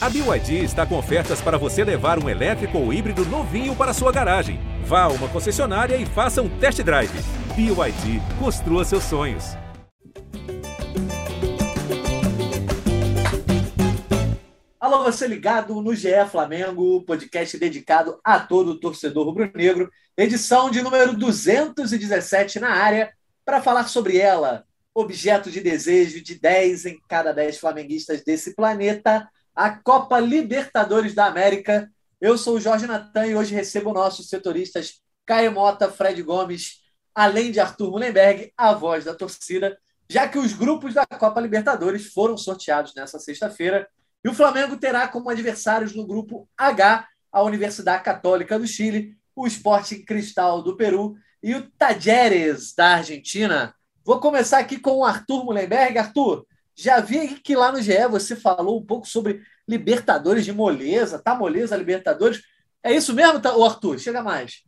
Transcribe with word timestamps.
A 0.00 0.08
BYD 0.08 0.62
está 0.62 0.86
com 0.86 0.96
ofertas 0.96 1.40
para 1.40 1.58
você 1.58 1.82
levar 1.82 2.22
um 2.22 2.28
elétrico 2.28 2.78
ou 2.78 2.92
híbrido 2.92 3.24
novinho 3.24 3.74
para 3.74 3.92
sua 3.92 4.12
garagem. 4.12 4.60
Vá 4.84 5.02
a 5.02 5.08
uma 5.08 5.28
concessionária 5.28 5.96
e 5.96 6.06
faça 6.06 6.40
um 6.40 6.48
test 6.60 6.80
drive. 6.84 7.10
BYD, 7.56 8.20
construa 8.38 8.84
seus 8.84 9.02
sonhos. 9.02 9.56
Alô, 14.78 15.02
você 15.02 15.26
ligado 15.26 15.82
no 15.82 15.92
GE 15.96 16.24
Flamengo, 16.30 17.02
podcast 17.02 17.58
dedicado 17.58 18.20
a 18.22 18.38
todo 18.38 18.78
torcedor 18.78 19.26
rubro-negro, 19.26 19.90
edição 20.16 20.70
de 20.70 20.80
número 20.80 21.16
217 21.16 22.60
na 22.60 22.70
área, 22.70 23.12
para 23.44 23.60
falar 23.60 23.88
sobre 23.88 24.16
ela, 24.18 24.62
objeto 24.94 25.50
de 25.50 25.60
desejo 25.60 26.22
de 26.22 26.38
10 26.38 26.86
em 26.86 27.00
cada 27.08 27.32
10 27.32 27.58
flamenguistas 27.58 28.22
desse 28.22 28.54
planeta, 28.54 29.28
a 29.58 29.70
Copa 29.70 30.20
Libertadores 30.20 31.14
da 31.14 31.26
América. 31.26 31.90
Eu 32.20 32.38
sou 32.38 32.54
o 32.54 32.60
Jorge 32.60 32.86
Natan 32.86 33.26
e 33.26 33.34
hoje 33.34 33.52
recebo 33.52 33.92
nossos 33.92 34.28
setoristas 34.28 35.00
Caio 35.26 35.50
Mota, 35.50 35.90
Fred 35.90 36.22
Gomes, 36.22 36.76
além 37.12 37.50
de 37.50 37.58
Arthur 37.58 37.90
Mullenberg, 37.90 38.52
a 38.56 38.72
voz 38.72 39.04
da 39.04 39.16
torcida, 39.16 39.76
já 40.08 40.28
que 40.28 40.38
os 40.38 40.52
grupos 40.52 40.94
da 40.94 41.04
Copa 41.04 41.40
Libertadores 41.40 42.12
foram 42.12 42.38
sorteados 42.38 42.94
nessa 42.94 43.18
sexta-feira 43.18 43.88
e 44.24 44.28
o 44.28 44.32
Flamengo 44.32 44.76
terá 44.76 45.08
como 45.08 45.28
adversários 45.28 45.92
no 45.92 46.06
grupo 46.06 46.48
H 46.56 47.08
a 47.32 47.42
Universidade 47.42 48.04
Católica 48.04 48.60
do 48.60 48.66
Chile, 48.66 49.16
o 49.34 49.44
Sporting 49.44 50.04
Cristal 50.04 50.62
do 50.62 50.76
Peru 50.76 51.16
e 51.42 51.56
o 51.56 51.68
Tajeres 51.72 52.76
da 52.76 52.94
Argentina. 52.94 53.74
Vou 54.04 54.20
começar 54.20 54.60
aqui 54.60 54.78
com 54.78 54.98
o 54.98 55.04
Arthur 55.04 55.44
Mullenberg. 55.44 55.98
Arthur, 55.98 56.46
já 56.80 57.00
vi 57.00 57.40
que 57.40 57.56
lá 57.56 57.72
no 57.72 57.82
GE 57.82 58.06
você 58.08 58.36
falou 58.36 58.78
um 58.78 58.86
pouco 58.86 59.04
sobre 59.04 59.42
Libertadores 59.68 60.46
de 60.46 60.52
moleza. 60.52 61.18
Tá 61.18 61.34
moleza 61.34 61.76
Libertadores? 61.76 62.40
É 62.82 62.94
isso 62.94 63.12
mesmo, 63.12 63.38
tá, 63.38 63.50
Arthur? 63.50 63.98
Chega 63.98 64.22
mais. 64.22 64.62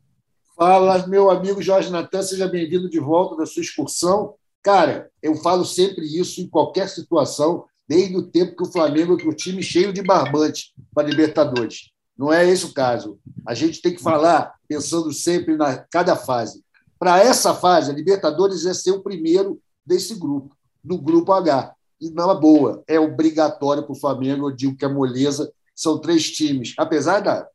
Fala, 0.55 1.06
meu 1.06 1.30
amigo 1.30 1.62
Jorge 1.62 1.91
Natan, 1.91 2.22
seja 2.22 2.47
bem-vindo 2.47 2.91
de 2.91 3.00
volta 3.00 3.34
da 3.34 3.47
sua 3.47 3.62
excursão. 3.62 4.34
Cara, 4.62 5.10
eu 5.22 5.34
falo 5.36 5.64
sempre 5.64 6.05
isso 6.05 6.42
em 6.42 6.47
qualquer 6.47 6.86
situação, 6.91 7.64
desde 7.88 8.14
o 8.14 8.22
tempo 8.22 8.55
que 8.55 8.62
o 8.62 8.70
Flamengo 8.70 9.19
é 9.19 9.25
o 9.25 9.33
time 9.33 9.62
cheio 9.62 9.91
de 9.91 10.02
barbante 10.02 10.75
para 10.94 11.08
Libertadores. 11.08 11.91
Não 12.14 12.30
é 12.30 12.47
esse 12.47 12.66
o 12.66 12.75
caso. 12.75 13.19
A 13.48 13.55
gente 13.55 13.80
tem 13.80 13.94
que 13.94 14.03
falar 14.03 14.55
pensando 14.69 15.10
sempre 15.14 15.56
na 15.56 15.78
cada 15.78 16.14
fase. 16.14 16.62
Para 16.98 17.19
essa 17.20 17.55
fase, 17.55 17.91
a 17.91 17.94
Libertadores 17.94 18.66
é 18.66 18.75
ser 18.75 18.91
o 18.91 19.03
primeiro 19.03 19.58
desse 19.86 20.14
grupo, 20.14 20.55
do 20.84 20.98
grupo 20.98 21.32
H 21.32 21.75
e 22.01 22.11
na 22.11 22.34
boa, 22.34 22.83
é 22.87 22.98
obrigatório 22.98 23.83
para 23.83 23.93
o 23.93 23.98
Flamengo, 23.98 24.48
eu 24.48 24.56
digo 24.56 24.77
que 24.77 24.84
a 24.84 24.89
moleza 24.89 25.53
são 25.75 25.98
três 25.98 26.31
times, 26.31 26.75
apesar 26.79 27.20
da, 27.20 27.47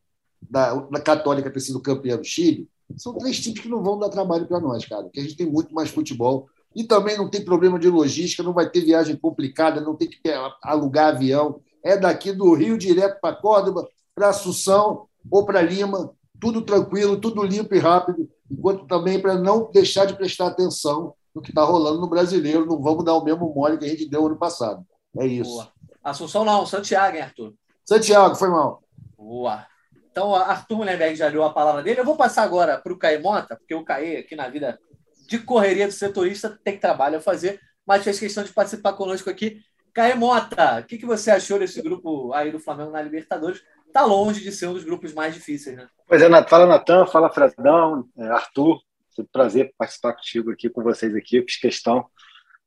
da, 0.42 0.76
da 0.76 1.00
Católica 1.00 1.52
ter 1.52 1.60
sido 1.60 1.82
campeã 1.82 2.18
do 2.18 2.24
Chile, 2.24 2.70
são 2.96 3.18
três 3.18 3.40
times 3.40 3.60
que 3.60 3.70
não 3.70 3.84
vão 3.84 3.98
dar 3.98 4.10
trabalho 4.10 4.46
para 4.46 4.60
nós, 4.60 4.86
cara, 4.86 5.04
porque 5.04 5.20
a 5.20 5.24
gente 5.24 5.36
tem 5.36 5.48
muito 5.48 5.74
mais 5.74 5.90
futebol. 5.90 6.48
E 6.76 6.84
também 6.84 7.18
não 7.18 7.30
tem 7.30 7.44
problema 7.44 7.80
de 7.80 7.90
logística, 7.90 8.44
não 8.44 8.54
vai 8.54 8.70
ter 8.70 8.82
viagem 8.82 9.16
complicada, 9.16 9.80
não 9.82 9.96
tem 9.96 10.10
que 10.10 10.20
alugar 10.62 11.16
avião, 11.16 11.62
é 11.82 11.98
daqui 11.98 12.32
do 12.32 12.54
Rio 12.54 12.78
direto 12.78 13.20
para 13.22 13.36
Córdoba, 13.36 13.88
para 14.14 14.30
Assunção 14.30 15.08
ou 15.32 15.46
para 15.46 15.62
Lima, 15.62 16.12
tudo 16.40 16.62
tranquilo, 16.62 17.20
tudo 17.20 17.44
limpo 17.44 17.74
e 17.74 17.80
rápido, 17.80 18.30
enquanto 18.52 18.86
também 18.86 19.20
para 19.20 19.36
não 19.36 19.72
deixar 19.72 20.06
de 20.06 20.16
prestar 20.16 20.48
atenção 20.48 21.14
do 21.36 21.42
que 21.42 21.52
está 21.52 21.64
rolando 21.64 22.00
no 22.00 22.08
brasileiro. 22.08 22.66
Não 22.66 22.82
vamos 22.82 23.04
dar 23.04 23.14
o 23.14 23.24
mesmo 23.24 23.54
mole 23.54 23.78
que 23.78 23.84
a 23.84 23.90
gente 23.90 24.10
deu 24.10 24.26
ano 24.26 24.38
passado. 24.38 24.86
É 25.18 25.28
isso. 25.28 25.52
Boa. 25.52 25.72
Assunção 26.02 26.46
não, 26.46 26.66
Santiago, 26.66 27.18
hein, 27.18 27.24
Arthur? 27.24 27.54
Santiago, 27.84 28.36
foi 28.36 28.50
mal. 28.50 28.82
Boa. 29.18 29.68
Então, 30.10 30.34
Arthur 30.34 30.78
Mullenberg 30.78 31.16
já 31.16 31.30
deu 31.30 31.44
a 31.44 31.52
palavra 31.52 31.84
dele. 31.84 32.00
Eu 32.00 32.06
vou 32.06 32.16
passar 32.16 32.44
agora 32.44 32.78
para 32.78 32.94
o 32.94 32.98
Caê 32.98 33.18
Mota, 33.18 33.58
porque 33.58 33.76
o 33.76 33.84
Caê, 33.84 34.18
aqui 34.18 34.34
na 34.34 34.48
vida 34.48 34.80
de 35.28 35.40
correria 35.40 35.88
do 35.88 35.94
setorista, 35.94 36.58
tem 36.64 36.80
trabalho 36.80 37.18
a 37.18 37.22
fazer, 37.22 37.60
mas 37.86 38.04
fez 38.04 38.18
questão 38.18 38.44
de 38.44 38.54
participar 38.54 38.94
conosco 38.94 39.30
aqui. 39.30 39.60
Caê 39.94 40.16
Mota, 40.16 40.80
o 40.80 40.84
que, 40.86 40.98
que 40.98 41.06
você 41.06 41.32
achou 41.32 41.60
desse 41.60 41.82
grupo 41.82 42.32
aí 42.34 42.50
do 42.52 42.60
Flamengo 42.60 42.92
na 42.92 43.02
Libertadores? 43.02 43.62
Está 43.88 44.06
longe 44.06 44.42
de 44.42 44.52
ser 44.52 44.68
um 44.68 44.74
dos 44.74 44.84
grupos 44.84 45.14
mais 45.14 45.34
difíceis, 45.34 45.76
né? 45.76 45.88
Pois 46.08 46.22
é, 46.22 46.44
fala 46.48 46.66
Natan, 46.66 47.06
fala 47.08 47.30
Fredão, 47.30 48.06
é, 48.18 48.28
Arthur, 48.28 48.80
um 49.22 49.28
prazer 49.32 49.74
participar 49.78 50.14
contigo 50.14 50.52
aqui, 50.52 50.70
com 50.70 50.84
vocês 50.84 51.16
aqui, 51.16 51.42
fiz 51.42 51.58
questão. 51.58 52.06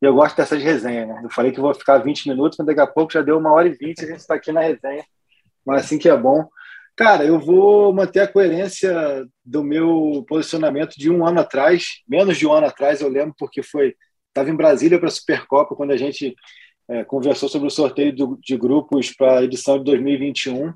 E 0.01 0.07
eu 0.07 0.15
gosto 0.15 0.37
dessas 0.37 0.63
resenhas, 0.63 1.09
né? 1.09 1.21
Eu 1.25 1.31
falei 1.31 1.53
que 1.53 1.61
vou 1.61 1.75
ficar 1.75 1.99
20 1.99 2.29
minutos, 2.29 2.57
mas 2.59 2.67
daqui 2.67 2.81
a 2.81 2.87
pouco 2.87 3.13
já 3.13 3.23
deu 3.23 3.39
uma 3.39 3.53
hora 3.53 3.69
e 3.69 3.73
vinte, 3.73 4.05
a 4.05 4.07
gente 4.07 4.21
está 4.21 4.35
aqui 4.35 4.53
na 4.53 4.61
resenha. 4.61 5.05
Mas 5.67 5.85
assim 5.85 5.99
que 5.99 6.09
é 6.09 6.17
bom. 6.17 6.49
Cara, 6.97 7.25
eu 7.25 7.39
vou 7.39 7.93
manter 7.93 8.21
a 8.21 8.29
coerência 8.29 9.27
do 9.45 9.63
meu 9.63 10.25
posicionamento 10.29 10.95
de 10.97 11.11
um 11.11 11.27
ano 11.27 11.41
atrás, 11.41 12.03
menos 12.09 12.37
de 12.37 12.47
um 12.47 12.53
ano 12.53 12.67
atrás, 12.67 13.01
eu 13.01 13.09
lembro, 13.09 13.35
porque 13.39 13.63
foi. 13.63 13.95
Estava 14.29 14.51
em 14.51 14.57
Brasília 14.57 14.99
para 14.99 15.09
a 15.09 15.11
Supercopa, 15.11 15.75
quando 15.75 15.91
a 15.91 15.97
gente 15.97 16.35
é, 16.89 17.05
conversou 17.05 17.49
sobre 17.49 17.67
o 17.67 17.71
sorteio 17.71 18.15
do, 18.15 18.39
de 18.41 18.57
grupos 18.57 19.13
para 19.13 19.41
a 19.41 19.43
edição 19.45 19.79
de 19.79 19.85
2021. 19.85 20.73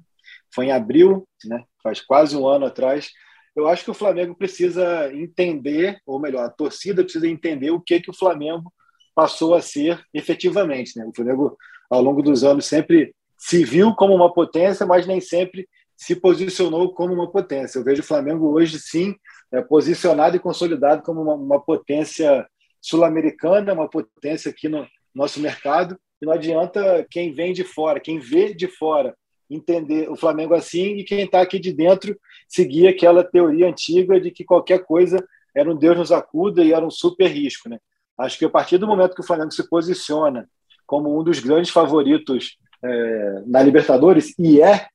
Foi 0.55 0.67
em 0.67 0.73
abril, 0.73 1.27
né? 1.45 1.65
faz 1.83 2.01
quase 2.01 2.37
um 2.37 2.47
ano 2.47 2.67
atrás 2.67 3.11
eu 3.55 3.69
acho 3.69 3.85
que 3.85 3.91
o 3.91 3.95
Flamengo 3.95 4.35
precisa 4.35 5.13
entender, 5.13 5.99
ou 6.07 6.19
melhor, 6.19 6.45
a 6.45 6.51
torcida 6.51 7.03
precisa 7.03 7.29
entender 7.29 7.71
o 7.71 7.81
que, 7.81 8.01
que 8.01 8.11
o 8.11 8.17
Flamengo 8.17 8.73
passou 9.15 9.55
a 9.55 9.61
ser 9.61 10.03
efetivamente. 10.13 10.99
Né? 10.99 11.05
O 11.05 11.13
Flamengo, 11.15 11.57
ao 11.91 12.03
longo 12.03 12.23
dos 12.23 12.45
anos, 12.45 12.67
sempre 12.67 13.15
se 13.37 13.65
viu 13.65 13.95
como 13.95 14.15
uma 14.15 14.33
potência, 14.33 14.87
mas 14.87 15.07
nem 15.07 15.21
sempre 15.21 15.69
se 15.97 16.17
posicionou 16.17 16.95
como 16.95 17.13
uma 17.13 17.31
potência. 17.31 17.79
Eu 17.79 17.85
vejo 17.85 18.01
o 18.01 18.07
Flamengo 18.07 18.51
hoje, 18.53 18.81
sim, 18.81 19.15
é, 19.53 19.61
posicionado 19.61 20.37
e 20.37 20.41
consolidado 20.41 21.03
como 21.03 21.21
uma, 21.21 21.35
uma 21.35 21.61
potência 21.61 22.47
sul-americana, 22.81 23.75
uma 23.75 23.89
potência 23.89 24.51
aqui 24.51 24.69
no 24.69 24.87
nosso 25.15 25.41
mercado. 25.41 25.99
E 26.21 26.27
não 26.27 26.33
adianta 26.33 27.07
quem 27.11 27.33
vem 27.33 27.53
de 27.53 27.65
fora, 27.65 28.01
quem 28.01 28.19
vê 28.19 28.55
de 28.55 28.67
fora, 28.67 29.15
entender 29.55 30.11
o 30.11 30.17
Flamengo 30.17 30.55
assim 30.55 30.97
e 30.97 31.05
quem 31.05 31.25
está 31.25 31.41
aqui 31.41 31.59
de 31.59 31.73
dentro 31.73 32.19
seguir 32.49 32.87
aquela 32.89 33.25
teoria 33.25 33.69
antiga 33.69 34.21
de 34.21 34.31
que 34.31 34.45
qualquer 34.45 34.85
coisa 34.85 35.25
era 35.55 35.71
um 35.71 35.77
Deus 35.77 35.97
nos 35.97 36.13
acuda 36.13 36.65
e 36.65 36.73
era 36.73 36.85
um 36.85 36.91
super 36.91 37.29
risco. 37.29 37.69
Né? 37.69 37.79
Acho 38.19 38.39
que 38.39 38.45
a 38.45 38.51
partir 38.51 38.79
do 38.79 38.87
momento 38.87 39.15
que 39.15 39.21
o 39.21 39.27
Flamengo 39.27 39.53
se 39.53 39.69
posiciona 39.69 40.49
como 40.87 41.19
um 41.19 41.23
dos 41.23 41.39
grandes 41.39 41.71
favoritos 41.71 42.57
é, 42.83 43.43
na 43.47 43.63
Libertadores, 43.63 44.35
e 44.39 44.61
é 44.61 44.89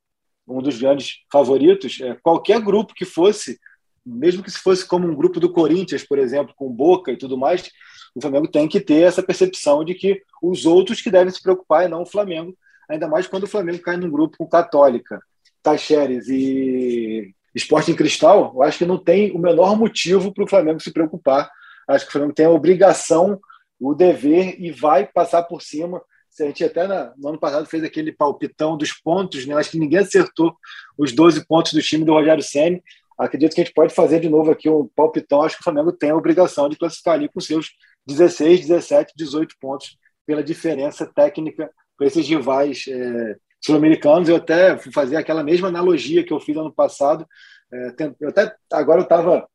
um 0.47 0.61
dos 0.61 0.79
grandes 0.79 1.19
favoritos, 1.31 1.99
é, 2.01 2.15
qualquer 2.21 2.61
grupo 2.61 2.93
que 2.93 3.05
fosse, 3.05 3.59
mesmo 4.05 4.43
que 4.43 4.51
se 4.51 4.59
fosse 4.59 4.85
como 4.85 5.07
um 5.07 5.15
grupo 5.15 5.39
do 5.39 5.51
Corinthians, 5.51 6.03
por 6.03 6.19
exemplo, 6.19 6.53
com 6.55 6.71
Boca 6.71 7.11
e 7.11 7.17
tudo 7.17 7.37
mais, 7.37 7.69
o 8.15 8.21
Flamengo 8.21 8.47
tem 8.47 8.67
que 8.67 8.79
ter 8.79 9.01
essa 9.01 9.21
percepção 9.21 9.83
de 9.83 9.93
que 9.93 10.21
os 10.41 10.65
outros 10.65 11.01
que 11.01 11.11
devem 11.11 11.31
se 11.31 11.41
preocupar 11.41 11.85
e 11.85 11.89
não 11.89 12.03
o 12.03 12.05
Flamengo, 12.05 12.55
ainda 12.89 13.07
mais 13.07 13.27
quando 13.27 13.43
o 13.43 13.47
Flamengo 13.47 13.79
cai 13.79 13.97
num 13.97 14.09
grupo 14.09 14.37
com 14.37 14.47
Católica, 14.47 15.19
Tacheres 15.61 16.27
e 16.29 17.33
Esporte 17.53 17.91
em 17.91 17.95
Cristal, 17.95 18.53
eu 18.55 18.63
acho 18.63 18.77
que 18.77 18.85
não 18.85 18.97
tem 18.97 19.31
o 19.31 19.39
menor 19.39 19.77
motivo 19.77 20.33
para 20.33 20.43
o 20.43 20.47
Flamengo 20.47 20.79
se 20.79 20.91
preocupar. 20.91 21.49
Acho 21.87 22.05
que 22.05 22.09
o 22.09 22.11
Flamengo 22.11 22.33
tem 22.33 22.45
a 22.45 22.51
obrigação, 22.51 23.39
o 23.79 23.93
dever 23.93 24.55
e 24.59 24.71
vai 24.71 25.05
passar 25.07 25.43
por 25.43 25.61
cima. 25.61 26.01
A 26.39 26.43
gente 26.43 26.63
até 26.63 26.87
no 27.17 27.29
ano 27.29 27.39
passado 27.39 27.65
fez 27.65 27.83
aquele 27.83 28.11
palpitão 28.11 28.77
dos 28.77 28.93
pontos, 28.93 29.47
né? 29.47 29.55
acho 29.55 29.71
que 29.71 29.79
ninguém 29.79 29.99
acertou 29.99 30.55
os 30.95 31.11
12 31.11 31.47
pontos 31.47 31.73
do 31.73 31.81
time 31.81 32.05
do 32.05 32.13
Rogério 32.13 32.43
Senni. 32.43 32.83
Acredito 33.17 33.55
que 33.55 33.61
a 33.61 33.63
gente 33.63 33.73
pode 33.73 33.91
fazer 33.91 34.19
de 34.19 34.29
novo 34.29 34.51
aqui 34.51 34.69
um 34.69 34.87
palpitão. 34.95 35.41
Acho 35.41 35.55
que 35.55 35.61
o 35.61 35.63
Flamengo 35.63 35.91
tem 35.91 36.11
a 36.11 36.15
obrigação 36.15 36.69
de 36.69 36.77
classificar 36.77 37.15
ali 37.15 37.27
com 37.27 37.39
seus 37.39 37.71
16, 38.05 38.67
17, 38.67 39.13
18 39.17 39.55
pontos 39.59 39.97
pela 40.27 40.43
diferença 40.43 41.07
técnica 41.07 41.71
com 41.97 42.05
esses 42.05 42.27
rivais 42.27 42.85
é, 42.87 43.35
sul-americanos. 43.61 44.29
Eu 44.29 44.37
até 44.37 44.77
fui 44.77 44.91
fazer 44.91 45.15
aquela 45.15 45.43
mesma 45.43 45.67
analogia 45.67 46.23
que 46.23 46.33
eu 46.33 46.39
fiz 46.39 46.55
ano 46.55 46.71
passado. 46.71 47.27
É, 47.73 47.93
eu 48.19 48.29
até 48.29 48.53
agora 48.71 48.99
eu 48.99 49.03
estava 49.03 49.47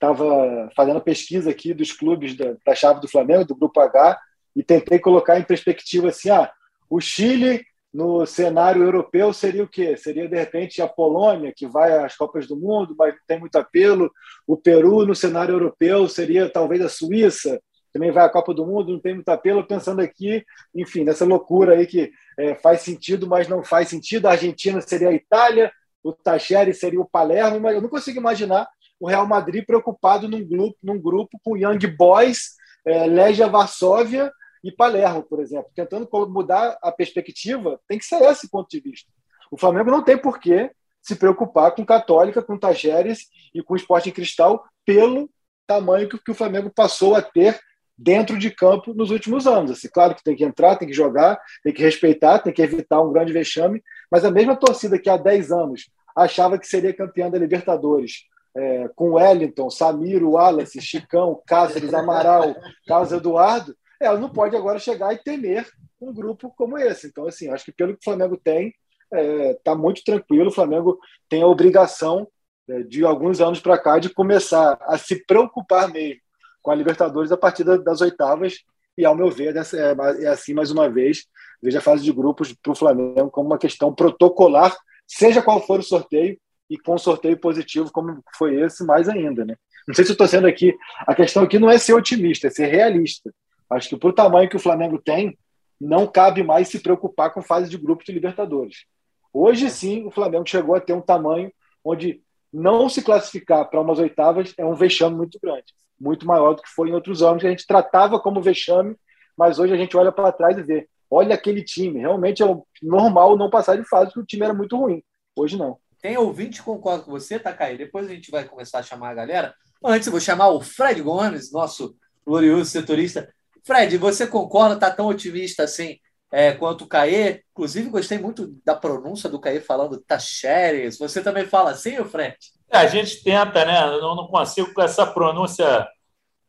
estava 0.00 0.70
fazendo 0.74 1.00
pesquisa 1.00 1.50
aqui 1.50 1.74
dos 1.74 1.92
clubes 1.92 2.34
da, 2.34 2.54
da 2.64 2.74
chave 2.74 3.00
do 3.00 3.08
Flamengo, 3.08 3.44
do 3.44 3.56
Grupo 3.56 3.80
H, 3.80 4.18
e 4.56 4.62
tentei 4.62 4.98
colocar 4.98 5.38
em 5.38 5.44
perspectiva 5.44 6.08
assim, 6.08 6.30
ah, 6.30 6.50
o 6.88 7.00
Chile 7.00 7.62
no 7.92 8.24
cenário 8.24 8.82
europeu 8.82 9.32
seria 9.32 9.64
o 9.64 9.68
quê? 9.68 9.96
Seria, 9.96 10.28
de 10.28 10.36
repente, 10.36 10.80
a 10.80 10.88
Polônia, 10.88 11.52
que 11.54 11.66
vai 11.66 11.92
às 11.92 12.16
Copas 12.16 12.46
do 12.46 12.56
Mundo, 12.56 12.94
mas 12.96 13.14
tem 13.26 13.38
muito 13.38 13.56
apelo. 13.56 14.10
O 14.46 14.56
Peru, 14.56 15.04
no 15.04 15.14
cenário 15.14 15.54
europeu, 15.54 16.08
seria 16.08 16.48
talvez 16.48 16.80
a 16.80 16.88
Suíça, 16.88 17.60
também 17.92 18.10
vai 18.10 18.24
à 18.24 18.28
Copa 18.28 18.54
do 18.54 18.66
Mundo, 18.66 18.92
não 18.92 19.00
tem 19.00 19.14
muito 19.14 19.28
apelo, 19.28 19.66
pensando 19.66 20.00
aqui, 20.00 20.44
enfim, 20.74 21.04
nessa 21.04 21.24
loucura 21.24 21.74
aí 21.74 21.86
que 21.86 22.12
é, 22.38 22.54
faz 22.54 22.82
sentido, 22.82 23.26
mas 23.26 23.48
não 23.48 23.62
faz 23.62 23.88
sentido. 23.88 24.26
A 24.26 24.32
Argentina 24.32 24.80
seria 24.80 25.08
a 25.08 25.14
Itália, 25.14 25.72
o 26.02 26.12
Tacheri 26.12 26.72
seria 26.72 27.00
o 27.00 27.08
Palermo, 27.08 27.60
mas 27.60 27.74
eu 27.74 27.82
não 27.82 27.88
consigo 27.88 28.18
imaginar 28.18 28.68
o 28.98 29.08
Real 29.08 29.26
Madrid 29.26 29.64
preocupado 29.64 30.28
num 30.28 30.46
grupo, 30.46 30.76
num 30.82 31.00
grupo 31.00 31.38
com 31.42 31.56
Young 31.56 31.86
Boys, 31.96 32.54
é, 32.84 33.06
Legia 33.06 33.48
Varsóvia 33.48 34.32
e 34.62 34.70
Palermo, 34.70 35.22
por 35.22 35.40
exemplo. 35.40 35.70
Tentando 35.74 36.08
mudar 36.28 36.78
a 36.82 36.92
perspectiva, 36.92 37.80
tem 37.88 37.98
que 37.98 38.04
ser 38.04 38.22
esse 38.22 38.48
ponto 38.50 38.68
de 38.68 38.80
vista. 38.80 39.10
O 39.50 39.56
Flamengo 39.56 39.90
não 39.90 40.02
tem 40.02 40.16
porquê 40.16 40.70
se 41.02 41.16
preocupar 41.16 41.72
com 41.72 41.84
Católica, 41.84 42.42
com 42.42 42.58
Tajeres 42.58 43.28
e 43.54 43.62
com 43.62 43.74
Esporte 43.74 44.10
em 44.10 44.12
Cristal 44.12 44.64
pelo 44.84 45.30
tamanho 45.66 46.08
que 46.08 46.30
o 46.30 46.34
Flamengo 46.34 46.70
passou 46.70 47.14
a 47.14 47.22
ter 47.22 47.58
dentro 48.00 48.38
de 48.38 48.50
campo 48.50 48.94
nos 48.94 49.10
últimos 49.10 49.46
anos. 49.46 49.72
Assim, 49.72 49.88
claro 49.92 50.14
que 50.14 50.24
tem 50.24 50.34
que 50.34 50.42
entrar, 50.42 50.76
tem 50.76 50.88
que 50.88 50.94
jogar, 50.94 51.38
tem 51.62 51.72
que 51.72 51.82
respeitar, 51.82 52.38
tem 52.38 52.52
que 52.52 52.62
evitar 52.62 53.02
um 53.02 53.12
grande 53.12 53.32
vexame, 53.32 53.82
mas 54.10 54.24
a 54.24 54.30
mesma 54.30 54.56
torcida 54.56 54.98
que 54.98 55.10
há 55.10 55.18
10 55.18 55.52
anos 55.52 55.90
achava 56.16 56.58
que 56.58 56.66
seria 56.66 56.96
campeã 56.96 57.30
da 57.30 57.38
Libertadores, 57.38 58.24
é, 58.56 58.88
com 58.96 59.12
Wellington, 59.12 59.68
Samiro, 59.68 60.30
Wallace, 60.30 60.80
Chicão, 60.80 61.40
Cáceres, 61.46 61.92
Amaral, 61.92 62.56
Carlos 62.86 63.12
Eduardo, 63.12 63.76
ela 64.00 64.18
não 64.18 64.30
pode 64.30 64.56
agora 64.56 64.78
chegar 64.78 65.12
e 65.12 65.22
temer 65.22 65.68
um 66.00 66.12
grupo 66.12 66.52
como 66.56 66.78
esse. 66.78 67.06
Então, 67.06 67.26
assim, 67.26 67.50
acho 67.50 67.66
que 67.66 67.72
pelo 67.72 67.92
que 67.92 68.00
o 68.00 68.04
Flamengo 68.04 68.40
tem, 68.42 68.68
está 69.12 69.18
é, 69.18 69.54
tá 69.62 69.74
muito 69.74 70.02
tranquilo. 70.02 70.48
O 70.48 70.54
Flamengo 70.54 70.98
tem 71.28 71.42
a 71.42 71.46
obrigação 71.46 72.26
é, 72.66 72.82
de 72.82 73.04
alguns 73.04 73.42
anos 73.42 73.60
para 73.60 73.76
cá 73.76 73.98
de 73.98 74.08
começar 74.08 74.78
a 74.80 74.96
se 74.96 75.22
preocupar 75.26 75.92
mesmo 75.92 76.22
com 76.62 76.70
a 76.70 76.74
Libertadores 76.74 77.32
a 77.32 77.36
partir 77.36 77.64
das 77.64 78.00
oitavas. 78.00 78.58
E, 78.96 79.04
ao 79.04 79.14
meu 79.14 79.30
ver, 79.30 79.56
é, 79.56 80.24
é 80.24 80.28
assim 80.28 80.54
mais 80.54 80.70
uma 80.70 80.88
vez. 80.88 81.24
Veja 81.62 81.78
a 81.78 81.82
fase 81.82 82.02
de 82.02 82.12
grupos 82.12 82.52
para 82.52 82.72
o 82.72 82.74
Flamengo 82.74 83.30
como 83.30 83.48
uma 83.48 83.58
questão 83.58 83.94
protocolar, 83.94 84.76
seja 85.06 85.42
qual 85.42 85.64
for 85.66 85.80
o 85.80 85.82
sorteio, 85.82 86.38
e 86.68 86.78
com 86.78 86.94
um 86.94 86.98
sorteio 86.98 87.36
positivo 87.36 87.90
como 87.92 88.22
foi 88.36 88.60
esse, 88.60 88.84
mais 88.84 89.08
ainda. 89.08 89.44
Né? 89.44 89.56
Não 89.86 89.94
sei 89.94 90.04
se 90.04 90.12
estou 90.12 90.28
sendo 90.28 90.46
aqui. 90.46 90.76
A 91.00 91.14
questão 91.14 91.42
aqui 91.42 91.58
não 91.58 91.68
é 91.68 91.76
ser 91.78 91.94
otimista, 91.94 92.46
é 92.46 92.50
ser 92.50 92.66
realista. 92.66 93.32
Acho 93.68 93.88
que, 93.88 93.96
por 93.96 94.10
o 94.10 94.14
tamanho 94.14 94.48
que 94.48 94.56
o 94.56 94.60
Flamengo 94.60 94.98
tem, 94.98 95.36
não 95.80 96.06
cabe 96.06 96.42
mais 96.42 96.68
se 96.68 96.78
preocupar 96.80 97.32
com 97.32 97.42
fase 97.42 97.68
de 97.68 97.78
grupo 97.78 98.04
de 98.04 98.12
Libertadores. 98.12 98.84
Hoje 99.32 99.70
sim, 99.70 100.06
o 100.06 100.10
Flamengo 100.10 100.48
chegou 100.48 100.74
a 100.74 100.80
ter 100.80 100.92
um 100.92 101.00
tamanho 101.00 101.52
onde 101.84 102.20
não 102.52 102.88
se 102.88 103.02
classificar 103.02 103.68
para 103.68 103.80
umas 103.80 103.98
oitavas 103.98 104.52
é 104.58 104.64
um 104.64 104.74
vexame 104.74 105.16
muito 105.16 105.38
grande, 105.40 105.72
muito 106.00 106.26
maior 106.26 106.54
do 106.54 106.62
que 106.62 106.68
foi 106.68 106.88
em 106.88 106.94
outros 106.94 107.22
anos, 107.22 107.40
que 107.40 107.46
a 107.46 107.50
gente 107.50 107.66
tratava 107.66 108.18
como 108.18 108.40
vexame, 108.40 108.96
mas 109.36 109.58
hoje 109.58 109.74
a 109.74 109.76
gente 109.76 109.96
olha 109.96 110.10
para 110.10 110.32
trás 110.32 110.56
e 110.56 110.62
vê, 110.62 110.88
olha 111.10 111.34
aquele 111.34 111.62
time, 111.62 112.00
realmente 112.00 112.42
é 112.42 112.46
normal 112.82 113.36
não 113.36 113.50
passar 113.50 113.76
de 113.76 113.88
fase, 113.88 114.06
porque 114.06 114.20
o 114.20 114.26
time 114.26 114.44
era 114.44 114.54
muito 114.54 114.76
ruim. 114.76 115.02
Hoje 115.36 115.56
não. 115.56 115.78
Tem 116.00 116.16
ouvinte 116.16 116.60
que 116.60 116.64
concorda 116.64 117.04
com 117.04 117.10
você, 117.10 117.38
Takai? 117.38 117.76
Depois 117.76 118.06
a 118.06 118.14
gente 118.14 118.30
vai 118.30 118.44
começar 118.44 118.78
a 118.78 118.82
chamar 118.82 119.10
a 119.10 119.14
galera. 119.14 119.54
Antes 119.84 120.06
eu 120.06 120.12
vou 120.12 120.20
chamar 120.20 120.48
o 120.48 120.60
Fred 120.60 121.02
Gomes, 121.02 121.52
nosso 121.52 121.94
glorioso 122.24 122.70
setorista. 122.70 123.32
Fred, 123.64 123.96
você 123.98 124.26
concorda, 124.26 124.74
está 124.74 124.90
tão 124.90 125.06
otimista 125.06 125.64
assim 125.64 125.98
é, 126.32 126.52
quanto 126.52 126.84
o 126.84 126.86
Caê? 126.86 127.42
Inclusive, 127.50 127.90
gostei 127.90 128.18
muito 128.18 128.54
da 128.64 128.74
pronúncia 128.74 129.28
do 129.28 129.40
Caê 129.40 129.60
falando 129.60 130.00
Tacheres. 130.00 130.98
Você 130.98 131.22
também 131.22 131.46
fala 131.46 131.72
assim, 131.72 131.98
o 131.98 132.04
Fred? 132.04 132.36
É, 132.72 132.78
a 132.78 132.86
gente 132.86 133.22
tenta, 133.22 133.64
né? 133.64 133.82
Eu 133.84 134.14
não 134.14 134.26
consigo 134.28 134.72
com 134.72 134.80
essa 134.80 135.04
pronúncia 135.04 135.86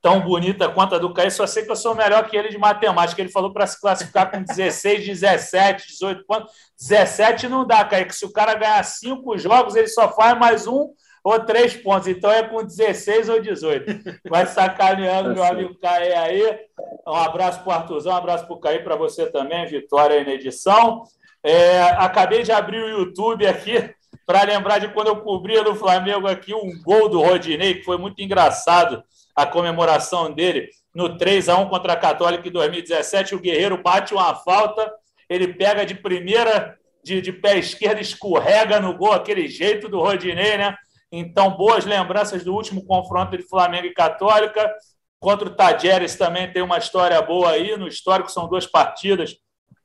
tão 0.01 0.19
bonita 0.19 0.67
quanto 0.67 0.95
a 0.95 0.97
do 0.97 1.13
Caê, 1.13 1.29
só 1.29 1.45
sei 1.45 1.63
que 1.63 1.71
eu 1.71 1.75
sou 1.75 1.93
melhor 1.93 2.27
que 2.27 2.35
ele 2.35 2.49
de 2.49 2.57
matemática. 2.57 3.21
Ele 3.21 3.31
falou 3.31 3.53
para 3.53 3.67
se 3.67 3.79
classificar 3.79 4.31
com 4.31 4.41
16, 4.43 5.05
17, 5.05 5.87
18 5.87 6.25
pontos. 6.25 6.51
17 6.79 7.47
não 7.47 7.65
dá, 7.65 7.85
Caê, 7.85 8.05
que 8.05 8.15
se 8.15 8.25
o 8.25 8.31
cara 8.31 8.55
ganhar 8.55 8.83
cinco 8.83 9.37
jogos, 9.37 9.75
ele 9.75 9.87
só 9.87 10.11
faz 10.11 10.37
mais 10.37 10.65
um 10.65 10.89
ou 11.23 11.39
três 11.39 11.75
pontos. 11.75 12.07
Então 12.07 12.31
é 12.31 12.41
com 12.41 12.63
16 12.63 13.29
ou 13.29 13.39
18. 13.39 14.19
Vai 14.27 14.47
sacaneando, 14.47 15.29
tá 15.29 15.35
meu 15.35 15.43
amigo 15.43 15.79
Caê 15.79 16.13
aí. 16.13 16.59
Um 17.07 17.15
abraço 17.15 17.63
para 17.63 17.69
o 17.69 17.73
Arthurzão, 17.73 18.13
um 18.13 18.17
abraço 18.17 18.45
para 18.45 18.55
o 18.55 18.59
Caê, 18.59 18.79
para 18.79 18.95
você 18.95 19.27
também. 19.31 19.67
Vitória 19.67 20.17
aí 20.17 20.25
na 20.25 20.33
edição. 20.33 21.03
É, 21.43 21.81
acabei 21.81 22.41
de 22.41 22.51
abrir 22.51 22.83
o 22.83 22.89
YouTube 22.89 23.45
aqui 23.47 23.93
para 24.25 24.43
lembrar 24.43 24.79
de 24.79 24.89
quando 24.89 25.07
eu 25.07 25.21
cobria 25.21 25.63
no 25.63 25.75
Flamengo 25.75 26.27
aqui 26.27 26.53
um 26.53 26.81
gol 26.81 27.09
do 27.09 27.21
Rodinei, 27.21 27.75
que 27.75 27.83
foi 27.83 27.97
muito 27.97 28.21
engraçado 28.21 29.03
a 29.35 29.45
comemoração 29.45 30.31
dele 30.31 30.69
no 30.93 31.17
3 31.17 31.49
a 31.49 31.57
1 31.57 31.69
contra 31.69 31.93
a 31.93 31.97
Católica 31.97 32.47
em 32.47 32.51
2017. 32.51 33.35
O 33.35 33.39
Guerreiro 33.39 33.81
bate 33.81 34.13
uma 34.13 34.35
falta, 34.35 34.91
ele 35.29 35.47
pega 35.53 35.85
de 35.85 35.95
primeira, 35.95 36.77
de, 37.03 37.21
de 37.21 37.31
pé 37.31 37.57
esquerdo, 37.57 37.99
escorrega 37.99 38.79
no 38.79 38.95
gol, 38.95 39.13
aquele 39.13 39.47
jeito 39.47 39.87
do 39.87 39.99
Rodinei, 39.99 40.57
né? 40.57 40.75
Então, 41.11 41.57
boas 41.57 41.85
lembranças 41.85 42.43
do 42.43 42.53
último 42.53 42.85
confronto 42.85 43.37
de 43.37 43.43
Flamengo 43.43 43.87
e 43.87 43.93
Católica. 43.93 44.73
Contra 45.19 45.47
o 45.47 45.53
Tajeres 45.53 46.15
também 46.15 46.51
tem 46.51 46.61
uma 46.61 46.77
história 46.77 47.21
boa 47.21 47.51
aí. 47.51 47.75
No 47.75 47.87
histórico 47.87 48.31
são 48.31 48.47
duas 48.47 48.65
partidas. 48.65 49.35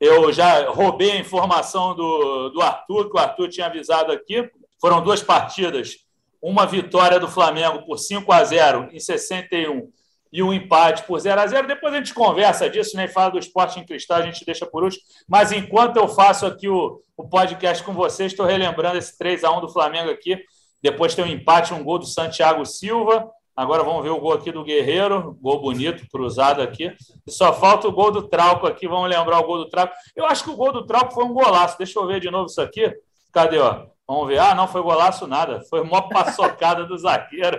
Eu 0.00 0.32
já 0.32 0.68
roubei 0.70 1.12
a 1.12 1.18
informação 1.18 1.94
do, 1.94 2.50
do 2.50 2.60
Arthur, 2.60 3.10
que 3.10 3.16
o 3.16 3.20
Arthur 3.20 3.48
tinha 3.48 3.66
avisado 3.66 4.12
aqui. 4.12 4.48
Foram 4.80 5.02
duas 5.02 5.22
partidas. 5.22 5.96
Uma 6.40 6.66
vitória 6.66 7.18
do 7.18 7.28
Flamengo 7.28 7.84
por 7.86 7.98
5 7.98 8.30
a 8.30 8.44
0 8.44 8.90
em 8.92 9.00
61 9.00 9.90
e 10.32 10.42
um 10.42 10.52
empate 10.52 11.02
por 11.04 11.18
0 11.18 11.40
a 11.40 11.46
0 11.46 11.66
Depois 11.66 11.94
a 11.94 11.96
gente 11.96 12.12
conversa 12.12 12.68
disso, 12.68 12.94
né? 12.96 13.06
E 13.06 13.08
fala 13.08 13.30
do 13.30 13.38
esporte 13.38 13.80
em 13.80 13.86
cristal, 13.86 14.18
a 14.18 14.22
gente 14.22 14.44
deixa 14.44 14.66
por 14.66 14.84
último. 14.84 15.02
Mas 15.26 15.50
enquanto 15.50 15.96
eu 15.96 16.08
faço 16.08 16.44
aqui 16.44 16.68
o, 16.68 17.00
o 17.16 17.26
podcast 17.26 17.82
com 17.82 17.94
vocês, 17.94 18.32
estou 18.32 18.44
relembrando 18.44 18.98
esse 18.98 19.16
3 19.16 19.44
a 19.44 19.50
1 19.50 19.60
do 19.62 19.68
Flamengo 19.68 20.10
aqui. 20.10 20.38
Depois 20.82 21.14
tem 21.14 21.24
um 21.24 21.28
empate, 21.28 21.72
um 21.72 21.82
gol 21.82 21.98
do 21.98 22.06
Santiago 22.06 22.64
Silva. 22.66 23.30
Agora 23.56 23.82
vamos 23.82 24.02
ver 24.02 24.10
o 24.10 24.20
gol 24.20 24.34
aqui 24.34 24.52
do 24.52 24.62
Guerreiro. 24.62 25.36
Gol 25.40 25.62
bonito, 25.62 26.06
cruzado 26.12 26.60
aqui. 26.60 26.92
E 27.26 27.32
só 27.32 27.54
falta 27.54 27.88
o 27.88 27.92
gol 27.92 28.12
do 28.12 28.28
Trauco 28.28 28.66
aqui. 28.66 28.86
Vamos 28.86 29.08
lembrar 29.08 29.40
o 29.40 29.46
gol 29.46 29.58
do 29.58 29.70
Trauco. 29.70 29.94
Eu 30.14 30.26
acho 30.26 30.44
que 30.44 30.50
o 30.50 30.56
gol 30.56 30.72
do 30.72 30.86
Trauco 30.86 31.14
foi 31.14 31.24
um 31.24 31.32
golaço. 31.32 31.78
Deixa 31.78 31.98
eu 31.98 32.06
ver 32.06 32.20
de 32.20 32.30
novo 32.30 32.46
isso 32.46 32.60
aqui. 32.60 32.92
Cadê, 33.32 33.58
ó? 33.58 33.86
Vamos 34.06 34.28
ver. 34.28 34.38
Ah, 34.38 34.54
não 34.54 34.68
foi 34.68 34.82
golaço 34.82 35.26
nada. 35.26 35.62
Foi 35.70 35.80
uma 35.80 36.06
paçocada 36.06 36.84
do 36.84 36.98
zagueiro. 36.98 37.58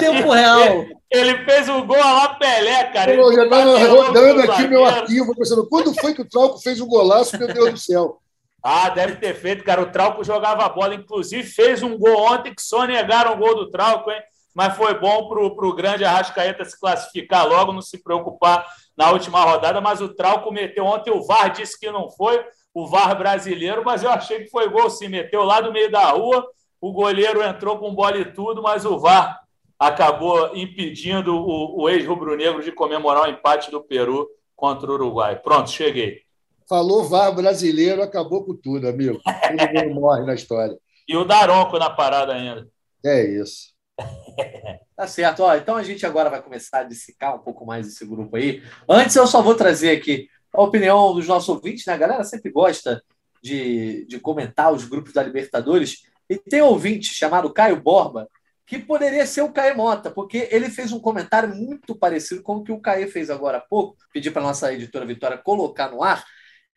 Tempo 0.00 0.32
real. 0.32 0.84
Ele 1.08 1.44
fez 1.44 1.68
o 1.68 1.84
gol 1.84 1.96
lá 1.96 2.34
Pelé, 2.34 2.84
cara. 2.84 3.14
Eu 3.14 3.32
já 3.32 3.44
estava 3.44 3.88
rodando 3.88 4.42
aqui 4.42 4.66
meu 4.66 4.84
arquivo, 4.84 5.34
pensando, 5.36 5.68
quando 5.68 5.94
foi 5.94 6.12
que 6.12 6.22
o 6.22 6.28
Trauco 6.28 6.58
fez 6.58 6.80
o 6.80 6.86
golaço, 6.86 7.38
meu 7.38 7.46
Deus 7.46 7.72
do 7.72 7.78
céu? 7.78 8.18
Ah, 8.62 8.90
deve 8.90 9.16
ter 9.16 9.34
feito, 9.34 9.64
cara. 9.64 9.80
O 9.80 9.90
Trauco 9.90 10.24
jogava 10.24 10.68
bola, 10.68 10.94
inclusive 10.94 11.44
fez 11.44 11.82
um 11.82 11.96
gol 11.96 12.32
ontem 12.32 12.52
que 12.52 12.62
só 12.62 12.84
negaram 12.84 13.34
o 13.34 13.38
gol 13.38 13.54
do 13.54 13.70
Trauco, 13.70 14.10
hein? 14.10 14.20
Mas 14.54 14.76
foi 14.76 14.98
bom 14.98 15.28
para 15.28 15.66
o 15.66 15.74
grande 15.74 16.04
Arrascaeta 16.04 16.64
se 16.64 16.78
classificar 16.78 17.48
logo, 17.48 17.72
não 17.72 17.82
se 17.82 18.02
preocupar 18.02 18.66
na 18.96 19.10
última 19.10 19.42
rodada. 19.42 19.80
Mas 19.80 20.00
o 20.00 20.08
Trauco 20.08 20.52
meteu 20.52 20.84
ontem, 20.84 21.10
o 21.10 21.22
VAR 21.22 21.50
disse 21.50 21.78
que 21.78 21.90
não 21.90 22.10
foi, 22.10 22.44
o 22.74 22.86
VAR 22.86 23.16
brasileiro, 23.16 23.82
mas 23.84 24.02
eu 24.02 24.10
achei 24.10 24.44
que 24.44 24.50
foi 24.50 24.68
gol 24.68 24.90
sim. 24.90 25.08
Meteu 25.08 25.42
lá 25.44 25.60
do 25.60 25.72
meio 25.72 25.90
da 25.90 26.10
rua, 26.10 26.46
o 26.80 26.92
goleiro 26.92 27.42
entrou 27.42 27.78
com 27.78 27.94
bola 27.94 28.18
e 28.18 28.32
tudo, 28.32 28.62
mas 28.62 28.84
o 28.84 28.98
VAR 28.98 29.40
acabou 29.78 30.54
impedindo 30.54 31.34
o, 31.34 31.82
o 31.82 31.88
ex-rubro-negro 31.88 32.62
de 32.62 32.72
comemorar 32.72 33.24
o 33.24 33.30
empate 33.30 33.70
do 33.70 33.80
Peru 33.80 34.28
contra 34.54 34.90
o 34.90 34.94
Uruguai. 34.94 35.36
Pronto, 35.36 35.70
cheguei. 35.70 36.22
Falou 36.68 37.08
VAR 37.08 37.34
brasileiro, 37.34 38.02
acabou 38.02 38.44
com 38.44 38.54
tudo, 38.54 38.86
amigo. 38.86 39.20
Todo 39.24 39.90
morre 39.94 40.24
na 40.24 40.34
história. 40.34 40.76
E 41.08 41.16
o 41.16 41.24
Daronco 41.24 41.78
na 41.78 41.90
parada 41.90 42.34
ainda. 42.34 42.68
É 43.04 43.24
isso. 43.24 43.69
tá 44.96 45.06
certo. 45.06 45.42
Ó, 45.42 45.54
então 45.54 45.76
a 45.76 45.82
gente 45.82 46.04
agora 46.06 46.30
vai 46.30 46.42
começar 46.42 46.80
a 46.80 46.84
dissecar 46.84 47.34
um 47.34 47.40
pouco 47.40 47.64
mais 47.66 47.86
esse 47.86 48.04
grupo 48.04 48.36
aí. 48.36 48.62
Antes, 48.88 49.16
eu 49.16 49.26
só 49.26 49.42
vou 49.42 49.54
trazer 49.54 49.90
aqui 49.90 50.28
a 50.52 50.62
opinião 50.62 51.14
dos 51.14 51.26
nossos 51.26 51.48
ouvintes, 51.48 51.86
né? 51.86 51.94
A 51.94 51.98
galera 51.98 52.24
sempre 52.24 52.50
gosta 52.50 53.02
de, 53.42 54.04
de 54.06 54.18
comentar 54.18 54.72
os 54.72 54.84
grupos 54.84 55.12
da 55.12 55.22
Libertadores. 55.22 56.02
E 56.28 56.36
tem 56.36 56.62
um 56.62 56.66
ouvinte 56.66 57.12
chamado 57.12 57.52
Caio 57.52 57.80
Borba, 57.80 58.28
que 58.66 58.78
poderia 58.78 59.26
ser 59.26 59.42
o 59.42 59.52
Caio 59.52 59.76
Mota, 59.76 60.10
porque 60.10 60.48
ele 60.50 60.70
fez 60.70 60.92
um 60.92 61.00
comentário 61.00 61.54
muito 61.54 61.94
parecido 61.94 62.42
com 62.42 62.56
o 62.56 62.62
que 62.62 62.70
o 62.70 62.80
Caio 62.80 63.10
fez 63.10 63.30
agora 63.30 63.58
há 63.58 63.60
pouco. 63.60 63.96
Pedi 64.12 64.30
para 64.30 64.42
nossa 64.42 64.72
editora 64.72 65.04
Vitória 65.04 65.38
colocar 65.38 65.90
no 65.90 66.02
ar 66.02 66.24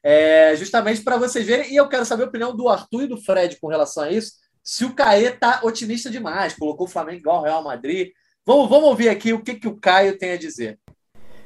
é, 0.04 0.54
justamente 0.58 1.02
para 1.02 1.18
vocês 1.18 1.46
verem. 1.46 1.72
E 1.72 1.78
eu 1.78 1.88
quero 1.88 2.06
saber 2.06 2.24
a 2.24 2.28
opinião 2.28 2.56
do 2.56 2.68
Arthur 2.68 3.04
e 3.04 3.08
do 3.08 3.18
Fred 3.18 3.58
com 3.60 3.68
relação 3.68 4.04
a 4.04 4.12
isso. 4.12 4.34
Se 4.64 4.86
o 4.86 4.94
Caê 4.94 5.30
tá 5.30 5.60
otimista 5.62 6.10
demais, 6.10 6.54
colocou 6.54 6.88
o 6.88 6.90
Flamengo 6.90 7.18
igual 7.18 7.38
ao 7.38 7.44
Real 7.44 7.64
Madrid. 7.64 8.12
Vamos, 8.46 8.70
vamos 8.70 8.86
ouvir 8.86 9.10
aqui 9.10 9.34
o 9.34 9.44
que, 9.44 9.56
que 9.56 9.68
o 9.68 9.76
Caio 9.76 10.18
tem 10.18 10.32
a 10.32 10.38
dizer. 10.38 10.80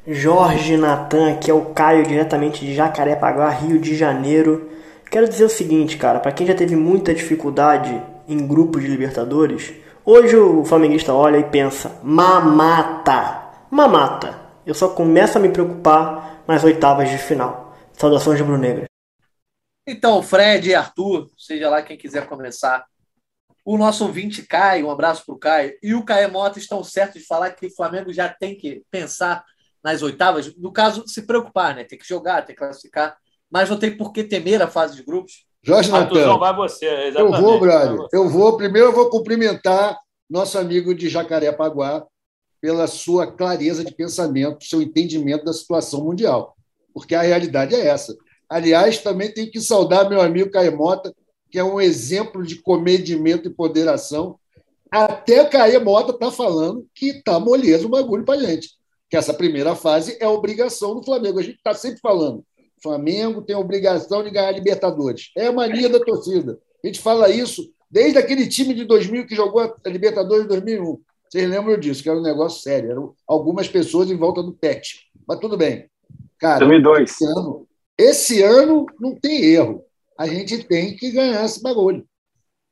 Jorge 0.06 0.78
Natan, 0.78 1.36
que 1.38 1.50
é 1.50 1.54
o 1.54 1.74
Caio 1.74 2.06
diretamente 2.06 2.64
de 2.64 2.76
Jacarepaguá, 2.76 3.50
Rio 3.50 3.80
de 3.80 3.96
Janeiro. 3.96 4.70
Quero 5.10 5.28
dizer 5.28 5.46
o 5.46 5.50
seguinte, 5.50 5.98
cara, 5.98 6.20
para 6.20 6.32
quem 6.32 6.46
já 6.46 6.54
teve 6.54 6.76
muita 6.76 7.12
dificuldade 7.12 8.00
em 8.28 8.46
grupos 8.48 8.84
de 8.84 8.88
Libertadores, 8.88 9.74
hoje 10.06 10.36
o 10.36 10.64
flamenguista 10.64 11.12
olha 11.12 11.38
e 11.38 11.44
pensa: 11.44 12.00
mamata, 12.04 13.52
mamata. 13.72 14.40
Eu 14.64 14.76
só 14.76 14.90
começo 14.90 15.40
a 15.40 15.42
me 15.42 15.50
preocupar 15.50 16.44
nas 16.48 16.64
oitavas 16.64 17.10
de 17.10 17.18
final. 17.18 17.76
Saudações 17.94 18.40
rubro-negras. 18.40 18.88
Então, 19.88 20.22
Fred 20.22 20.70
e 20.70 20.76
Arthur, 20.76 21.28
seja 21.36 21.68
lá 21.68 21.82
quem 21.82 21.98
quiser 21.98 22.28
começar. 22.28 22.86
O 23.68 23.78
nosso 23.78 24.06
ouvinte 24.06 24.44
Caio, 24.44 24.88
um 24.88 24.92
abraço 24.92 25.26
para 25.26 25.36
o 25.36 25.38
Caio, 25.38 25.74
e 25.84 25.94
o 25.94 26.06
Caio 26.06 26.32
Mota 26.32 26.58
estão 26.58 26.82
certos 26.86 27.22
de 27.22 27.28
falar 27.28 27.52
que 27.52 27.66
o 27.66 27.76
Flamengo 27.76 28.14
já 28.14 28.30
tem 28.30 28.56
que 28.56 28.82
pensar 28.90 29.44
nas 29.84 30.02
oitavas. 30.02 30.56
No 30.56 30.72
caso, 30.72 31.06
se 31.06 31.24
preocupar, 31.24 31.76
né? 31.76 31.84
Tem 31.84 32.00
que 32.00 32.08
jogar, 32.08 32.46
tem 32.46 32.56
que 32.56 32.62
classificar. 32.62 33.18
Mas 33.52 33.70
não 33.70 33.78
tem 33.78 33.98
por 33.98 34.14
que 34.14 34.24
temer 34.24 34.62
a 34.62 34.70
fase 34.70 34.96
de 34.96 35.04
grupos. 35.04 35.46
Jorge 35.62 35.92
Natan. 35.92 36.38
vai 36.38 36.56
você, 36.56 37.12
Eu 37.14 37.30
vou, 37.30 37.60
brother. 37.60 38.08
Eu 38.14 38.30
vou. 38.30 38.56
Primeiro 38.56 38.88
eu 38.88 38.94
vou 38.94 39.10
cumprimentar 39.10 40.00
nosso 40.30 40.58
amigo 40.58 40.96
de 40.96 41.10
Jacarepaguá 41.10 42.06
pela 42.62 42.88
sua 42.88 43.30
clareza 43.30 43.84
de 43.84 43.94
pensamento, 43.94 44.64
seu 44.64 44.82
entendimento 44.82 45.44
da 45.44 45.52
situação 45.52 46.06
mundial. 46.06 46.56
Porque 46.94 47.14
a 47.14 47.22
realidade 47.22 47.76
é 47.76 47.86
essa. 47.86 48.16
Aliás, 48.50 49.00
também 49.00 49.34
tenho 49.34 49.52
que 49.52 49.60
saudar 49.60 50.10
meu 50.10 50.22
amigo 50.22 50.52
Caemota, 50.52 51.14
que 51.50 51.60
é 51.60 51.64
um 51.64 51.80
exemplo 51.80 52.46
de 52.46 52.56
comedimento 52.62 53.48
e 53.48 53.54
ponderação. 53.54 54.38
Até 54.92 55.44
Caemota 55.46 56.12
está 56.12 56.32
falando 56.32 56.86
que 56.94 57.08
está 57.10 57.40
moleza 57.40 57.86
o 57.86 57.90
bagulho 57.90 58.26
para 58.26 58.40
gente. 58.40 58.70
Que 59.10 59.18
essa 59.18 59.34
primeira 59.34 59.76
fase 59.76 60.18
é 60.20 60.28
obrigação 60.28 60.96
do 60.96 61.04
Flamengo. 61.04 61.40
A 61.40 61.44
gente 61.44 61.58
está 61.58 61.74
sempre 61.74 62.00
falando. 62.00 62.40
O 62.40 62.82
Flamengo 62.82 63.42
tem 63.42 63.56
a 63.56 63.60
obrigação 63.60 64.24
de 64.24 64.30
ganhar 64.30 64.50
a 64.50 64.52
Libertadores. 64.52 65.32
É 65.36 65.48
a 65.48 65.52
mania 65.52 65.90
da 65.90 66.00
torcida. 66.00 66.60
A 66.84 66.88
gente 66.88 67.00
fala 67.00 67.30
isso 67.30 67.72
desde 67.90 68.18
aquele 68.18 68.48
time 68.48 68.74
de 68.74 68.86
2000 68.86 69.26
que 69.26 69.36
jogou 69.36 69.62
a 69.62 69.90
Libertadores 69.90 70.46
em 70.46 70.48
2001. 70.48 71.00
Vocês 71.30 71.50
lembram 71.50 71.78
disso, 71.78 72.04
que 72.04 72.10
era 72.10 72.20
um 72.20 72.24
negócio 72.24 72.62
sério. 72.62 72.92
Eram 72.92 73.14
algumas 73.28 73.68
pessoas 73.68 74.10
em 74.10 74.16
volta 74.16 74.44
do 74.44 74.54
PET. 74.54 75.10
Mas 75.28 75.40
tudo 75.40 75.58
bem. 75.58 75.90
Cara, 76.40 76.60
2002. 76.60 77.10
Esse 77.10 77.26
ano, 77.26 77.68
esse 77.98 78.44
ano 78.44 78.86
não 79.00 79.16
tem 79.16 79.44
erro. 79.44 79.84
A 80.18 80.28
gente 80.28 80.64
tem 80.64 80.96
que 80.96 81.12
ganhar 81.12 81.46
esse 81.46 81.62
bagulho. 81.62 82.06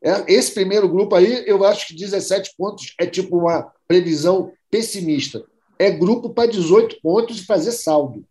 É, 0.04 0.24
esse 0.28 0.54
primeiro 0.54 0.88
grupo 0.88 1.16
aí, 1.16 1.44
eu 1.48 1.64
acho 1.66 1.88
que 1.88 1.96
17 1.96 2.54
pontos 2.58 2.94
é 3.00 3.06
tipo 3.06 3.38
uma 3.38 3.72
previsão 3.88 4.52
pessimista. 4.70 5.44
É 5.80 5.90
grupo 5.90 6.30
para 6.30 6.50
18 6.50 7.00
pontos 7.02 7.40
e 7.40 7.46
fazer 7.46 7.72
saldo 7.72 8.24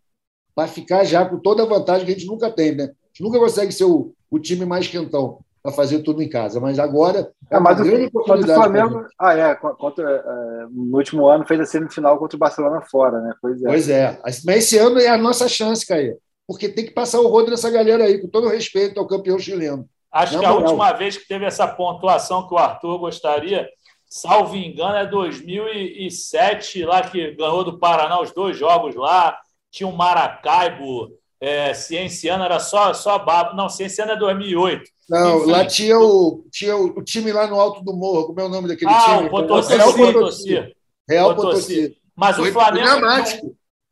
para 0.54 0.68
ficar 0.68 1.04
já 1.04 1.25
com 1.25 1.38
toda 1.38 1.62
a 1.62 1.66
vantagem 1.66 2.06
que 2.06 2.12
a 2.12 2.14
gente 2.14 2.26
nunca 2.26 2.50
tem, 2.50 2.75
né? 2.75 2.85
A 2.85 3.06
gente 3.09 3.23
nunca 3.23 3.38
consegue 3.38 3.73
ser 3.73 3.85
o, 3.85 4.14
o 4.30 4.38
time 4.38 4.64
mais 4.64 4.87
quentão 4.87 5.40
para 5.62 5.73
fazer 5.73 6.00
tudo 6.00 6.23
em 6.23 6.28
casa, 6.28 6.61
mas 6.61 6.78
agora 6.78 7.33
é, 7.50 7.56
é 7.56 7.59
mas 7.59 7.78
uma 7.78 7.85
grande 7.87 8.06
oportunidade. 8.06 8.52
O 8.52 8.62
Flamengo, 8.62 9.06
ah, 9.18 9.35
é, 9.35 9.54
contra, 9.54 10.11
é, 10.11 10.66
no 10.71 10.97
último 10.97 11.26
ano 11.26 11.47
fez 11.47 11.59
a 11.59 11.64
semifinal 11.64 12.18
contra 12.18 12.37
o 12.37 12.38
Barcelona 12.38 12.83
fora, 12.83 13.21
né? 13.21 13.35
Pois 13.40 13.62
é. 13.62 13.66
Pois 13.66 13.88
é. 13.88 14.21
Mas 14.23 14.44
esse 14.47 14.78
ano 14.78 15.00
é 15.00 15.09
a 15.09 15.16
nossa 15.16 15.49
chance, 15.49 15.87
Caio, 15.87 16.18
porque 16.47 16.69
tem 16.69 16.85
que 16.85 16.93
passar 16.93 17.21
o 17.21 17.29
rodo 17.29 17.51
nessa 17.51 17.71
galera 17.71 18.05
aí, 18.05 18.21
com 18.21 18.29
todo 18.29 18.49
respeito 18.49 18.99
ao 18.99 19.07
campeão 19.07 19.39
chileno. 19.39 19.89
Acho 20.13 20.39
que 20.39 20.45
a 20.45 20.53
última 20.53 20.93
vez 20.93 21.17
que 21.17 21.27
teve 21.27 21.45
essa 21.45 21.67
pontuação 21.67 22.47
que 22.47 22.55
o 22.55 22.59
Arthur 22.59 22.99
gostaria, 22.99 23.69
salvo 24.09 24.57
engano, 24.57 24.97
é 24.97 25.07
2007, 25.07 26.85
lá 26.85 27.03
que 27.03 27.33
ganhou 27.33 27.65
do 27.65 27.79
Paraná 27.79 28.21
os 28.21 28.31
dois 28.31 28.57
jogos 28.57 28.95
lá, 28.95 29.37
tinha 29.73 29.89
um 29.89 29.97
Maracaibo, 29.97 31.11
é, 31.41 31.75
Cienciano 31.75 32.45
era 32.45 32.61
só, 32.61 32.95
só 32.95 33.19
babo. 33.19 33.57
Não, 33.57 33.69
Cienciano 33.69 34.13
é 34.13 34.17
2008. 34.17 34.85
Não, 35.11 35.41
Enfim. 35.41 35.51
lá 35.51 35.67
tinha, 35.67 35.99
o, 35.99 36.47
tinha 36.51 36.77
o, 36.77 36.99
o, 36.99 37.03
time 37.03 37.33
lá 37.33 37.47
no 37.47 37.61
alto 37.61 37.83
do 37.83 37.93
morro. 37.93 38.27
Como 38.27 38.41
é 38.41 38.45
o 38.45 38.49
nome 38.49 38.69
daquele 38.69 38.91
ah, 38.91 39.17
time? 39.17 39.27
O 39.27 39.31
Potosí, 39.31 39.77
Real 39.77 39.93
Potosí. 39.93 40.75
Real 41.09 41.35
Potosí. 41.35 41.97
Mas 42.17 42.39
o 42.39 42.45
Flamengo, 42.53 43.01
não, 43.01 43.01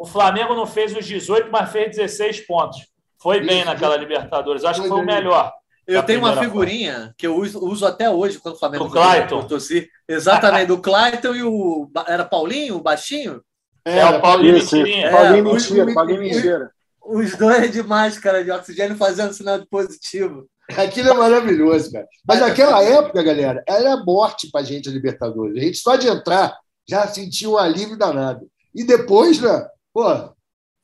o 0.03 0.05
Flamengo 0.05 0.53
não 0.53 0.67
fez 0.67 0.93
os 0.97 1.07
18, 1.07 1.49
mas 1.49 1.71
fez 1.71 1.97
16 1.97 2.41
pontos. 2.41 2.89
Foi 3.21 3.39
bem 3.39 3.59
isso, 3.59 3.67
naquela 3.67 3.97
Libertadores. 3.97 4.65
Acho 4.65 4.83
que 4.83 4.89
foi 4.89 5.01
o 5.01 5.07
melhor. 5.07 5.53
Eu 5.87 6.03
tenho 6.03 6.19
uma 6.19 6.37
figurinha 6.37 6.95
fase. 6.95 7.15
que 7.17 7.25
eu 7.25 7.37
uso, 7.37 7.65
uso, 7.65 7.87
até 7.87 8.11
hoje 8.11 8.41
quando 8.41 8.57
o 8.57 8.59
Flamengo 8.59 8.87
do 8.87 8.91
Clayton. 8.91 9.43
Potosí. 9.43 9.89
Exatamente, 10.09 10.67
do 10.67 10.81
Clayton 10.81 11.37
e 11.37 11.45
o. 11.45 11.89
Era 12.09 12.25
Paulinho, 12.25 12.79
o 12.79 12.83
baixinho? 12.83 13.41
É, 13.85 14.01
é 14.01 14.07
o 14.07 14.21
Paulinho 14.21 14.55
Mentirinha. 14.55 15.07
É, 15.07 15.11
Paulinho 15.13 15.45
Mentira, 15.45 15.95
Paulinho 15.95 16.21
Mentira. 16.21 16.71
Os 17.01 17.37
dois 17.37 17.71
de 17.71 17.83
máscara 17.85 18.43
de 18.43 18.51
oxigênio 18.51 18.97
fazendo 18.97 19.33
sinal 19.33 19.61
de 19.61 19.69
positivo. 19.69 20.49
Aquilo 20.77 21.11
é 21.11 21.15
maravilhoso, 21.15 21.93
cara. 21.93 22.09
Mas 22.27 22.41
naquela 22.41 22.83
época, 22.83 23.23
galera, 23.23 23.63
era 23.69 23.97
morte 23.99 24.51
pra 24.51 24.65
gente 24.65 24.89
a 24.89 24.93
Libertadores. 24.93 25.57
A 25.57 25.61
gente 25.61 25.79
só 25.79 25.95
de 25.95 26.09
entrar 26.09 26.53
já 26.89 27.07
sentiu 27.07 27.53
um 27.53 27.57
alívio 27.57 27.97
danado. 27.97 28.49
E 28.75 28.83
depois, 28.83 29.41
né? 29.41 29.65
Pô, 29.93 30.05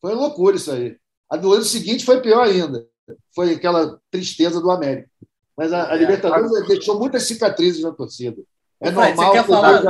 foi 0.01 0.15
loucura 0.15 0.57
isso 0.57 0.71
aí. 0.71 0.97
A 1.31 1.37
do 1.37 1.53
ano 1.53 1.65
seguinte 1.65 2.05
foi 2.05 2.21
pior 2.21 2.45
ainda. 2.45 2.87
Foi 3.35 3.55
aquela 3.55 3.99
tristeza 4.11 4.61
do 4.61 4.71
América. 4.71 5.09
Mas 5.57 5.73
a, 5.73 5.91
a 5.91 5.95
é, 5.95 5.99
Libertadores 5.99 6.55
a... 6.55 6.67
deixou 6.67 6.99
muitas 6.99 7.25
cicatrizes 7.25 7.83
na 7.83 7.93
torcida. 7.93 8.41
É 8.81 8.91
normal. 8.91 9.15
Você 9.17 9.33
quer 9.33 9.45
falar, 9.45 9.83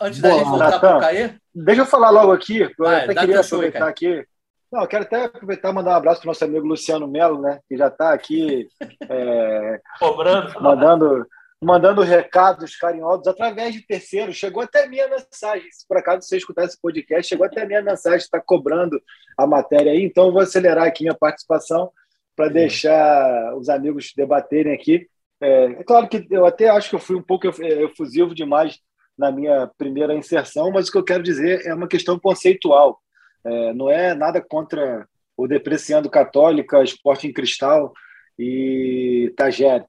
antes 0.00 0.20
da 0.20 0.30
gente 0.30 0.44
voltar 0.44 0.80
para 0.80 0.96
o 0.96 1.00
Caê? 1.00 1.34
Deixa 1.54 1.82
eu 1.82 1.86
falar 1.86 2.10
logo 2.10 2.32
aqui. 2.32 2.60
Eu 2.60 2.70
Vai, 2.76 3.04
até 3.04 3.14
queria 3.14 3.40
aproveitar 3.40 3.78
show, 3.78 3.88
aqui. 3.88 4.26
Não, 4.70 4.82
eu 4.82 4.88
quero 4.88 5.04
até 5.04 5.24
aproveitar 5.24 5.70
e 5.70 5.72
mandar 5.72 5.92
um 5.92 5.96
abraço 5.96 6.20
para 6.20 6.26
o 6.26 6.30
nosso 6.30 6.44
amigo 6.44 6.66
Luciano 6.66 7.06
Melo, 7.06 7.40
né? 7.40 7.60
Que 7.68 7.76
já 7.76 7.86
está 7.86 8.12
aqui 8.12 8.68
é, 9.08 9.80
cobrando, 9.98 10.60
mandando, 10.60 11.26
mandando 11.66 12.00
recados 12.00 12.76
carinhosos 12.76 13.26
através 13.26 13.74
de 13.74 13.84
terceiros. 13.84 14.36
Chegou 14.36 14.62
até 14.62 14.86
minha 14.86 15.08
mensagem. 15.08 15.66
Se 15.72 15.84
por 15.88 15.96
acaso 15.96 16.22
você 16.22 16.36
escutar 16.36 16.64
esse 16.64 16.80
podcast, 16.80 17.28
chegou 17.28 17.44
até 17.44 17.66
minha 17.66 17.82
mensagem, 17.82 18.18
está 18.18 18.40
cobrando 18.40 19.02
a 19.36 19.48
matéria 19.48 19.90
aí. 19.90 20.04
Então, 20.04 20.26
eu 20.26 20.32
vou 20.32 20.40
acelerar 20.40 20.86
aqui 20.86 21.02
minha 21.02 21.16
participação 21.16 21.90
para 22.36 22.48
deixar 22.48 23.52
os 23.56 23.68
amigos 23.68 24.12
debaterem 24.16 24.72
aqui. 24.72 25.08
É, 25.40 25.64
é, 25.64 25.82
claro 25.82 26.08
que 26.08 26.24
eu 26.30 26.46
até 26.46 26.68
acho 26.68 26.88
que 26.88 26.94
eu 26.94 27.00
fui 27.00 27.16
um 27.16 27.22
pouco 27.22 27.48
efusivo 27.48 28.32
demais 28.32 28.78
na 29.18 29.32
minha 29.32 29.68
primeira 29.76 30.14
inserção, 30.14 30.70
mas 30.70 30.88
o 30.88 30.92
que 30.92 30.98
eu 30.98 31.04
quero 31.04 31.22
dizer 31.24 31.66
é 31.66 31.74
uma 31.74 31.88
questão 31.88 32.16
conceitual. 32.16 33.02
É, 33.44 33.72
não 33.74 33.90
é 33.90 34.14
nada 34.14 34.40
contra 34.40 35.04
o 35.36 35.48
Depreciando 35.48 36.08
Católica, 36.08 36.84
Esporte 36.84 37.26
em 37.26 37.32
Cristal 37.32 37.92
e 38.38 39.34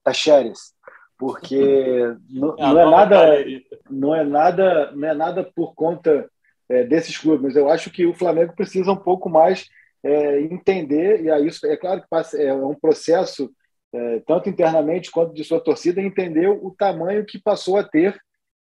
Tacheres, 0.02 0.72
porque 1.18 2.16
não, 2.30 2.54
é 2.56 2.62
não, 2.62 2.80
é 2.80 2.90
nada, 2.90 3.44
não 3.90 4.14
é 4.14 4.24
nada, 4.24 4.92
não 4.92 5.08
é 5.08 5.14
nada 5.14 5.44
por 5.44 5.74
conta 5.74 6.30
é, 6.68 6.84
desses 6.84 7.18
clubes. 7.18 7.56
Eu 7.56 7.68
acho 7.68 7.90
que 7.90 8.06
o 8.06 8.14
Flamengo 8.14 8.54
precisa 8.54 8.92
um 8.92 8.96
pouco 8.96 9.28
mais 9.28 9.68
é, 10.02 10.40
entender 10.42 11.22
e 11.22 11.30
aí 11.30 11.46
isso 11.46 11.66
é 11.66 11.76
claro 11.76 12.00
que 12.00 12.08
passa, 12.08 12.40
é 12.40 12.54
um 12.54 12.74
processo 12.74 13.50
é, 13.92 14.20
tanto 14.26 14.48
internamente 14.48 15.10
quanto 15.10 15.34
de 15.34 15.42
sua 15.44 15.60
torcida 15.60 16.00
entender 16.00 16.48
o 16.48 16.74
tamanho 16.78 17.24
que 17.26 17.38
passou 17.38 17.76
a 17.76 17.82
ter 17.82 18.18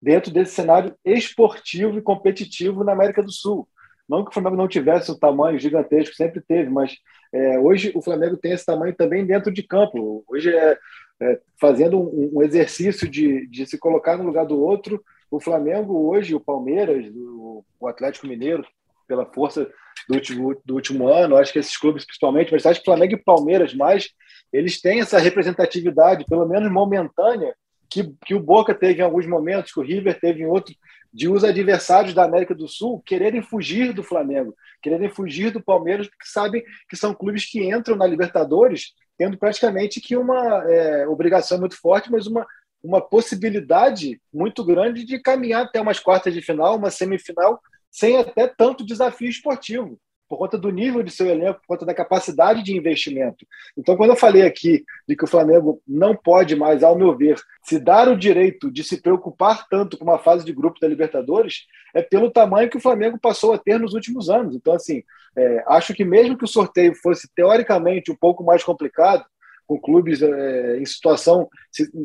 dentro 0.02 0.32
desse 0.32 0.52
cenário 0.52 0.94
esportivo 1.04 1.98
e 1.98 2.02
competitivo 2.02 2.82
na 2.82 2.92
América 2.92 3.22
do 3.22 3.30
Sul. 3.30 3.68
Não 4.08 4.24
que 4.24 4.30
o 4.30 4.34
Flamengo 4.34 4.56
não 4.56 4.66
tivesse 4.66 5.10
o 5.12 5.18
tamanho 5.18 5.58
gigantesco, 5.58 6.16
sempre 6.16 6.40
teve, 6.40 6.68
mas 6.68 6.96
é, 7.32 7.60
hoje 7.60 7.92
o 7.94 8.02
Flamengo 8.02 8.36
tem 8.36 8.52
esse 8.52 8.66
tamanho 8.66 8.94
também 8.94 9.24
dentro 9.24 9.52
de 9.52 9.62
campo. 9.62 10.24
Hoje 10.26 10.52
é, 10.52 10.76
é 11.22 11.38
fazendo 11.60 12.00
um, 12.00 12.38
um, 12.38 12.42
exercício 12.42 13.08
de, 13.08 13.46
de 13.48 13.66
se 13.66 13.78
colocar 13.78 14.16
no 14.16 14.24
lugar 14.24 14.46
do 14.46 14.58
outro. 14.58 15.02
O 15.30 15.38
Flamengo 15.38 16.08
hoje, 16.08 16.34
o 16.34 16.40
Palmeiras, 16.40 17.06
o, 17.14 17.64
o 17.78 17.88
Atlético 17.88 18.26
Mineiro, 18.26 18.64
pela 19.06 19.26
força 19.26 19.70
do 20.08 20.14
último, 20.14 20.62
do 20.64 20.74
último 20.74 21.08
ano, 21.08 21.36
acho 21.36 21.52
que 21.52 21.58
esses 21.58 21.76
clubes 21.76 22.04
principalmente, 22.04 22.52
mas 22.52 22.64
acho 22.64 22.80
que 22.80 22.84
Flamengo 22.84 23.14
e 23.14 23.22
Palmeiras 23.22 23.74
mais, 23.74 24.08
eles 24.52 24.80
têm 24.80 25.00
essa 25.00 25.18
representatividade, 25.18 26.24
pelo 26.24 26.46
menos 26.46 26.70
momentânea, 26.70 27.54
que, 27.88 28.14
que 28.24 28.34
o 28.34 28.40
Boca 28.40 28.72
teve 28.72 29.00
em 29.00 29.04
alguns 29.04 29.26
momentos, 29.26 29.72
que 29.72 29.80
o 29.80 29.82
River 29.82 30.18
teve 30.18 30.42
em 30.42 30.46
outros, 30.46 30.76
de 31.12 31.28
os 31.28 31.42
adversários 31.42 32.14
da 32.14 32.24
América 32.24 32.54
do 32.54 32.68
Sul 32.68 33.02
quererem 33.04 33.42
fugir 33.42 33.92
do 33.92 34.02
Flamengo, 34.02 34.54
quererem 34.80 35.10
fugir 35.10 35.50
do 35.50 35.60
Palmeiras, 35.60 36.06
porque 36.08 36.24
sabem 36.24 36.62
que 36.88 36.96
são 36.96 37.12
clubes 37.12 37.50
que 37.50 37.68
entram 37.68 37.96
na 37.96 38.06
Libertadores 38.06 38.92
tendo 39.20 39.36
praticamente 39.36 40.00
que 40.00 40.16
uma 40.16 40.64
é, 40.64 41.06
obrigação 41.06 41.60
muito 41.60 41.76
forte, 41.78 42.10
mas 42.10 42.26
uma, 42.26 42.46
uma 42.82 43.02
possibilidade 43.02 44.18
muito 44.32 44.64
grande 44.64 45.04
de 45.04 45.20
caminhar 45.20 45.66
até 45.66 45.78
umas 45.78 46.00
quartas 46.00 46.32
de 46.32 46.40
final, 46.40 46.78
uma 46.78 46.90
semifinal, 46.90 47.60
sem 47.90 48.16
até 48.16 48.46
tanto 48.46 48.82
desafio 48.82 49.28
esportivo 49.28 50.00
por 50.30 50.38
conta 50.38 50.56
do 50.56 50.70
nível 50.70 51.02
de 51.02 51.10
seu 51.10 51.26
elenco, 51.26 51.60
por 51.60 51.66
conta 51.66 51.84
da 51.84 51.92
capacidade 51.92 52.62
de 52.62 52.76
investimento. 52.76 53.44
Então, 53.76 53.96
quando 53.96 54.10
eu 54.10 54.16
falei 54.16 54.42
aqui 54.42 54.84
de 55.08 55.16
que 55.16 55.24
o 55.24 55.26
Flamengo 55.26 55.82
não 55.86 56.14
pode 56.14 56.54
mais, 56.54 56.84
ao 56.84 56.96
meu 56.96 57.16
ver, 57.16 57.36
se 57.64 57.80
dar 57.80 58.08
o 58.08 58.16
direito 58.16 58.70
de 58.70 58.84
se 58.84 59.02
preocupar 59.02 59.66
tanto 59.68 59.98
com 59.98 60.04
uma 60.04 60.20
fase 60.20 60.44
de 60.44 60.52
grupo 60.52 60.78
da 60.78 60.86
Libertadores, 60.86 61.66
é 61.92 62.00
pelo 62.00 62.30
tamanho 62.30 62.70
que 62.70 62.76
o 62.76 62.80
Flamengo 62.80 63.18
passou 63.20 63.52
a 63.52 63.58
ter 63.58 63.80
nos 63.80 63.92
últimos 63.92 64.30
anos. 64.30 64.54
Então, 64.54 64.72
assim, 64.72 65.02
é, 65.36 65.64
acho 65.66 65.92
que 65.94 66.04
mesmo 66.04 66.38
que 66.38 66.44
o 66.44 66.48
sorteio 66.48 66.94
fosse 66.94 67.28
teoricamente 67.34 68.12
um 68.12 68.16
pouco 68.16 68.44
mais 68.44 68.62
complicado, 68.62 69.24
com 69.66 69.80
clubes 69.80 70.22
é, 70.22 70.78
em 70.78 70.86
situação 70.86 71.48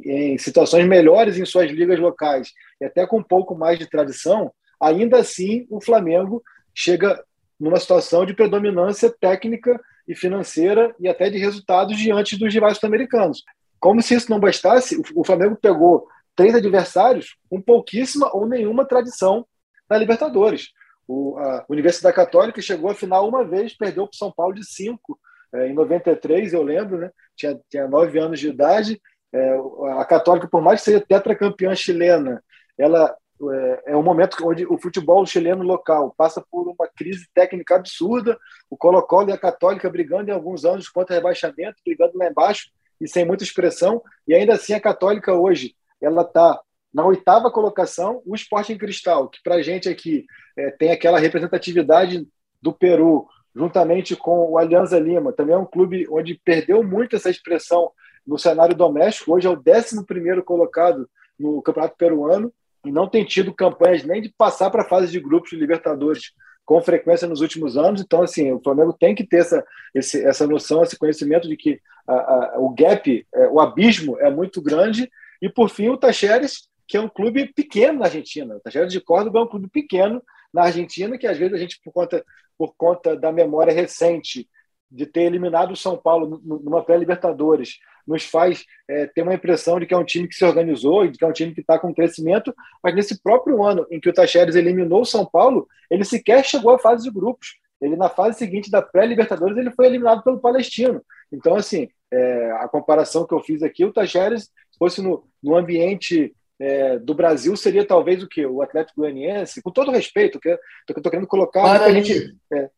em 0.04 0.38
situações 0.40 0.88
melhores 0.88 1.38
em 1.38 1.46
suas 1.46 1.70
ligas 1.70 2.00
locais 2.00 2.54
e 2.80 2.86
até 2.86 3.06
com 3.06 3.18
um 3.18 3.24
pouco 3.24 3.56
mais 3.56 3.80
de 3.80 3.90
tradição, 3.90 4.52
ainda 4.80 5.18
assim 5.18 5.66
o 5.70 5.80
Flamengo 5.82 6.44
chega 6.76 7.24
numa 7.60 7.80
situação 7.80 8.26
de 8.26 8.34
predominância 8.34 9.14
técnica 9.20 9.80
e 10.08 10.16
financeira 10.16 10.94
e 11.00 11.08
até 11.08 11.30
de 11.30 11.38
resultados 11.38 11.98
diante 11.98 12.38
dos 12.38 12.54
rivais 12.54 12.78
sul-americanos. 12.78 13.44
Como 13.80 14.02
se 14.02 14.16
isso 14.16 14.30
não 14.30 14.40
bastasse, 14.40 15.02
o 15.16 15.24
Flamengo 15.24 15.56
pegou 15.56 16.08
três 16.36 16.54
adversários 16.54 17.36
com 17.50 17.62
pouquíssima 17.62 18.30
ou 18.34 18.48
nenhuma 18.48 18.86
tradição 18.86 19.46
na 19.90 19.98
Libertadores. 19.98 20.70
O, 21.08 21.38
a 21.38 21.66
Universidade 21.70 22.16
Católica 22.16 22.62
chegou 22.62 22.90
à 22.90 22.96
final 22.96 23.28
uma 23.28 23.44
vez, 23.44 23.76
perdeu 23.76 24.08
para 24.08 24.14
o 24.14 24.18
São 24.18 24.32
Paulo 24.32 24.54
de 24.54 24.66
cinco, 24.66 25.20
é, 25.54 25.68
em 25.68 25.74
93, 25.74 26.54
eu 26.54 26.64
lembro, 26.64 26.98
né? 26.98 27.12
tinha, 27.36 27.60
tinha 27.70 27.88
nove 27.88 28.20
anos 28.20 28.40
de 28.40 28.50
idade. 28.50 29.02
É, 29.34 29.58
a 30.00 30.06
Católica, 30.06 30.48
por 30.48 30.62
mais 30.62 30.82
que 30.82 30.86
seja 30.86 31.06
tetracampeã 31.06 31.74
chilena, 31.76 32.44
ela 32.78 33.16
é, 33.42 33.84
é 33.88 33.98
um 33.98 34.04
momento 34.04 34.38
onde 34.44 34.66
o 34.66 34.78
futebol 34.78 35.26
chileno 35.26 35.64
local 35.64 36.14
passa 36.18 36.44
por 36.50 36.68
uma 36.68 36.88
crise 36.96 37.28
técnica 37.34 37.76
absurda. 37.76 38.38
O 38.70 38.78
Colo-Colo 38.78 39.30
e 39.30 39.34
a 39.34 39.38
Católica 39.38 39.90
brigando 39.90 40.30
em 40.30 40.34
alguns 40.34 40.64
anos 40.64 40.88
contra 40.88 41.16
rebaixamento, 41.16 41.82
brigando 41.86 42.18
lá 42.18 42.30
embaixo 42.30 42.70
e 43.00 43.08
sem 43.08 43.26
muita 43.26 43.44
expressão. 43.44 44.02
E 44.28 44.34
ainda 44.34 44.54
assim, 44.54 44.74
a 44.74 44.80
Católica 44.80 45.34
hoje 45.34 45.76
ela 46.02 46.22
está 46.22 46.60
na 46.94 47.06
oitava 47.06 47.52
colocação. 47.52 48.22
O 48.26 48.36
Sporting 48.36 48.78
Cristal, 48.78 49.28
que 49.28 49.44
para 49.44 49.56
a 49.56 49.62
gente 49.62 49.90
aqui 49.90 50.26
é, 50.58 50.72
tem 50.72 50.92
aquela 50.92 51.20
representatividade 51.20 52.26
do 52.62 52.72
Peru, 52.72 53.28
juntamente 53.54 54.16
com 54.16 54.52
o 54.52 54.58
Alianza 54.58 54.98
Lima, 54.98 55.34
também 55.34 55.56
é 55.56 55.58
um 55.58 55.66
clube 55.66 56.08
onde 56.10 56.40
perdeu 56.44 56.82
muito 56.84 57.16
essa 57.16 57.30
expressão 57.30 57.92
no 58.26 58.40
cenário 58.40 58.76
doméstico. 58.76 59.34
Hoje 59.34 59.46
é 59.46 59.50
o 59.50 59.62
11 59.62 60.42
colocado 60.44 61.10
no 61.38 61.62
Campeonato 61.62 61.98
Peruano 61.98 62.52
e 62.86 62.92
não 62.92 63.08
tem 63.08 63.24
tido 63.24 63.54
campanhas 63.54 64.04
nem 64.04 64.22
de 64.22 64.30
passar 64.30 64.70
para 64.70 64.84
a 64.84 64.88
fase 64.88 65.12
de 65.12 65.20
grupos 65.20 65.50
de 65.50 65.56
Libertadores 65.58 66.32
com 66.66 66.82
frequência 66.82 67.28
nos 67.28 67.42
últimos 67.42 67.78
anos. 67.78 68.02
Então, 68.02 68.24
assim, 68.24 68.52
o 68.52 68.62
Flamengo 68.62 68.94
tem 68.94 69.14
que 69.14 69.26
ter 69.26 69.38
essa, 69.38 69.64
esse, 69.94 70.26
essa 70.26 70.48
noção, 70.48 70.82
esse 70.82 70.98
conhecimento 70.98 71.48
de 71.48 71.56
que 71.56 71.80
a, 72.08 72.14
a, 72.14 72.60
o 72.60 72.70
gap, 72.70 73.26
é, 73.34 73.48
o 73.48 73.60
abismo 73.60 74.18
é 74.20 74.30
muito 74.30 74.62
grande. 74.62 75.10
E, 75.42 75.50
por 75.50 75.70
fim, 75.70 75.90
o 75.90 75.98
Tacheres, 75.98 76.68
que 76.88 76.98
é 76.98 77.02
um 77.02 77.10
clube 77.10 77.54
pequeno 77.54 78.00
na 78.00 78.06
Argentina. 78.06 78.56
O 78.56 78.60
Tacheres 78.60 78.92
de 78.92 79.00
Córdoba 79.00 79.40
é 79.40 79.44
um 79.44 79.48
clube 79.48 79.70
pequeno 79.70 80.22
na 80.54 80.64
Argentina, 80.64 81.18
que 81.18 81.28
às 81.28 81.38
vezes 81.38 81.54
a 81.54 81.58
gente, 81.58 81.80
por 81.84 81.94
conta, 81.94 82.26
por 82.58 82.74
conta 82.76 83.16
da 83.16 83.32
memória 83.32 83.74
recente 83.74 84.48
de 84.90 85.06
ter 85.06 85.24
eliminado 85.24 85.72
o 85.72 85.76
São 85.76 85.98
Paulo 85.98 86.42
numa 86.44 86.84
pré-Libertadores, 86.84 87.80
nos 88.08 88.24
faz 88.24 88.66
é, 88.88 89.06
ter 89.08 89.22
uma 89.22 89.34
impressão 89.34 89.80
de 89.80 89.86
que 89.86 89.94
é 89.94 89.98
um 89.98 90.04
time 90.04 90.28
que 90.28 90.36
se 90.36 90.46
organizou 90.46 91.06
e 91.06 91.10
de 91.10 91.18
que 91.18 91.26
é 91.26 91.28
um 91.28 91.34
time 91.34 91.54
que 91.54 91.62
está 91.62 91.80
com 91.80 91.94
crescimento, 91.94 92.54
mas 92.84 92.96
nesse 92.96 93.22
próprio 93.22 93.64
ano 93.64 93.86
em 93.90 94.00
que 94.00 94.10
o 94.10 94.14
Tacheres 94.14 94.56
eliminou 94.56 95.02
o 95.02 95.06
São 95.06 95.26
Paulo, 95.26 95.68
ele 95.90 96.04
sequer 96.04 96.44
chegou 96.44 96.74
à 96.74 96.80
fase 96.80 97.04
de 97.04 97.12
grupos. 97.12 97.58
Ele, 97.82 97.96
na 97.96 98.10
fase 98.10 98.38
seguinte 98.38 98.72
da 98.72 98.82
pré-Libertadores, 98.82 99.58
ele 99.58 99.72
foi 99.72 99.86
eliminado 99.86 100.24
pelo 100.24 100.40
Palestino. 100.40 101.04
Então, 101.32 101.56
assim, 101.56 101.90
é, 102.12 102.52
a 102.54 102.68
comparação 102.68 103.28
que 103.28 103.34
eu 103.34 103.42
fiz 103.42 103.62
aqui, 103.62 103.84
o 103.84 103.92
Tacheres, 103.92 104.44
se 104.44 104.78
fosse 104.80 105.02
no, 105.02 105.24
no 105.44 105.56
ambiente 105.56 106.34
é, 106.60 106.98
do 106.98 107.14
Brasil 107.14 107.56
seria 107.58 107.86
talvez 107.86 108.24
o 108.24 108.28
que? 108.28 108.46
O 108.46 108.62
Atlético 108.62 109.02
Goianiense, 109.02 109.62
com 109.62 109.72
todo 109.72 109.92
respeito, 109.92 110.40
que 110.40 110.50
eu 110.50 110.58
estou 110.90 111.12
querendo 111.12 111.28
colocar 111.28 111.62
para 111.62 111.86
a 111.86 111.92
gente, 111.92 112.36
é, 112.54 112.70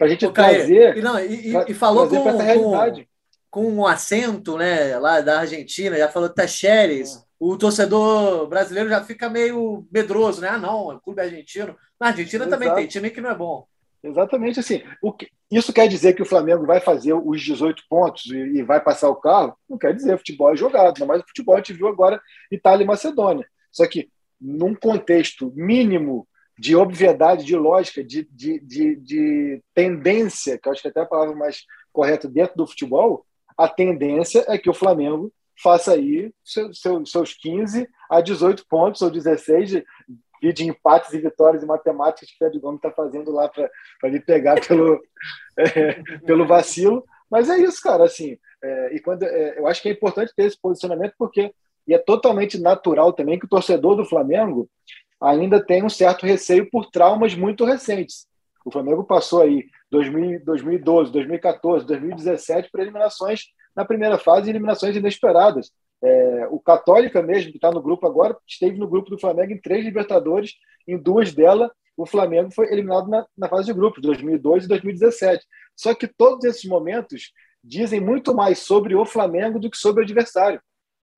a 0.00 0.08
gente 0.08 0.30
trazer. 0.32 0.96
E, 0.96 1.02
não, 1.02 1.18
e, 1.20 1.52
e, 1.52 1.64
e 1.68 1.74
falou 1.74 2.08
com, 2.08 2.22
com, 2.22 2.76
com, 3.56 3.72
um 3.72 3.86
acento 3.86 4.58
né, 4.58 4.98
lá 4.98 5.22
da 5.22 5.40
Argentina, 5.40 5.96
já 5.96 6.10
falou 6.10 6.28
Tacheres. 6.28 7.16
É. 7.16 7.20
O 7.40 7.56
torcedor 7.56 8.46
brasileiro 8.48 8.90
já 8.90 9.02
fica 9.02 9.30
meio 9.30 9.86
medroso, 9.90 10.42
né? 10.42 10.48
Ah, 10.48 10.58
não, 10.58 10.92
é 10.92 11.00
clube 11.02 11.22
argentino. 11.22 11.74
Na 11.98 12.08
Argentina 12.08 12.44
Exato. 12.44 12.50
também 12.50 12.74
tem 12.74 12.86
time 12.86 13.08
que 13.08 13.20
não 13.20 13.30
é 13.30 13.34
bom. 13.34 13.66
Exatamente 14.02 14.60
assim. 14.60 14.82
Que, 15.18 15.28
isso 15.50 15.72
quer 15.72 15.88
dizer 15.88 16.12
que 16.12 16.20
o 16.20 16.26
Flamengo 16.26 16.66
vai 16.66 16.80
fazer 16.80 17.14
os 17.14 17.40
18 17.40 17.82
pontos 17.88 18.26
e, 18.26 18.58
e, 18.58 18.62
vai 18.62 18.78
passar 18.78 19.08
o 19.08 19.16
carro? 19.16 19.56
Não 19.66 19.78
quer 19.78 19.94
dizer, 19.94 20.18
futebol 20.18 20.52
é 20.52 20.56
jogado, 20.56 21.06
mas 21.06 21.22
o 21.22 21.26
futebol 21.26 21.54
a 21.54 21.58
gente 21.58 21.72
viu 21.72 21.88
agora 21.88 22.20
Itália 22.52 22.84
e 22.84 22.86
Macedônia. 22.86 23.46
Só 23.72 23.86
que 23.86 24.10
num 24.38 24.74
contexto 24.74 25.50
mínimo 25.56 26.28
de 26.58 26.76
obviedade, 26.76 27.44
de 27.44 27.56
lógica, 27.56 28.04
de, 28.04 28.28
de, 28.30 28.60
de, 28.60 28.96
de 28.96 29.62
tendência, 29.74 30.58
que 30.58 30.68
eu 30.68 30.72
acho 30.72 30.82
que 30.82 30.88
é 30.88 30.90
até 30.90 31.00
a 31.00 31.06
palavra 31.06 31.34
mais 31.34 31.64
correta 31.92 32.28
dentro 32.28 32.56
do 32.56 32.66
futebol, 32.66 33.24
a 33.56 33.68
tendência 33.68 34.44
é 34.48 34.58
que 34.58 34.70
o 34.70 34.74
Flamengo 34.74 35.32
faça 35.62 35.92
aí 35.92 36.32
seus, 36.44 37.10
seus 37.10 37.34
15 37.34 37.88
a 38.10 38.20
18 38.20 38.66
pontos 38.68 39.00
ou 39.02 39.10
16, 39.10 39.82
e 40.42 40.52
de 40.52 40.64
empates 40.64 41.12
e 41.12 41.18
vitórias 41.18 41.62
e 41.62 41.66
matemáticas 41.66 42.28
que 42.28 42.34
o 42.34 42.38
Fred 42.38 42.58
Gomes 42.58 42.78
está 42.78 42.90
fazendo 42.90 43.32
lá 43.32 43.48
para 43.48 43.70
ele 44.04 44.20
pegar 44.20 44.60
pelo, 44.66 45.00
é, 45.58 45.94
pelo 46.26 46.46
vacilo. 46.46 47.04
Mas 47.30 47.48
é 47.48 47.58
isso, 47.58 47.82
cara. 47.82 48.04
Assim, 48.04 48.38
é, 48.62 48.94
e 48.94 49.00
quando 49.00 49.22
é, 49.22 49.58
eu 49.58 49.66
acho 49.66 49.80
que 49.80 49.88
é 49.88 49.92
importante 49.92 50.34
ter 50.36 50.44
esse 50.44 50.60
posicionamento 50.60 51.14
porque 51.18 51.52
e 51.86 51.94
é 51.94 51.98
totalmente 51.98 52.58
natural 52.58 53.12
também 53.12 53.38
que 53.38 53.46
o 53.46 53.48
torcedor 53.48 53.94
do 53.96 54.04
Flamengo 54.04 54.68
ainda 55.20 55.64
tem 55.64 55.84
um 55.84 55.88
certo 55.88 56.26
receio 56.26 56.68
por 56.68 56.90
traumas 56.90 57.34
muito 57.34 57.64
recentes. 57.64 58.26
O 58.64 58.70
Flamengo 58.70 59.04
passou 59.04 59.42
aí 59.42 59.64
2000, 59.96 60.44
2012, 60.44 61.12
2014, 61.12 61.86
2017 61.86 62.70
por 62.70 62.80
eliminações 62.80 63.46
na 63.74 63.84
primeira 63.84 64.18
fase, 64.18 64.50
eliminações 64.50 64.96
inesperadas. 64.96 65.70
É, 66.02 66.46
o 66.50 66.60
Católica 66.60 67.22
mesmo, 67.22 67.50
que 67.50 67.58
está 67.58 67.70
no 67.70 67.82
grupo 67.82 68.06
agora, 68.06 68.36
esteve 68.46 68.78
no 68.78 68.88
grupo 68.88 69.10
do 69.10 69.18
Flamengo 69.18 69.52
em 69.52 69.60
três 69.60 69.84
Libertadores, 69.84 70.54
em 70.86 70.98
duas 70.98 71.32
delas 71.32 71.70
o 71.96 72.04
Flamengo 72.04 72.50
foi 72.52 72.70
eliminado 72.70 73.08
na, 73.08 73.26
na 73.36 73.48
fase 73.48 73.66
de 73.66 73.72
grupos, 73.72 74.02
2002 74.02 74.64
e 74.64 74.68
2017. 74.68 75.44
Só 75.74 75.94
que 75.94 76.06
todos 76.06 76.44
esses 76.44 76.64
momentos 76.64 77.32
dizem 77.64 78.00
muito 78.00 78.34
mais 78.34 78.58
sobre 78.58 78.94
o 78.94 79.06
Flamengo 79.06 79.58
do 79.58 79.70
que 79.70 79.78
sobre 79.78 80.02
o 80.02 80.04
adversário. 80.04 80.60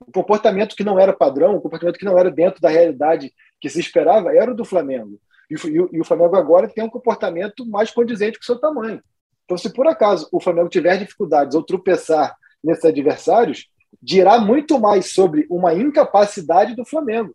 O 0.07 0.13
comportamento 0.13 0.77
que 0.77 0.85
não 0.85 0.99
era 0.99 1.13
padrão, 1.13 1.57
o 1.57 1.61
comportamento 1.61 1.99
que 1.99 2.05
não 2.05 2.17
era 2.17 2.31
dentro 2.31 2.61
da 2.61 2.69
realidade 2.69 3.33
que 3.61 3.69
se 3.69 3.81
esperava, 3.81 4.33
era 4.33 4.53
o 4.53 4.55
do 4.55 4.65
Flamengo. 4.65 5.21
E, 5.51 5.55
e, 5.55 5.97
e 5.97 6.01
o 6.01 6.05
Flamengo 6.05 6.37
agora 6.37 6.69
tem 6.69 6.85
um 6.85 6.91
comportamento 6.91 7.67
mais 7.67 7.91
condizente 7.91 8.39
com 8.39 8.43
o 8.43 8.47
seu 8.47 8.59
tamanho. 8.59 9.03
Então, 9.45 9.57
se 9.57 9.73
por 9.73 9.87
acaso 9.87 10.29
o 10.31 10.41
Flamengo 10.41 10.69
tiver 10.69 10.99
dificuldades 10.99 11.55
ou 11.55 11.63
tropeçar 11.63 12.37
nesses 12.63 12.85
adversários, 12.85 13.67
dirá 14.03 14.39
muito 14.39 14.79
mais 14.79 15.13
sobre 15.13 15.47
uma 15.51 15.73
incapacidade 15.73 16.77
do 16.77 16.85
Flamengo, 16.85 17.35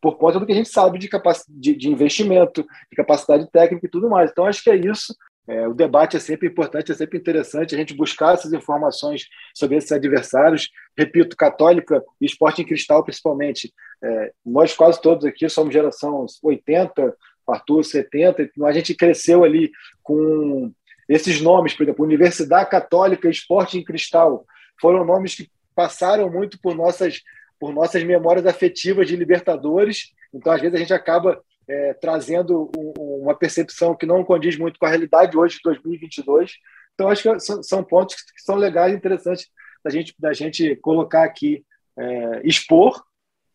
por 0.00 0.16
conta 0.16 0.38
do 0.38 0.46
que 0.46 0.52
a 0.52 0.54
gente 0.54 0.68
sabe 0.68 0.98
de, 0.98 1.08
de, 1.48 1.74
de 1.74 1.90
investimento, 1.90 2.62
de 2.62 2.96
capacidade 2.96 3.50
técnica 3.50 3.86
e 3.86 3.90
tudo 3.90 4.08
mais. 4.08 4.30
Então, 4.30 4.46
acho 4.46 4.62
que 4.62 4.70
é 4.70 4.76
isso. 4.76 5.12
É, 5.48 5.66
o 5.66 5.72
debate 5.72 6.14
é 6.14 6.20
sempre 6.20 6.46
importante, 6.46 6.92
é 6.92 6.94
sempre 6.94 7.18
interessante 7.18 7.74
a 7.74 7.78
gente 7.78 7.94
buscar 7.94 8.34
essas 8.34 8.52
informações 8.52 9.26
sobre 9.54 9.78
esses 9.78 9.90
adversários. 9.90 10.70
Repito, 10.96 11.36
Católica 11.36 12.04
e 12.20 12.26
Esporte 12.26 12.60
em 12.60 12.66
Cristal, 12.66 13.02
principalmente. 13.02 13.72
É, 14.04 14.32
nós 14.44 14.76
quase 14.76 15.00
todos 15.00 15.24
aqui 15.24 15.48
somos 15.48 15.72
geração 15.72 16.26
80, 16.42 17.16
Arthur 17.52 17.84
70, 17.84 18.42
então 18.42 18.66
a 18.66 18.72
gente 18.72 18.94
cresceu 18.94 19.44
ali 19.44 19.70
com 20.02 20.72
esses 21.08 21.40
nomes, 21.40 21.72
por 21.72 21.84
exemplo, 21.84 22.04
Universidade 22.04 22.68
Católica 22.68 23.30
Esporte 23.30 23.78
em 23.78 23.84
Cristal, 23.84 24.44
foram 24.80 25.04
nomes 25.04 25.34
que 25.34 25.50
passaram 25.74 26.30
muito 26.30 26.60
por 26.60 26.74
nossas, 26.74 27.22
por 27.58 27.72
nossas 27.72 28.02
memórias 28.04 28.46
afetivas 28.46 29.08
de 29.08 29.16
Libertadores. 29.16 30.12
Então, 30.34 30.52
às 30.52 30.60
vezes, 30.60 30.74
a 30.74 30.78
gente 30.78 30.92
acaba 30.92 31.40
é, 31.66 31.94
trazendo 31.94 32.70
um, 32.76 33.22
uma 33.22 33.34
percepção 33.34 33.94
que 33.94 34.04
não 34.06 34.24
condiz 34.24 34.58
muito 34.58 34.78
com 34.78 34.86
a 34.86 34.88
realidade 34.88 35.36
hoje 35.36 35.56
de 35.56 35.62
2022. 35.64 36.56
Então, 36.94 37.08
acho 37.08 37.22
que 37.22 37.40
são, 37.40 37.62
são 37.62 37.84
pontos 37.84 38.16
que 38.16 38.42
são 38.42 38.56
legais 38.56 38.92
e 38.92 38.96
interessantes 38.96 39.48
da 39.84 39.90
gente, 39.90 40.14
da 40.18 40.32
gente 40.32 40.76
colocar 40.76 41.24
aqui, 41.24 41.64
é, 41.96 42.40
expor. 42.44 43.02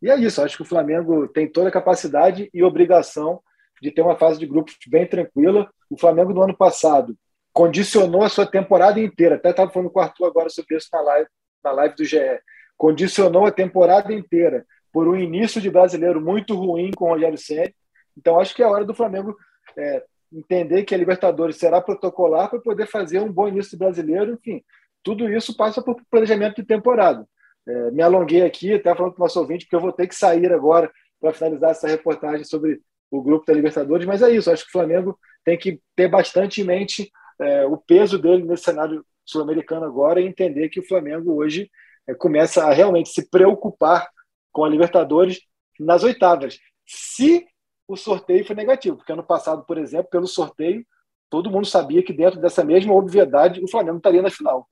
E 0.01 0.10
é 0.10 0.15
isso, 0.17 0.41
acho 0.41 0.58
que 0.58 0.63
o 0.63 0.65
Flamengo 0.65 1.27
tem 1.27 1.47
toda 1.47 1.69
a 1.69 1.71
capacidade 1.71 2.49
e 2.53 2.63
obrigação 2.63 3.41
de 3.84 3.91
ter 3.91 4.02
uma 4.02 4.15
fase 4.15 4.39
de 4.39 4.46
grupos 4.46 4.78
bem 4.88 5.06
tranquila. 5.06 5.69
O 5.89 6.00
Flamengo, 6.00 6.34
no 6.34 6.41
ano 6.41 6.56
passado, 6.56 7.17
condicionou 7.52 8.24
a 8.24 8.30
sua 8.30 8.46
temporada 8.46 8.98
inteira. 8.98 9.36
Até 9.36 9.50
estava 9.50 9.69
falando 9.69 9.91
com 9.91 10.00
o 10.00 10.02
Arthur 10.02 10.26
agora 10.26 10.50
sobre 10.50 10.78
isso 10.78 10.88
na 10.93 11.02
live, 11.02 11.28
na 11.62 11.72
live 11.74 11.96
do 11.96 12.06
GE, 12.06 12.39
condicionou 12.78 13.46
a 13.46 13.52
temporada 13.52 14.13
inteira 14.13 14.65
por 14.91 15.06
um 15.06 15.17
início 15.17 15.60
de 15.60 15.69
brasileiro 15.69 16.22
muito 16.22 16.56
ruim 16.56 16.91
com 16.91 17.06
o 17.06 17.10
Rogério 17.10 17.38
Ceni. 17.38 17.76
Então, 18.17 18.39
acho 18.39 18.56
que 18.56 18.63
é 18.63 18.65
hora 18.65 18.86
do 18.86 18.93
Flamengo 18.93 19.36
é, 19.78 20.04
entender 20.32 20.84
que 20.84 20.96
a 20.96 20.98
Libertadores 20.98 21.58
será 21.58 21.82
protocolar 21.82 22.50
para 22.50 22.60
poder 22.60 22.88
fazer 22.88 23.19
um 23.19 23.32
bom 23.32 23.50
início 23.50 23.72
de 23.72 23.78
brasileiro. 23.78 24.34
Enfim, 24.34 24.63
tudo 25.04 25.30
isso 25.30 25.58
passa 25.58 25.82
por 25.82 25.98
planejamento 26.10 26.56
de 26.56 26.63
temporada. 26.63 27.28
É, 27.67 27.91
me 27.91 28.02
alonguei 28.02 28.43
aqui, 28.43 28.74
até 28.74 28.96
falando 28.96 29.13
com 29.13 29.22
o 29.22 29.26
nosso 29.26 29.39
ouvinte, 29.39 29.65
porque 29.65 29.76
eu 29.76 29.82
vou 29.82 29.91
ter 29.91 30.08
que 30.08 30.15
sair 30.15 30.54
agora 30.54 30.89
para 31.19 31.34
finalizar 31.34 31.72
essa 31.72 31.88
reportagem 31.88 32.46
sobre 32.46 32.80
o 33.17 33.21
grupo 33.21 33.45
da 33.45 33.54
Libertadores, 33.54 34.06
mas 34.06 34.21
é 34.21 34.32
isso. 34.32 34.49
Acho 34.49 34.63
que 34.63 34.69
o 34.69 34.71
Flamengo 34.71 35.17
tem 35.45 35.58
que 35.58 35.80
ter 35.95 36.08
bastante 36.08 36.62
em 36.62 36.63
mente 36.63 37.12
é, 37.39 37.65
o 37.65 37.78
peso 37.78 38.17
dele 38.17 38.43
nesse 38.43 38.63
cenário 38.63 39.06
sul-americano 39.26 39.86
agora 39.86 40.19
e 40.19 40.26
entender 40.26 40.69
que 40.69 40.80
o 40.80 40.88
Flamengo 40.88 41.36
hoje 41.36 41.69
é, 42.08 42.13
começa 42.13 42.65
a 42.65 42.73
realmente 42.73 43.10
se 43.10 43.30
preocupar 43.30 44.08
com 44.52 44.65
a 44.65 44.69
Libertadores 44.69 45.41
nas 45.80 46.04
oitavas. 46.04 46.58
Se 46.88 47.45
o 47.88 47.95
sorteio 47.95 48.45
foi 48.45 48.56
negativo, 48.56 48.97
porque 48.97 49.12
ano 49.12 49.23
passado, 49.23 49.63
por 49.65 49.78
exemplo, 49.78 50.10
pelo 50.10 50.28
sorteio, 50.28 50.86
todo 51.30 51.52
mundo 51.52 51.67
sabia 51.67 52.04
que 52.04 52.13
dentro 52.13 52.39
dessa 52.39 52.63
mesma 52.63 52.93
obviedade 52.93 53.63
o 53.63 53.69
Flamengo 53.69 53.97
estaria 53.97 54.21
na 54.21 54.30
final. 54.30 54.67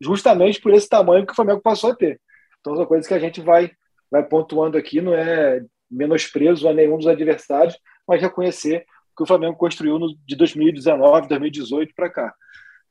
Justamente 0.00 0.60
por 0.60 0.72
esse 0.72 0.88
tamanho 0.88 1.26
que 1.26 1.32
o 1.32 1.36
Flamengo 1.36 1.60
passou 1.60 1.90
a 1.90 1.94
ter. 1.94 2.20
Então, 2.60 2.76
são 2.76 2.86
coisas 2.86 3.06
que 3.06 3.14
a 3.14 3.18
gente 3.18 3.42
vai, 3.42 3.70
vai 4.10 4.22
pontuando 4.22 4.78
aqui, 4.78 5.00
não 5.00 5.14
é 5.14 5.62
menosprezo 5.94 6.68
a 6.68 6.72
nenhum 6.72 6.96
dos 6.96 7.06
adversários, 7.06 7.78
mas 8.06 8.20
reconhecer 8.20 8.84
que 9.16 9.22
o 9.22 9.26
Flamengo 9.26 9.56
construiu 9.56 9.98
no, 9.98 10.14
de 10.26 10.36
2019, 10.36 11.28
2018 11.28 11.94
para 11.94 12.10
cá. 12.10 12.34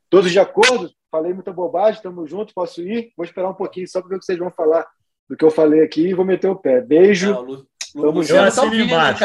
Todos 0.09 0.31
de 0.31 0.39
acordo? 0.39 0.89
falei 1.13 1.31
muita 1.31 1.53
bobagem, 1.53 1.97
estamos 1.97 2.27
juntos, 2.27 2.55
posso 2.55 2.81
ir? 2.81 3.13
Vou 3.15 3.23
esperar 3.23 3.47
um 3.47 3.53
pouquinho 3.53 3.87
só 3.87 4.01
para 4.01 4.09
ver 4.09 4.15
o 4.15 4.19
que 4.19 4.25
vocês 4.25 4.39
vão 4.39 4.49
falar 4.49 4.83
do 5.29 5.37
que 5.37 5.45
eu 5.45 5.51
falei 5.51 5.83
aqui 5.83 6.07
e 6.07 6.13
vou 6.15 6.25
meter 6.25 6.49
o 6.49 6.55
pé. 6.55 6.81
Beijo. 6.81 7.31
Não, 7.31 7.41
Lu, 7.43 7.67
Lu, 7.93 8.09
Luciano 8.09 8.41
tá 8.41 8.47
assino 8.47 8.75
embaixo. 8.75 9.23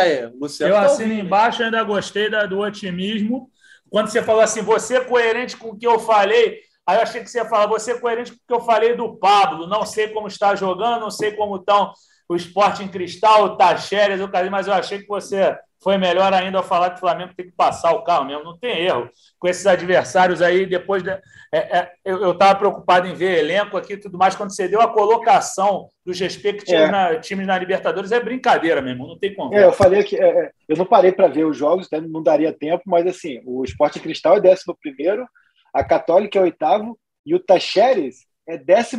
eu 0.61 0.73
tá 0.73 0.81
assino 0.83 1.15
embaixo, 1.15 1.63
ainda 1.63 1.83
gostei 1.83 2.29
da, 2.29 2.45
do 2.45 2.59
otimismo. 2.59 3.51
Quando 3.89 4.09
você 4.09 4.23
falou 4.23 4.43
assim, 4.43 4.61
você 4.61 4.99
é 4.99 5.01
coerente 5.01 5.57
com 5.57 5.71
o 5.71 5.79
que 5.79 5.87
eu 5.87 5.99
falei, 5.99 6.59
aí 6.87 6.99
eu 6.99 7.03
achei 7.03 7.23
que 7.23 7.31
você 7.31 7.39
ia 7.39 7.47
falar, 7.47 7.67
você 7.67 7.93
é 7.93 7.99
coerente 7.99 8.33
com 8.33 8.37
o 8.37 8.47
que 8.47 8.53
eu 8.53 8.61
falei 8.61 8.95
do 8.95 9.17
Pablo, 9.17 9.67
não 9.67 9.87
sei 9.87 10.09
como 10.09 10.29
está 10.29 10.55
jogando, 10.55 11.01
não 11.01 11.11
sei 11.11 11.33
como 11.33 11.57
estão 11.57 11.91
o 12.29 12.37
esporte 12.37 12.83
em 12.83 12.89
cristal, 12.89 13.45
o 13.45 13.57
Tacheres, 13.57 14.21
o 14.21 14.29
Casim, 14.29 14.51
mas 14.51 14.67
eu 14.67 14.75
achei 14.75 14.99
que 14.99 15.09
você 15.09 15.57
foi 15.81 15.97
melhor 15.97 16.33
ainda 16.35 16.59
ao 16.59 16.65
falar 16.65 16.91
que 16.91 16.97
o 16.97 17.01
Flamengo 17.01 17.33
tem 17.37 17.47
que 17.47 17.53
passar 17.53 17.93
o 17.93 18.03
carro 18.03 18.25
mesmo, 18.27 18.43
não 18.43 18.59
tem 18.59 18.85
erro. 18.85 19.09
Com 19.39 19.49
esses 19.49 19.67
adversários 19.67 20.43
aí, 20.43 20.67
depois. 20.67 21.03
De, 21.03 21.11
é, 21.11 21.23
é, 21.53 21.93
eu 22.05 22.33
estava 22.33 22.59
preocupado 22.59 23.07
em 23.07 23.15
ver 23.15 23.39
elenco 23.39 23.77
aqui 23.77 23.93
e 23.93 23.97
tudo 23.97 24.19
mais. 24.19 24.35
Quando 24.35 24.55
você 24.55 24.67
deu 24.67 24.81
a 24.81 24.93
colocação 24.93 25.89
dos 26.05 26.19
respectivos 26.19 26.73
é. 26.73 26.91
na, 26.91 27.17
times 27.21 27.47
na 27.47 27.57
Libertadores, 27.57 28.11
é 28.11 28.21
brincadeira 28.21 28.83
mesmo, 28.83 29.07
não 29.07 29.19
tem 29.19 29.35
como. 29.35 29.55
É, 29.55 29.65
eu 29.65 29.73
falei 29.73 30.03
que. 30.03 30.17
É, 30.17 30.29
é, 30.29 30.51
eu 30.69 30.77
não 30.77 30.85
parei 30.85 31.13
para 31.13 31.29
ver 31.29 31.45
os 31.45 31.57
jogos, 31.57 31.89
né, 31.91 32.01
não 32.01 32.23
daria 32.23 32.53
tempo, 32.53 32.83
mas 32.85 33.07
assim, 33.07 33.41
o 33.47 33.65
Esporte 33.65 34.01
Cristal 34.01 34.37
é 34.37 34.41
décimo 34.41 34.77
primeiro, 34.83 35.27
a 35.73 35.85
Católica 35.85 36.39
é 36.39 36.43
oitavo 36.43 36.99
e 37.25 37.35
o 37.35 37.41
Tacheres 37.41 38.28
é 38.49 38.57
12 38.57 38.97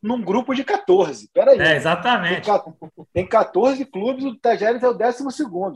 num 0.00 0.22
grupo 0.22 0.54
de 0.54 0.62
14. 0.62 1.28
Peraí. 1.34 1.58
É, 1.58 1.74
exatamente. 1.74 2.48
Tem, 2.48 2.62
tem 3.12 3.26
14 3.26 3.84
clubes, 3.84 4.24
o 4.24 4.36
Tajeres 4.36 4.84
é 4.84 4.88
o 4.88 4.94
12. 4.94 5.24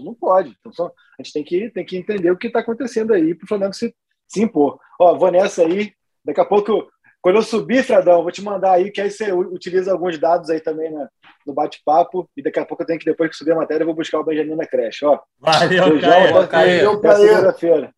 Não 0.04 0.14
pode. 0.14 0.56
Então, 0.60 0.72
só, 0.72 0.86
a 0.86 1.22
gente 1.22 1.32
tem 1.32 1.42
que, 1.42 1.70
tem 1.70 1.84
que 1.84 1.96
entender 1.96 2.30
o 2.30 2.36
que 2.36 2.46
está 2.46 2.60
acontecendo 2.60 3.12
aí 3.12 3.34
para 3.34 3.44
o 3.44 3.48
Flamengo 3.48 3.74
se, 3.74 3.92
se 4.28 4.40
impor. 4.40 4.78
Ó, 5.00 5.16
vou 5.16 5.32
nessa 5.32 5.62
aí. 5.62 5.92
Daqui 6.24 6.40
a 6.40 6.44
pouco, 6.44 6.88
quando 7.20 7.36
eu 7.36 7.42
subir, 7.42 7.82
Fredão, 7.82 8.22
vou 8.22 8.30
te 8.30 8.42
mandar 8.42 8.74
aí, 8.74 8.92
que 8.92 9.00
aí 9.00 9.10
você 9.10 9.32
utiliza 9.32 9.90
alguns 9.90 10.16
dados 10.16 10.48
aí 10.48 10.60
também 10.60 10.92
na, 10.92 11.08
no 11.44 11.52
bate-papo. 11.52 12.30
E 12.36 12.42
daqui 12.42 12.60
a 12.60 12.64
pouco 12.64 12.84
eu 12.84 12.86
tenho 12.86 13.00
que, 13.00 13.04
depois 13.04 13.30
que 13.30 13.36
subir 13.36 13.50
a 13.50 13.56
matéria, 13.56 13.82
eu 13.82 13.86
vou 13.86 13.96
buscar 13.96 14.20
o 14.20 14.24
Benjamin 14.24 14.54
na 14.54 14.66
creche. 14.66 15.04
Ó. 15.04 15.18
Valeu, 15.40 15.90
Beijão, 15.90 16.46
Caio. 16.46 16.90
Até 16.92 17.16
segunda-feira. 17.16 17.94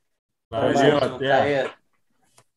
Valeu, 0.51 0.97
até. 0.97 1.71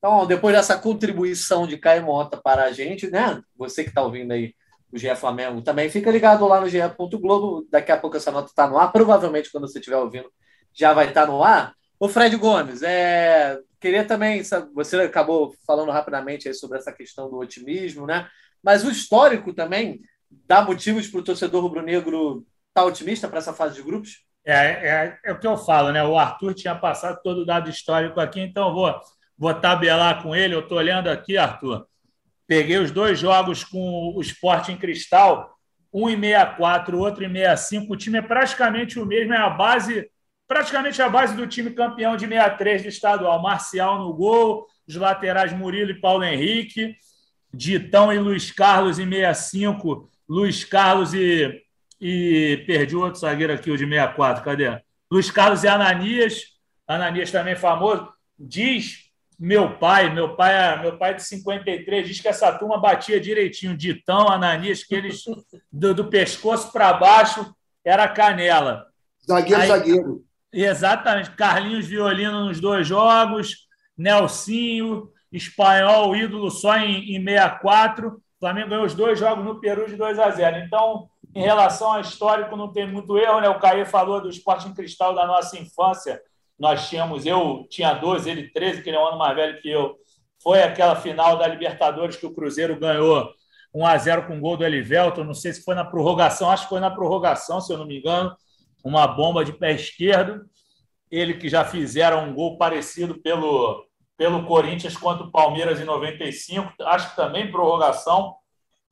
Então, 0.01 0.25
depois 0.25 0.55
dessa 0.55 0.75
contribuição 0.79 1.67
de 1.67 1.77
Caio 1.77 2.03
Mota 2.03 2.35
para 2.35 2.63
a 2.63 2.71
gente, 2.71 3.07
né? 3.11 3.39
Você 3.55 3.83
que 3.83 3.89
está 3.89 4.01
ouvindo 4.01 4.31
aí 4.31 4.55
o 4.91 4.97
GE 4.97 5.15
Flamengo, 5.15 5.61
também 5.61 5.91
fica 5.91 6.09
ligado 6.09 6.47
lá 6.47 6.59
no 6.59 6.67
GE. 6.67 6.79
Globo. 7.19 7.67
Daqui 7.69 7.91
a 7.91 7.97
pouco 7.97 8.17
essa 8.17 8.31
nota 8.31 8.49
está 8.49 8.67
no 8.67 8.79
ar. 8.79 8.91
Provavelmente, 8.91 9.51
quando 9.51 9.67
você 9.67 9.77
estiver 9.77 9.97
ouvindo, 9.97 10.27
já 10.73 10.91
vai 10.91 11.09
estar 11.09 11.27
tá 11.27 11.31
no 11.31 11.43
ar. 11.43 11.75
O 11.99 12.09
Fred 12.09 12.35
Gomes, 12.35 12.81
é... 12.81 13.59
queria 13.79 14.03
também. 14.03 14.41
Você 14.73 14.99
acabou 15.01 15.53
falando 15.67 15.91
rapidamente 15.91 16.51
sobre 16.55 16.79
essa 16.79 16.91
questão 16.91 17.29
do 17.29 17.37
otimismo, 17.37 18.07
né? 18.07 18.27
Mas 18.63 18.83
o 18.83 18.89
histórico 18.89 19.53
também 19.53 20.01
dá 20.47 20.63
motivos 20.63 21.07
para 21.07 21.19
o 21.19 21.23
torcedor 21.23 21.61
rubro-negro 21.61 22.43
estar 22.69 22.81
tá 22.81 22.85
otimista 22.85 23.27
para 23.27 23.37
essa 23.37 23.53
fase 23.53 23.75
de 23.75 23.83
grupos? 23.83 24.25
É, 24.43 24.55
é, 24.55 25.19
é, 25.25 25.31
o 25.31 25.39
que 25.39 25.45
eu 25.45 25.55
falo, 25.57 25.91
né? 25.91 26.03
O 26.03 26.17
Arthur 26.17 26.55
tinha 26.55 26.73
passado 26.73 27.19
todo 27.21 27.41
o 27.41 27.45
dado 27.45 27.69
histórico 27.69 28.19
aqui, 28.19 28.39
então 28.39 28.69
eu 28.69 28.73
vou 28.73 28.99
vou 29.41 29.55
tabelar 29.55 30.21
com 30.21 30.35
ele. 30.35 30.53
Eu 30.53 30.59
estou 30.59 30.77
olhando 30.77 31.07
aqui, 31.07 31.35
Arthur. 31.35 31.87
Peguei 32.45 32.77
os 32.77 32.91
dois 32.91 33.17
jogos 33.17 33.63
com 33.63 34.13
o 34.15 34.21
Esporte 34.21 34.71
em 34.71 34.77
Cristal, 34.77 35.57
um 35.91 36.07
em 36.07 36.15
64, 36.15 36.99
outro 36.99 37.23
em 37.23 37.33
65. 37.33 37.91
O 37.91 37.97
time 37.97 38.19
é 38.19 38.21
praticamente 38.21 38.99
o 38.99 39.05
mesmo, 39.05 39.33
é 39.33 39.37
a 39.37 39.49
base, 39.49 40.07
praticamente 40.47 41.01
a 41.01 41.09
base 41.09 41.35
do 41.35 41.47
time 41.47 41.71
campeão 41.71 42.15
de 42.15 42.27
63 42.27 42.83
do 42.83 42.89
estadual. 42.89 43.41
Marcial 43.41 43.97
no 43.97 44.13
gol, 44.13 44.67
os 44.87 44.95
laterais 44.95 45.51
Murilo 45.53 45.89
e 45.89 45.99
Paulo 45.99 46.23
Henrique, 46.23 46.95
Ditão 47.51 48.13
e 48.13 48.19
Luiz 48.19 48.51
Carlos 48.51 48.99
em 48.99 49.09
65, 49.09 50.07
Luiz 50.29 50.63
Carlos 50.63 51.15
e, 51.15 51.63
e 51.99 52.63
perdi 52.67 52.95
outro 52.95 53.19
zagueiro 53.19 53.53
aqui, 53.53 53.71
o 53.71 53.77
de 53.77 53.85
64, 53.87 54.43
cadê? 54.43 54.79
Luiz 55.09 55.31
Carlos 55.31 55.63
e 55.63 55.67
Ananias, 55.67 56.43
Ananias 56.87 57.31
também 57.31 57.55
famoso, 57.55 58.07
diz 58.37 59.10
meu 59.41 59.75
pai, 59.75 60.13
meu 60.13 60.35
pai, 60.35 60.53
é, 60.53 60.79
meu 60.79 60.99
pai 60.99 61.15
de 61.15 61.23
53, 61.23 62.07
diz 62.07 62.21
que 62.21 62.27
essa 62.27 62.51
turma 62.51 62.79
batia 62.79 63.19
direitinho, 63.19 63.75
Ditão, 63.75 64.29
Ananias, 64.29 64.83
que 64.83 64.93
eles 64.93 65.23
do, 65.71 65.95
do 65.95 66.05
pescoço 66.05 66.71
para 66.71 66.93
baixo 66.93 67.51
era 67.83 68.07
canela. 68.07 68.85
Zagueiro, 69.27 69.59
Aí, 69.59 69.67
zagueiro. 69.67 70.23
Exatamente. 70.53 71.31
Carlinhos 71.31 71.87
Violino 71.87 72.45
nos 72.45 72.59
dois 72.59 72.85
jogos, 72.85 73.67
Nelsinho, 73.97 75.09
espanhol, 75.31 76.15
ídolo 76.15 76.51
só 76.51 76.77
em, 76.77 77.15
em 77.15 77.25
64. 77.25 78.09
O 78.09 78.21
Flamengo 78.39 78.69
ganhou 78.69 78.85
os 78.85 78.93
dois 78.93 79.17
jogos 79.17 79.43
no 79.43 79.59
Peru 79.59 79.87
de 79.87 79.95
2 79.95 80.19
a 80.19 80.29
0. 80.29 80.57
Então, 80.57 81.09
em 81.33 81.41
relação 81.41 81.93
ao 81.93 82.01
histórico, 82.01 82.55
não 82.55 82.71
tem 82.71 82.85
muito 82.85 83.17
erro, 83.17 83.41
né? 83.41 83.49
O 83.49 83.57
Caio 83.57 83.87
falou 83.87 84.21
do 84.21 84.29
esporte 84.29 84.67
em 84.67 84.73
cristal 84.75 85.15
da 85.15 85.25
nossa 85.25 85.57
infância 85.57 86.21
nós 86.61 86.87
tínhamos, 86.87 87.25
eu 87.25 87.65
tinha 87.71 87.91
12, 87.91 88.29
ele 88.29 88.49
13, 88.49 88.83
que 88.83 88.89
ele 88.91 88.95
é 88.95 88.99
um 88.99 89.07
ano 89.07 89.17
mais 89.17 89.35
velho 89.35 89.59
que 89.59 89.67
eu. 89.67 89.95
Foi 90.43 90.61
aquela 90.61 90.95
final 90.95 91.35
da 91.35 91.47
Libertadores 91.47 92.15
que 92.15 92.25
o 92.25 92.33
Cruzeiro 92.35 92.79
ganhou 92.79 93.33
1 93.73 93.83
a 93.83 93.97
0 93.97 94.27
com 94.27 94.37
o 94.37 94.39
gol 94.39 94.57
do 94.57 94.63
Elivelton. 94.63 95.23
Não 95.23 95.33
sei 95.33 95.53
se 95.53 95.63
foi 95.63 95.73
na 95.73 95.83
prorrogação, 95.83 96.51
acho 96.51 96.63
que 96.63 96.69
foi 96.69 96.79
na 96.79 96.91
prorrogação, 96.91 97.59
se 97.59 97.73
eu 97.73 97.79
não 97.79 97.87
me 97.87 97.97
engano. 97.97 98.35
Uma 98.83 99.07
bomba 99.07 99.43
de 99.43 99.53
pé 99.53 99.71
esquerdo. 99.73 100.45
Ele 101.09 101.33
que 101.33 101.49
já 101.49 101.65
fizeram 101.65 102.29
um 102.29 102.33
gol 102.35 102.59
parecido 102.59 103.19
pelo, 103.23 103.83
pelo 104.15 104.45
Corinthians 104.45 104.95
contra 104.95 105.25
o 105.25 105.31
Palmeiras 105.31 105.79
em 105.79 105.83
95, 105.83 106.73
acho 106.81 107.09
que 107.09 107.15
também 107.15 107.51
prorrogação. 107.51 108.35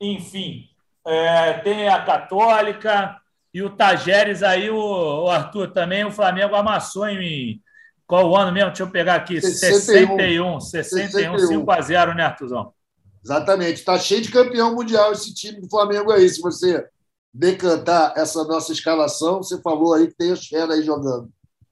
Enfim, 0.01 0.63
é, 1.05 1.53
tem 1.53 1.87
a 1.87 2.01
Católica, 2.01 3.18
e 3.53 3.61
o 3.63 3.69
Tajeres 3.69 4.43
aí, 4.43 4.69
o, 4.69 4.77
o, 4.77 5.29
Arthur, 5.29 5.71
também 5.71 6.05
o 6.05 6.11
Flamengo 6.11 6.55
amassou 6.55 7.07
em. 7.07 7.61
Qual 8.05 8.29
o 8.29 8.35
ano 8.35 8.51
mesmo? 8.51 8.69
Deixa 8.69 8.83
eu 8.83 8.89
pegar 8.89 9.15
aqui. 9.15 9.39
61. 9.39 10.59
61, 10.59 10.59
61, 10.59 11.39
5 11.39 11.71
a 11.71 11.81
0 11.81 12.15
né, 12.15 12.23
Arthurzão? 12.23 12.73
Exatamente. 13.23 13.75
Está 13.75 13.97
cheio 13.99 14.21
de 14.21 14.31
campeão 14.31 14.73
mundial 14.73 15.11
esse 15.11 15.33
time 15.33 15.61
do 15.61 15.69
Flamengo 15.69 16.11
aí. 16.11 16.27
Se 16.27 16.41
você 16.41 16.87
decantar 17.33 18.13
essa 18.15 18.43
nossa 18.43 18.71
escalação, 18.71 19.43
você 19.43 19.61
falou 19.61 19.93
aí 19.93 20.07
que 20.07 20.15
tem 20.15 20.31
os 20.31 20.47
fera 20.47 20.73
aí 20.73 20.83
jogando. 20.83 21.29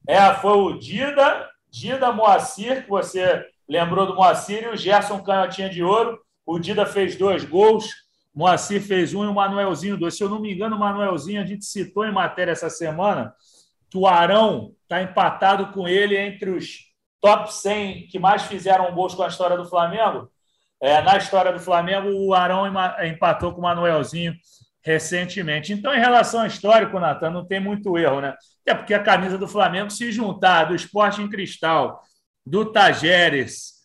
É, 0.08 0.34
foi 0.36 0.52
o 0.52 0.78
Dida, 0.78 1.50
Dida 1.70 2.12
Moacir, 2.12 2.84
que 2.84 2.90
você 2.90 3.44
lembrou 3.68 4.06
do 4.06 4.16
Moacir, 4.16 4.64
e 4.64 4.68
o 4.68 4.78
Gerson 4.78 5.20
Canhotinha 5.20 5.70
de 5.70 5.84
Ouro. 5.84 6.20
O 6.46 6.60
Dida 6.60 6.86
fez 6.86 7.16
dois 7.16 7.44
gols. 7.44 7.86
Moacir 8.38 8.80
fez 8.84 9.16
um 9.16 9.24
e 9.24 9.28
o 9.28 9.34
Manuelzinho 9.34 9.98
dois. 9.98 10.16
Se 10.16 10.24
eu 10.24 10.30
não 10.30 10.40
me 10.40 10.54
engano, 10.54 10.76
o 10.76 10.80
Manuelzinho, 10.80 11.42
a 11.42 11.46
gente 11.46 11.66
citou 11.66 12.06
em 12.06 12.12
matéria 12.12 12.52
essa 12.52 12.70
semana 12.70 13.34
que 13.90 13.98
o 13.98 14.06
Arão 14.06 14.76
está 14.84 15.02
empatado 15.02 15.74
com 15.74 15.88
ele 15.88 16.16
entre 16.16 16.52
os 16.52 16.86
top 17.20 17.52
100 17.52 18.06
que 18.06 18.20
mais 18.20 18.44
fizeram 18.44 18.94
gols 18.94 19.16
com 19.16 19.24
a 19.24 19.28
história 19.28 19.58
do 19.58 19.66
Flamengo. 19.66 20.30
É, 20.80 21.02
na 21.02 21.18
história 21.18 21.52
do 21.52 21.60
Flamengo, 21.60 22.10
o 22.10 22.32
Arão 22.32 22.66
empatou 23.04 23.54
com 23.54 23.60
o 23.60 23.64
Manuelzinho 23.64 24.36
recentemente. 24.84 25.74
Então, 25.74 25.92
em 25.92 26.00
relação 26.00 26.42
ao 26.42 26.46
histórico, 26.46 27.00
Natan, 27.00 27.32
não 27.32 27.44
tem 27.44 27.60
muito 27.60 27.98
erro, 27.98 28.22
né? 28.22 28.36
Até 28.62 28.76
porque 28.76 28.94
a 28.94 29.02
camisa 29.02 29.36
do 29.36 29.48
Flamengo 29.48 29.90
se 29.90 30.12
juntar 30.12 30.66
do 30.66 30.76
Esporte 30.76 31.24
em 31.24 31.28
Cristal, 31.28 32.04
do 32.46 32.72
Tajeres, 32.72 33.77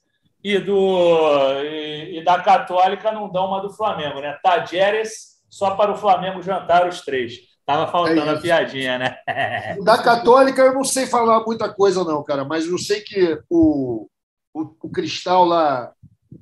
e, 0.43 0.59
do, 0.59 1.63
e, 1.63 2.19
e, 2.19 2.25
da 2.25 2.41
Católica 2.41 3.13
não 3.13 3.31
dão 3.31 3.47
uma 3.47 3.61
do 3.61 3.71
Flamengo, 3.71 4.21
né? 4.21 4.39
Tadjeres 4.43 5.41
só 5.49 5.77
para 5.77 5.93
o 5.93 5.97
Flamengo 5.97 6.43
jantar 6.43 6.89
os 6.89 7.01
três. 7.03 7.35
Tava 7.65 7.91
faltando 7.91 8.31
é 8.31 8.31
a 8.31 8.41
piadinha, 8.41 8.99
né? 8.99 9.17
Da 9.85 10.03
Católica 10.03 10.63
eu 10.63 10.75
não 10.75 10.85
sei 10.85 11.07
falar 11.07 11.45
muita 11.45 11.73
coisa, 11.73 12.03
não, 12.03 12.25
cara, 12.25 12.45
mas 12.45 12.67
eu 12.67 12.77
sei 12.77 13.01
que 13.01 13.39
o, 13.49 14.09
o, 14.53 14.75
o 14.83 14.91
Cristal 14.91 15.45
lá 15.45 15.93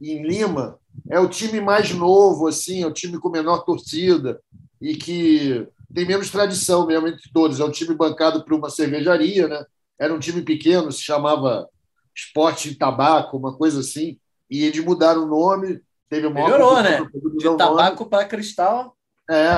em 0.01 0.23
Lima 0.23 0.79
é 1.11 1.21
o 1.21 1.29
time 1.29 1.61
mais 1.61 1.93
novo, 1.93 2.49
assim, 2.49 2.83
é 2.83 2.87
o 2.87 2.93
time 2.93 3.19
com 3.19 3.29
menor 3.29 3.65
torcida 3.65 4.41
e 4.81 4.95
que 4.95 5.69
tem 5.93 6.07
menos 6.07 6.31
tradição 6.31 6.87
mesmo 6.87 7.09
entre 7.09 7.31
todos. 7.33 7.61
É 7.61 7.65
um 7.65 7.71
time 7.71 7.95
bancado 7.95 8.45
por 8.45 8.55
uma 8.55 8.71
cervejaria, 8.71 9.47
né? 9.47 9.65
Era 9.99 10.15
um 10.15 10.19
time 10.19 10.41
pequeno, 10.41 10.91
se 10.91 11.03
chamava 11.03 11.69
esporte 12.14 12.70
de 12.70 12.77
tabaco, 12.77 13.37
uma 13.37 13.57
coisa 13.57 13.81
assim. 13.81 14.18
E 14.51 14.64
eles 14.64 14.85
mudaram 14.85 15.25
o 15.25 15.29
nome. 15.29 15.81
Teve 16.09 16.27
uma 16.27 16.42
Melhorou, 16.42 16.83
né? 16.83 17.07
De 17.38 17.57
tabaco 17.57 18.07
para 18.07 18.25
cristal. 18.25 18.96
É. 19.31 19.53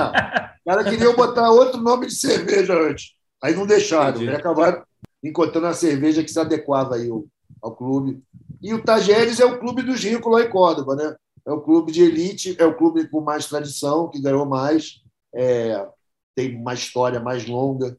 O 0.65 0.71
cara 0.71 0.85
queria 0.85 1.13
botar 1.15 1.51
outro 1.51 1.81
nome 1.81 2.07
de 2.07 2.15
cerveja 2.15 2.75
antes. 2.75 3.15
Aí 3.43 3.55
não 3.55 3.67
deixaram. 3.67 4.21
Aí 4.21 4.29
acabaram 4.29 4.85
encontrando 5.25 5.67
a 5.67 5.75
cerveja 5.75 6.23
que 6.23 6.31
se 6.31 6.39
adequava 6.39 6.97
aí 6.97 7.09
ao, 7.09 7.25
ao 7.63 7.75
clube. 7.75 8.23
E 8.61 8.75
o 8.75 8.83
Tajeres 8.83 9.41
é 9.41 9.45
o 9.45 9.59
clube 9.59 9.83
dos 9.83 10.03
ricos 10.03 10.31
lá 10.31 10.43
em 10.43 10.51
Córdoba, 10.51 10.95
né? 10.95 11.17
É 11.45 11.53
o 11.53 11.61
clube 11.61 11.91
de 11.91 12.03
elite, 12.03 12.55
é 12.59 12.65
o 12.65 12.77
clube 12.77 13.09
com 13.09 13.21
mais 13.21 13.47
tradição, 13.47 14.09
que 14.09 14.21
ganhou 14.21 14.47
mais, 14.47 15.03
é, 15.35 15.85
tem 16.35 16.57
uma 16.57 16.75
história 16.75 17.19
mais 17.19 17.47
longa 17.47 17.97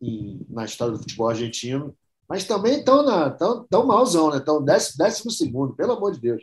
em, 0.00 0.40
na 0.48 0.64
história 0.64 0.94
do 0.94 1.00
futebol 1.00 1.28
argentino 1.28 1.94
mas 2.28 2.44
também 2.44 2.78
estão 2.78 3.04
tão, 3.36 3.64
tão 3.64 3.86
malzão, 3.86 4.30
né? 4.30 4.36
Estão 4.36 4.62
décimo, 4.62 4.98
décimo 4.98 5.30
segundo, 5.30 5.74
pelo 5.74 5.92
amor 5.92 6.12
de 6.12 6.20
Deus. 6.20 6.42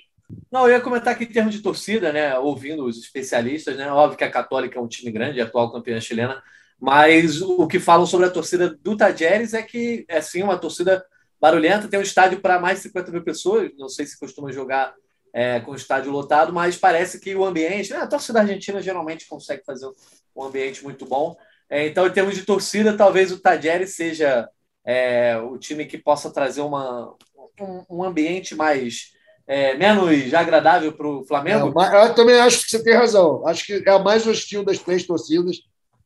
Não, 0.51 0.67
eu 0.67 0.71
ia 0.71 0.81
comentar 0.81 1.13
aqui 1.13 1.25
em 1.25 1.31
termos 1.31 1.53
de 1.53 1.61
torcida, 1.61 2.11
né? 2.11 2.37
Ouvindo 2.39 2.85
os 2.85 2.97
especialistas, 2.97 3.77
né? 3.77 3.91
Óbvio 3.91 4.17
que 4.17 4.23
a 4.23 4.31
Católica 4.31 4.79
é 4.79 4.81
um 4.81 4.87
time 4.87 5.11
grande, 5.11 5.39
atual 5.39 5.71
campeã 5.71 5.99
chilena, 6.01 6.41
mas 6.79 7.41
o 7.41 7.67
que 7.67 7.79
falam 7.79 8.05
sobre 8.05 8.25
a 8.25 8.31
torcida 8.31 8.75
do 8.81 8.97
Tajeres 8.97 9.53
é 9.53 9.61
que 9.61 10.05
é 10.07 10.19
sim 10.21 10.41
uma 10.41 10.57
torcida 10.57 11.05
barulhenta, 11.39 11.87
tem 11.87 11.99
um 11.99 12.03
estádio 12.03 12.41
para 12.41 12.59
mais 12.59 12.77
de 12.77 12.83
50 12.85 13.11
mil 13.11 13.23
pessoas, 13.23 13.71
não 13.77 13.87
sei 13.87 14.05
se 14.05 14.19
costuma 14.19 14.51
jogar 14.51 14.95
é, 15.31 15.59
com 15.59 15.71
o 15.71 15.75
estádio 15.75 16.11
lotado, 16.11 16.51
mas 16.51 16.77
parece 16.77 17.19
que 17.19 17.35
o 17.35 17.45
ambiente, 17.45 17.91
né, 17.91 17.97
a 17.97 18.07
torcida 18.07 18.39
argentina 18.39 18.81
geralmente 18.81 19.27
consegue 19.27 19.63
fazer 19.63 19.87
um 20.35 20.43
ambiente 20.43 20.83
muito 20.83 21.05
bom. 21.05 21.35
É, 21.69 21.87
então, 21.87 22.07
em 22.07 22.11
termos 22.11 22.35
de 22.35 22.43
torcida, 22.43 22.95
talvez 22.95 23.31
o 23.31 23.39
Tajeres 23.39 23.95
seja 23.95 24.49
é, 24.85 25.37
o 25.37 25.57
time 25.57 25.85
que 25.85 25.97
possa 25.97 26.29
trazer 26.29 26.61
uma, 26.61 27.15
um, 27.59 27.83
um 27.89 28.03
ambiente 28.03 28.53
mais 28.55 29.13
é, 29.47 29.75
menos 29.75 30.33
agradável 30.33 30.93
para 30.93 31.07
o 31.07 31.25
Flamengo? 31.25 31.73
É, 31.81 32.05
eu 32.05 32.15
também 32.15 32.39
acho 32.39 32.63
que 32.63 32.69
você 32.69 32.83
tem 32.83 32.93
razão. 32.93 33.45
Acho 33.47 33.65
que 33.65 33.83
é 33.85 33.91
a 33.91 33.99
mais 33.99 34.25
hostil 34.25 34.63
das 34.63 34.79
três 34.79 35.05
torcidas. 35.05 35.57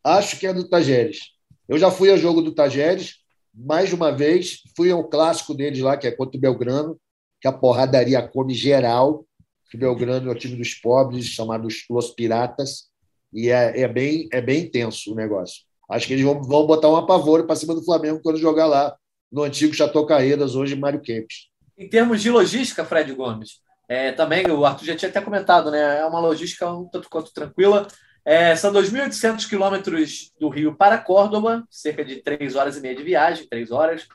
Acho 0.03 0.39
que 0.39 0.47
é 0.47 0.53
do 0.53 0.67
Tajeres. 0.67 1.19
Eu 1.67 1.77
já 1.77 1.91
fui 1.91 2.09
ao 2.09 2.17
jogo 2.17 2.41
do 2.41 2.53
Tajeres 2.53 3.15
mais 3.53 3.91
uma 3.93 4.11
vez. 4.11 4.61
Fui 4.75 4.91
ao 4.91 5.03
clássico 5.03 5.53
deles 5.53 5.79
lá, 5.79 5.97
que 5.97 6.07
é 6.07 6.11
contra 6.11 6.37
o 6.37 6.41
Belgrano, 6.41 6.99
que 7.41 7.47
a 7.47 7.51
porradaria 7.51 8.21
come 8.21 8.53
geral. 8.53 9.25
O 9.73 9.77
Belgrano 9.77 10.29
é 10.29 10.33
o 10.33 10.37
time 10.37 10.55
dos 10.55 10.73
pobres, 10.73 11.25
chamado 11.25 11.67
Los 11.89 12.11
Piratas. 12.11 12.89
E 13.31 13.49
é, 13.49 13.81
é, 13.81 13.87
bem, 13.87 14.27
é 14.31 14.41
bem 14.41 14.63
intenso 14.63 15.11
o 15.11 15.15
negócio. 15.15 15.68
Acho 15.89 16.07
que 16.07 16.13
eles 16.13 16.25
vão, 16.25 16.41
vão 16.41 16.67
botar 16.67 16.89
um 16.89 16.95
apavoro 16.95 17.45
para 17.45 17.55
cima 17.55 17.73
do 17.73 17.83
Flamengo 17.83 18.21
quando 18.21 18.37
jogar 18.37 18.67
lá 18.67 18.95
no 19.31 19.43
antigo 19.43 19.73
Chateau 19.73 20.05
Caedas, 20.05 20.55
hoje 20.55 20.75
Mário 20.75 21.01
Kempes 21.01 21.49
em 21.79 21.87
termos 21.87 22.21
de 22.21 22.29
logística, 22.29 22.83
Fred 22.83 23.13
Gomes, 23.13 23.61
é, 23.87 24.11
também 24.11 24.45
o 24.51 24.65
Arthur 24.65 24.85
já 24.85 24.95
tinha 24.97 25.09
até 25.09 25.21
comentado, 25.21 25.71
né? 25.71 25.99
É 25.99 26.05
uma 26.05 26.19
logística 26.19 26.69
um 26.69 26.85
tanto 26.85 27.09
quanto 27.09 27.33
tranquila. 27.33 27.87
É, 28.25 28.53
são 28.55 28.71
2.800 28.73 29.47
quilômetros 29.47 30.31
do 30.37 30.49
Rio 30.49 30.75
para 30.75 30.97
Córdoba, 30.97 31.65
cerca 31.71 32.03
de 32.03 32.17
3 32.17 32.55
horas 32.55 32.75
e 32.75 32.81
meia 32.81 32.95
de 32.95 33.01
viagem, 33.01 33.47
3 33.47 33.71
horas. 33.71 34.05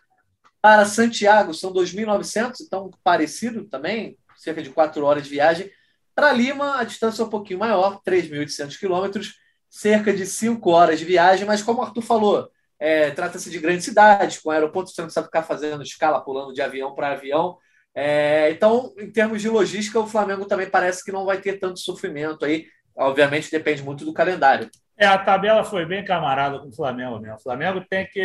Para 0.60 0.84
Santiago 0.84 1.54
são 1.54 1.72
2.900, 1.72 2.60
então 2.60 2.90
parecido 3.02 3.64
também, 3.64 4.16
cerca 4.36 4.62
de 4.62 4.68
4 4.68 5.02
horas 5.02 5.24
de 5.24 5.30
viagem. 5.30 5.70
Para 6.14 6.32
Lima, 6.32 6.78
a 6.78 6.84
distância 6.84 7.22
é 7.22 7.24
um 7.24 7.30
pouquinho 7.30 7.58
maior, 7.58 8.00
3.800 8.06 8.78
quilômetros, 8.78 9.34
cerca 9.74 10.12
de 10.12 10.24
5 10.24 10.70
horas 10.70 11.00
de 11.00 11.04
viagem, 11.04 11.44
mas 11.44 11.60
como 11.60 11.80
o 11.80 11.82
Arthur 11.82 12.02
falou, 12.02 12.48
é, 12.78 13.10
Trata-se 13.10 13.50
de 13.50 13.58
grandes 13.58 13.84
cidades, 13.84 14.38
com 14.38 14.50
aeroportos 14.50 14.94
você 14.94 15.00
não 15.00 15.06
precisa 15.06 15.24
ficar 15.24 15.42
fazendo 15.42 15.82
escala, 15.82 16.20
pulando 16.20 16.52
de 16.52 16.60
avião 16.60 16.94
para 16.94 17.12
avião. 17.12 17.56
É, 17.94 18.50
então, 18.50 18.92
em 18.98 19.10
termos 19.10 19.40
de 19.40 19.48
logística, 19.48 19.98
o 19.98 20.06
Flamengo 20.06 20.44
também 20.44 20.68
parece 20.68 21.04
que 21.04 21.12
não 21.12 21.24
vai 21.24 21.40
ter 21.40 21.58
tanto 21.58 21.80
sofrimento 21.80 22.44
aí. 22.44 22.66
Obviamente, 22.96 23.50
depende 23.50 23.82
muito 23.82 24.04
do 24.04 24.12
calendário. 24.12 24.70
É, 24.96 25.06
a 25.06 25.18
tabela 25.18 25.64
foi 25.64 25.86
bem 25.86 26.04
camarada 26.04 26.58
com 26.58 26.68
o 26.68 26.74
Flamengo 26.74 27.18
mesmo. 27.18 27.36
O 27.36 27.42
Flamengo 27.42 27.84
tem 27.88 28.06
que. 28.06 28.20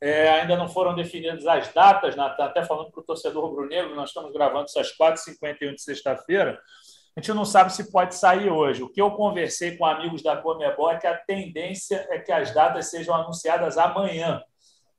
É, 0.00 0.28
ainda 0.30 0.56
não 0.56 0.68
foram 0.68 0.94
definidas 0.94 1.46
as 1.46 1.72
datas, 1.72 2.18
até 2.18 2.64
falando 2.64 2.90
para 2.90 3.00
o 3.00 3.04
torcedor 3.04 3.44
rubro-negro, 3.44 3.94
nós 3.94 4.10
estamos 4.10 4.32
gravando 4.32 4.66
isso 4.66 4.78
às 4.78 4.96
4h51 4.96 5.74
de 5.74 5.82
sexta-feira 5.82 6.60
a 7.16 7.20
gente 7.20 7.32
não 7.32 7.44
sabe 7.44 7.72
se 7.72 7.92
pode 7.92 8.16
sair 8.16 8.50
hoje. 8.50 8.82
O 8.82 8.88
que 8.88 9.00
eu 9.00 9.12
conversei 9.12 9.76
com 9.76 9.86
amigos 9.86 10.22
da 10.22 10.36
Comebol 10.36 10.90
é 10.90 10.98
que 10.98 11.06
a 11.06 11.16
tendência 11.16 12.06
é 12.10 12.18
que 12.18 12.32
as 12.32 12.52
datas 12.52 12.90
sejam 12.90 13.14
anunciadas 13.14 13.78
amanhã. 13.78 14.42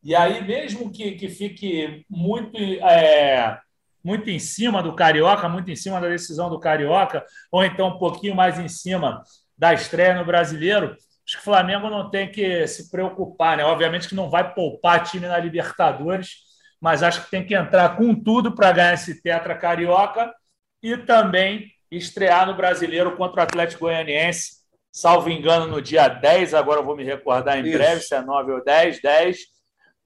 E 0.02 0.16
aí, 0.16 0.42
mesmo 0.46 0.92
que, 0.92 1.12
que 1.14 1.28
fique 1.28 2.06
muito, 2.10 2.58
é, 2.58 3.60
muito 4.04 4.30
em 4.30 4.40
cima 4.40 4.82
do 4.82 4.96
Carioca, 4.96 5.50
muito 5.50 5.70
em 5.70 5.76
cima 5.76 6.00
da 6.00 6.08
decisão 6.08 6.50
do 6.50 6.60
Carioca, 6.60 7.26
ou 7.52 7.66
então 7.66 7.90
um 7.90 7.98
pouquinho 7.98 8.36
mais 8.36 8.58
em 8.58 8.70
cima 8.70 9.22
da 9.58 9.74
estreia 9.74 10.16
no 10.16 10.24
Brasileiro, 10.24 10.92
acho 11.26 11.36
que 11.36 11.42
o 11.42 11.44
Flamengo 11.44 11.90
não 11.90 12.10
tem 12.10 12.32
que 12.32 12.66
se 12.66 12.90
preocupar. 12.90 13.58
Né? 13.58 13.66
Obviamente 13.66 14.08
que 14.08 14.16
não 14.16 14.30
vai 14.30 14.54
poupar 14.54 15.04
time 15.04 15.28
na 15.28 15.38
Libertadores, 15.38 16.46
mas 16.80 17.04
acho 17.04 17.26
que 17.26 17.32
tem 17.32 17.46
que 17.46 17.56
entrar 17.56 17.98
com 17.98 18.16
tudo 18.16 18.56
para 18.56 18.72
ganhar 18.72 18.94
esse 18.94 19.22
Tetra 19.22 19.58
Carioca 19.58 20.34
e 20.82 20.96
também 20.98 21.75
estrear 21.98 22.46
no 22.46 22.56
Brasileiro 22.56 23.16
contra 23.16 23.42
o 23.42 23.44
Atlético 23.44 23.86
Goianiense, 23.86 24.58
salvo 24.92 25.30
engano, 25.30 25.68
no 25.68 25.82
dia 25.82 26.08
10, 26.08 26.54
agora 26.54 26.80
eu 26.80 26.86
vou 26.86 26.96
me 26.96 27.04
recordar 27.04 27.58
em 27.58 27.68
Isso. 27.68 27.78
breve, 27.78 28.02
se 28.02 28.16
é 28.16 28.22
9 28.22 28.52
ou 28.54 28.64
10, 28.64 29.02
10, 29.02 29.38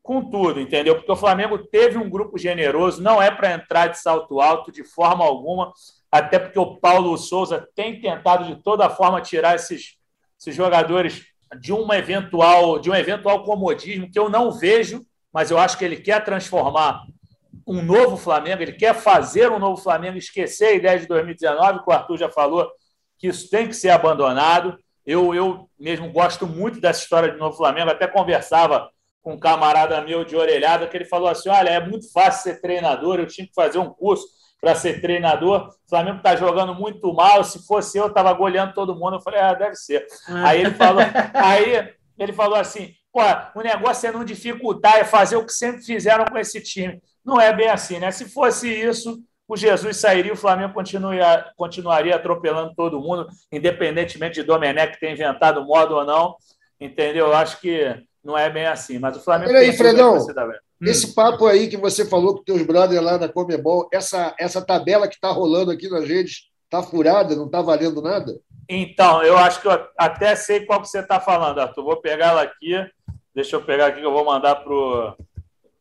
com 0.02 0.30
tudo, 0.30 0.60
entendeu? 0.60 0.96
Porque 0.96 1.12
o 1.12 1.16
Flamengo 1.16 1.58
teve 1.58 1.98
um 1.98 2.10
grupo 2.10 2.38
generoso, 2.38 3.02
não 3.02 3.22
é 3.22 3.30
para 3.30 3.54
entrar 3.54 3.88
de 3.88 4.00
salto 4.00 4.42
alto 4.42 4.72
de 4.72 4.84
forma 4.84 5.24
alguma, 5.24 5.72
até 6.12 6.40
porque 6.40 6.58
o 6.58 6.78
Paulo 6.78 7.16
Souza 7.18 7.68
tem 7.76 8.02
tentado 8.02 8.46
de 8.46 8.64
toda 8.64 8.90
forma 8.90 9.22
tirar 9.22 9.56
esses, 9.56 9.98
esses 10.40 10.56
jogadores 10.56 11.26
de 11.60 11.74
uma 11.74 11.98
eventual 11.98 12.80
de 12.80 12.90
um 12.90 12.96
eventual 12.96 13.44
comodismo 13.44 14.10
que 14.12 14.20
eu 14.20 14.30
não 14.30 14.52
vejo, 14.52 15.06
mas 15.32 15.52
eu 15.52 15.58
acho 15.58 15.78
que 15.78 15.86
ele 15.86 15.98
quer 15.98 16.24
transformar 16.24 17.04
um 17.68 17.82
novo 17.82 18.18
Flamengo, 18.18 18.62
ele 18.62 18.74
quer 18.74 18.94
fazer 18.96 19.52
um 19.52 19.60
novo 19.60 19.82
Flamengo, 19.82 20.18
esquecer 20.18 20.66
a 20.66 20.74
ideia 20.74 21.00
de 21.00 21.08
2019, 21.08 21.84
que 21.84 21.90
o 21.90 21.94
Arthur 21.94 22.18
já 22.18 22.30
falou 22.30 22.70
que 23.18 23.28
isso 23.28 23.50
tem 23.50 23.68
que 23.68 23.76
ser 23.76 23.90
abandonado. 23.90 24.78
Eu, 25.06 25.34
eu 25.34 25.70
mesmo 25.80 26.12
gosto 26.12 26.48
muito 26.48 26.80
dessa 26.80 27.02
história 27.02 27.32
de 27.32 27.38
novo 27.38 27.58
Flamengo, 27.58 27.92
até 27.92 28.08
conversava 28.08 28.90
com 29.22 29.34
um 29.34 29.40
camarada 29.40 30.02
meu 30.02 30.24
de 30.24 30.36
orelhada 30.36 30.88
que 30.88 30.96
ele 30.96 31.06
falou 31.06 31.28
assim: 31.28 31.50
olha, 31.50 31.70
é 31.70 31.86
muito 31.86 32.12
fácil 32.12 32.52
ser 32.52 32.62
treinador, 32.62 33.20
eu 33.20 33.28
tinha 33.28 33.46
que 33.46 33.54
fazer 33.54 33.78
um 33.78 33.90
curso 33.90 34.26
para 34.62 34.76
ser 34.76 35.02
treinador. 35.02 35.68
O 35.68 35.90
Flamengo 35.90 36.18
está 36.18 36.36
jogando 36.36 36.76
muito 36.76 37.14
mal. 37.14 37.44
Se 37.44 37.66
fosse 37.66 37.98
eu, 37.98 38.08
estava 38.08 38.34
goleando 38.34 38.74
todo 38.74 38.96
mundo. 38.96 39.16
Eu 39.16 39.22
falei, 39.22 39.40
ah, 39.40 39.54
deve 39.54 39.76
ser. 39.76 40.06
Aí 40.28 40.62
ele 40.62 40.72
falou, 40.72 41.02
aí 41.34 41.94
ele 42.18 42.34
falou 42.34 42.56
assim: 42.56 42.94
Pô, 43.12 43.22
o 43.56 43.64
negócio 43.64 44.08
é 44.08 44.12
não 44.12 44.24
dificultar, 44.24 44.98
é 44.98 45.04
fazer 45.04 45.36
o 45.36 45.46
que 45.46 45.52
sempre 45.52 45.82
fizeram 45.84 46.26
com 46.26 46.38
esse 46.38 46.62
time. 46.62 47.02
Não 47.26 47.40
é 47.40 47.54
bem 47.54 47.70
assim, 47.70 48.00
né? 48.00 48.12
Se 48.12 48.30
fosse 48.30 48.70
isso, 48.70 49.22
o 49.48 49.58
Jesus 49.58 49.98
sairia, 49.98 50.32
o 50.32 50.38
Flamengo 50.38 50.74
continuaria, 50.74 51.46
continuaria 51.58 52.16
atropelando 52.16 52.74
todo 52.76 53.02
mundo, 53.02 53.28
independentemente 53.52 54.36
de 54.36 54.44
Domenech 54.44 55.00
ter 55.00 55.12
inventado 55.12 55.66
modo 55.66 55.96
ou 55.96 56.06
não. 56.06 56.36
Entendeu? 56.80 57.28
Eu 57.28 57.34
acho 57.34 57.60
que 57.60 57.96
não 58.24 58.38
é 58.38 58.50
bem 58.50 58.68
assim. 58.68 59.00
Mas 59.00 59.18
o 59.18 59.22
Flamengo. 59.22 59.52
Peraí, 59.52 59.76
Fredão, 59.76 60.18
esse 60.82 61.08
hum. 61.08 61.14
papo 61.14 61.46
aí 61.46 61.68
que 61.68 61.78
você 61.78 62.06
falou 62.06 62.36
com 62.36 62.44
teus 62.44 62.62
brothers 62.62 63.02
lá 63.02 63.18
da 63.18 63.28
Comebol, 63.28 63.90
essa, 63.92 64.34
essa 64.40 64.62
tabela 64.62 65.08
que 65.08 65.16
está 65.16 65.30
rolando 65.30 65.72
aqui 65.72 65.90
nas 65.90 66.08
redes, 66.08 66.44
está 66.64 66.82
furada, 66.82 67.36
não 67.36 67.48
está 67.48 67.62
valendo 67.62 68.02
nada? 68.02 68.40
Então, 68.70 69.24
eu 69.24 69.38
acho 69.38 69.62
que 69.62 69.68
eu 69.68 69.88
até 69.98 70.36
sei 70.36 70.66
qual 70.66 70.80
que 70.80 70.88
você 70.88 71.00
está 71.00 71.20
falando, 71.20 71.60
Arthur. 71.60 71.84
Vou 71.84 71.98
pegar 71.98 72.28
ela 72.28 72.44
aqui. 72.44 72.76
Deixa 73.34 73.56
eu 73.56 73.62
pegar 73.64 73.88
aqui 73.88 74.00
que 74.00 74.06
eu 74.06 74.14
vou 74.14 74.24
mandar 74.24 74.56
para 74.58 74.72
o 74.72 75.16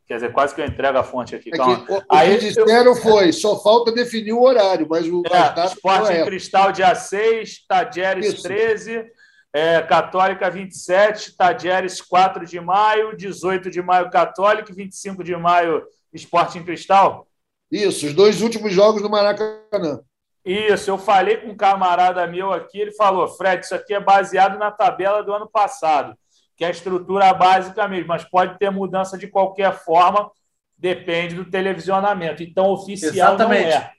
Quer 0.09 0.15
dizer, 0.15 0.33
quase 0.33 0.55
que 0.55 0.63
eu 0.63 0.65
entrego 0.65 0.97
a 0.97 1.05
fonte 1.05 1.37
aqui. 1.37 1.51
É 1.53 1.53
que, 1.53 1.93
o, 1.93 2.03
Aí, 2.09 2.39
que 2.39 2.47
disseram 2.47 2.93
eu... 2.93 2.97
foi, 2.97 3.31
só 3.31 3.63
falta 3.63 3.93
definir 3.93 4.33
o 4.33 4.41
horário, 4.41 4.87
mas 4.89 5.07
o 5.07 5.23
é, 5.27 5.67
Esporte 5.67 6.15
em 6.15 6.25
Cristal, 6.25 6.73
dia 6.73 6.95
6, 6.95 7.67
Tadieres 7.69 8.33
Isso. 8.33 8.43
13, 8.43 9.05
é, 9.53 9.83
Católica 9.83 10.51
27, 10.51 11.37
Tadieres 11.37 12.01
4 12.01 12.47
de 12.47 12.59
maio, 12.59 13.15
18 13.15 13.71
de 13.71 13.83
maio 13.83 14.09
Católica, 14.09 14.73
25 14.73 15.23
de 15.23 15.37
maio 15.37 15.85
Esporte 16.11 16.59
em 16.59 16.65
Cristal. 16.65 17.29
Isso, 17.71 18.07
os 18.07 18.15
dois 18.15 18.41
últimos 18.41 18.73
jogos 18.73 19.03
do 19.03 19.11
Maracanã. 19.11 20.01
Isso, 20.43 20.91
eu 20.91 20.97
falei 20.97 21.37
com 21.37 21.49
um 21.49 21.57
camarada 21.57 22.27
meu 22.27 22.51
aqui, 22.51 22.81
ele 22.81 22.93
falou, 22.93 23.29
Fred, 23.29 23.63
isso 23.63 23.75
aqui 23.75 23.93
é 23.93 24.01
baseado 24.01 24.59
na 24.59 24.71
tabela 24.71 25.23
do 25.23 25.35
ano 25.35 25.47
passado 25.47 26.17
que 26.59 26.65
é 26.65 26.69
a 26.69 26.73
estrutura 26.73 27.33
básica 27.33 27.87
mesmo, 27.87 28.09
mas 28.09 28.25
pode 28.25 28.59
ter 28.59 28.69
mudança 28.69 29.17
de 29.17 29.29
qualquer 29.29 29.73
forma, 29.73 30.29
depende 30.77 31.37
do 31.37 31.45
televisionamento. 31.45 32.43
Então, 32.43 32.67
oficial 32.71 33.35
Exatamente. 33.35 33.71
não 33.71 33.77
é. 33.77 33.93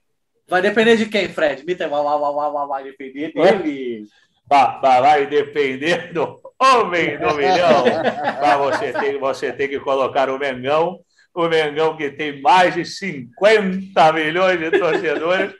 Vai 0.45 0.61
depender 0.61 0.97
de 0.97 1.05
quem, 1.05 1.29
Fred? 1.29 1.65
Mitter 1.65 1.89
vai, 1.89 2.03
vai, 2.03 2.19
vai, 2.19 2.51
vai, 2.51 2.67
vai 2.67 2.83
depender 2.83 3.31
dele. 3.31 4.03
Vai, 4.45 4.81
vai, 4.81 5.01
vai 5.01 5.27
depender 5.27 6.11
do 6.11 6.41
homem 6.59 7.17
do 7.17 7.33
milhão. 7.35 7.85
Mas 8.41 8.57
você 8.57 8.91
tem, 8.91 9.17
você 9.17 9.53
tem 9.53 9.69
que 9.69 9.79
colocar 9.79 10.29
o 10.29 10.37
Mengão, 10.37 10.99
o 11.33 11.47
Mengão 11.47 11.95
que 11.95 12.09
tem 12.09 12.41
mais 12.41 12.73
de 12.73 12.83
50 12.83 14.11
milhões 14.11 14.59
de 14.59 14.71
torcedores 14.77 15.53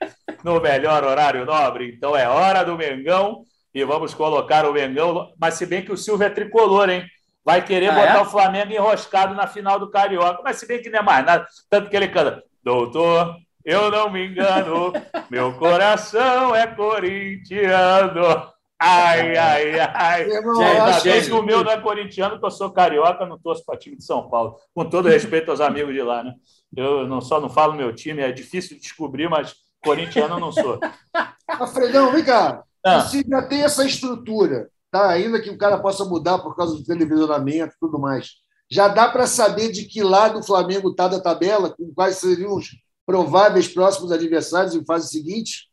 no 0.44 0.60
melhor 0.60 1.06
horário 1.06 1.46
nobre. 1.46 1.94
Então 1.96 2.18
é 2.18 2.28
hora 2.28 2.64
do 2.66 2.76
Mengão 2.76 3.46
e 3.74 3.84
vamos 3.84 4.14
colocar 4.14 4.66
o 4.66 4.74
Mengão. 4.74 5.32
Mas 5.40 5.56
se 5.56 5.66
bem 5.66 5.84
que 5.84 5.92
o 5.92 5.98
Silvio 5.98 6.26
é 6.26 6.30
tricolor, 6.30 6.90
hein? 6.90 7.06
Vai 7.44 7.64
querer 7.64 7.90
ah, 7.90 7.96
botar 7.96 8.18
é? 8.18 8.22
o 8.22 8.26
Flamengo 8.26 8.74
enroscado 8.74 9.34
na 9.34 9.48
final 9.48 9.80
do 9.80 9.90
Carioca. 9.90 10.42
Mas 10.44 10.58
se 10.58 10.68
bem 10.68 10.82
que 10.82 10.90
não 10.90 11.00
é 11.00 11.02
mais 11.02 11.26
nada. 11.26 11.48
Tanto 11.70 11.90
que 11.90 11.96
ele 11.96 12.08
canta, 12.08 12.44
doutor, 12.64 13.36
eu 13.64 13.90
não 13.90 14.10
me 14.10 14.28
engano, 14.28 14.94
meu 15.30 15.54
coração 15.54 16.56
é 16.56 16.68
corintiano. 16.68 18.50
Ai, 18.82 19.36
ai, 19.36 19.80
ai. 19.80 20.24
Ainda 20.24 21.02
bem 21.02 21.22
que 21.22 21.32
o 21.32 21.44
meu 21.44 21.64
não 21.64 21.72
é 21.72 21.82
corintiano, 21.82 22.40
que 22.40 22.46
eu 22.46 22.52
sou 22.52 22.72
carioca, 22.72 23.26
não 23.26 23.38
torço 23.38 23.66
para 23.66 23.78
time 23.78 23.98
de 23.98 24.06
São 24.06 24.30
Paulo. 24.30 24.56
Com 24.74 24.86
todo 24.86 25.10
respeito 25.10 25.52
aos 25.52 25.60
amigos 25.60 25.94
de 25.94 26.02
lá, 26.02 26.24
né? 26.24 26.34
Eu 26.76 27.06
não 27.06 27.20
só 27.20 27.42
não 27.42 27.50
falo 27.50 27.74
meu 27.74 27.94
time, 27.94 28.22
é 28.22 28.32
difícil 28.32 28.78
de 28.78 28.84
descobrir, 28.84 29.30
mas 29.30 29.54
Corintiano 29.84 30.36
eu 30.36 30.40
não 30.40 30.52
sou. 30.52 30.80
Fredão, 31.74 32.12
vem 32.12 32.24
cá. 32.24 32.64
Ah. 32.86 33.02
Você 33.02 33.24
já 33.28 33.42
tem 33.42 33.64
essa 33.64 33.86
estrutura, 33.86 34.70
tá? 34.92 35.10
ainda 35.10 35.42
que 35.42 35.50
o 35.50 35.58
cara 35.58 35.78
possa 35.78 36.06
mudar 36.06 36.40
por 36.40 36.56
causa 36.56 36.76
do 36.76 36.84
televisionamento 36.84 37.74
e 37.76 37.80
tudo 37.80 38.00
mais. 38.00 38.30
Já 38.72 38.88
dá 38.88 39.10
para 39.10 39.26
saber 39.26 39.72
de 39.72 39.86
que 39.86 40.04
lado 40.04 40.40
o 40.40 40.44
Flamengo 40.44 40.92
está 40.92 41.08
da 41.08 41.20
tabela, 41.20 41.76
com 41.76 41.92
quais 41.94 42.18
seriam 42.18 42.56
os 42.56 42.68
prováveis 43.06 43.68
próximos 43.68 44.12
adversários 44.12 44.76
em 44.76 44.86
fase 44.86 45.10
seguinte? 45.10 45.70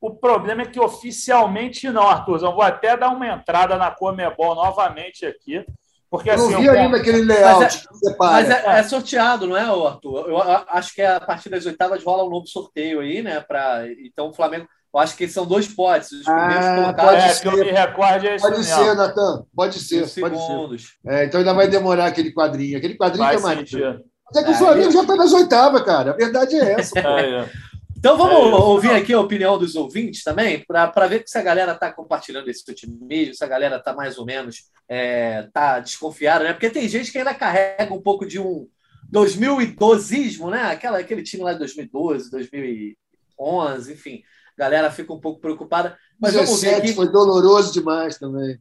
O 0.00 0.10
problema 0.14 0.62
é 0.62 0.66
que 0.66 0.80
oficialmente 0.80 1.88
não, 1.90 2.08
Arthurzão. 2.08 2.52
Vou 2.54 2.62
até 2.62 2.96
dar 2.96 3.10
uma 3.10 3.28
entrada 3.28 3.76
na 3.76 3.90
Comebol 3.90 4.54
novamente 4.54 5.24
aqui. 5.26 5.64
Porque, 6.10 6.28
Eu 6.28 6.34
assim, 6.34 6.50
não 6.50 6.60
vi 6.60 6.66
eu- 6.66 6.72
ainda 6.72 6.96
aquele 6.96 7.22
layout 7.22 7.60
Mas 7.62 7.86
que 7.86 7.94
separa. 7.96 8.32
Mas 8.32 8.50
é, 8.50 8.78
é 8.80 8.82
sorteado, 8.82 9.46
não 9.46 9.56
é, 9.56 9.62
Arthur? 9.62 10.28
Eu 10.28 10.40
acho 10.42 10.92
que 10.92 11.02
a 11.02 11.20
partir 11.20 11.50
das 11.50 11.66
oitavas 11.66 12.02
rola 12.02 12.24
um 12.24 12.30
novo 12.30 12.48
sorteio 12.48 12.98
aí, 12.98 13.22
né? 13.22 13.40
Pra... 13.40 13.84
Então 14.04 14.30
o 14.30 14.34
Flamengo. 14.34 14.66
Eu 14.92 15.00
acho 15.00 15.16
que 15.16 15.28
são 15.28 15.46
dois 15.46 15.68
potes. 15.68 16.10
Os 16.12 16.24
primeiros 16.24 16.66
Ah, 16.66 16.74
colocados 16.96 17.22
é, 17.24 17.28
pode 17.28 17.40
que 17.40 17.48
eu 17.48 17.64
me 17.64 17.70
recorde 17.70 18.26
é 18.26 18.38
Pode 18.38 18.58
mesmo. 18.58 18.74
ser, 18.84 18.94
Natan. 18.96 19.44
Pode 19.54 19.78
ser, 19.78 20.02
os 20.02 20.14
pode 20.14 20.36
ser. 20.36 20.42
segundos. 20.46 20.98
É, 21.06 21.24
então 21.24 21.38
ainda 21.40 21.54
vai 21.54 21.68
demorar 21.68 22.06
aquele 22.06 22.32
quadrinho. 22.32 22.76
Aquele 22.76 22.96
quadrinho 22.96 23.24
Faz 23.24 23.36
que 23.40 23.42
é 23.42 23.46
mais. 23.54 23.58
sentido. 23.70 24.04
Mas 24.32 24.42
é 24.42 24.44
que 24.44 24.50
o 24.50 24.54
É, 24.54 24.58
Flamengo 24.58 24.90
já 24.92 25.00
está 25.02 25.16
nas 25.16 25.32
oitavas, 25.32 25.82
cara. 25.82 26.10
A 26.10 26.16
verdade 26.16 26.56
é 26.56 26.72
essa. 26.72 26.94
É, 27.00 27.40
é. 27.42 27.50
Então 27.96 28.16
vamos 28.16 28.32
É, 28.34 28.62
ouvir 28.62 28.90
aqui 28.92 29.12
a 29.12 29.20
opinião 29.20 29.58
dos 29.58 29.74
ouvintes 29.76 30.24
também, 30.24 30.64
para 30.66 31.06
ver 31.06 31.22
se 31.26 31.36
a 31.36 31.42
galera 31.42 31.72
está 31.72 31.92
compartilhando 31.92 32.48
esse 32.48 32.68
otimismo, 32.70 33.34
se 33.34 33.44
a 33.44 33.46
galera 33.46 33.76
está 33.76 33.92
mais 33.92 34.16
ou 34.16 34.24
menos 34.24 34.70
é, 34.88 35.46
tá 35.52 35.78
desconfiada, 35.80 36.44
né? 36.44 36.52
Porque 36.54 36.70
tem 36.70 36.88
gente 36.88 37.12
que 37.12 37.18
ainda 37.18 37.34
carrega 37.34 37.92
um 37.92 38.00
pouco 38.00 38.24
de 38.26 38.40
um 38.40 38.66
2012ismo, 39.12 40.50
né? 40.50 40.62
Aquela, 40.62 40.98
aquele 40.98 41.22
time 41.22 41.42
lá 41.42 41.52
de 41.52 41.58
2012, 41.58 42.30
2011, 42.30 43.92
enfim. 43.92 44.22
A 44.60 44.64
galera 44.68 44.90
fica 44.90 45.10
um 45.12 45.18
pouco 45.18 45.40
preocupada. 45.40 45.96
Mas 46.20 46.34
vamos 46.34 46.60
ver 46.60 46.66
17 46.68 46.82
aqui 46.86 46.94
foi 46.94 47.10
doloroso 47.10 47.72
demais 47.72 48.18
também. 48.18 48.58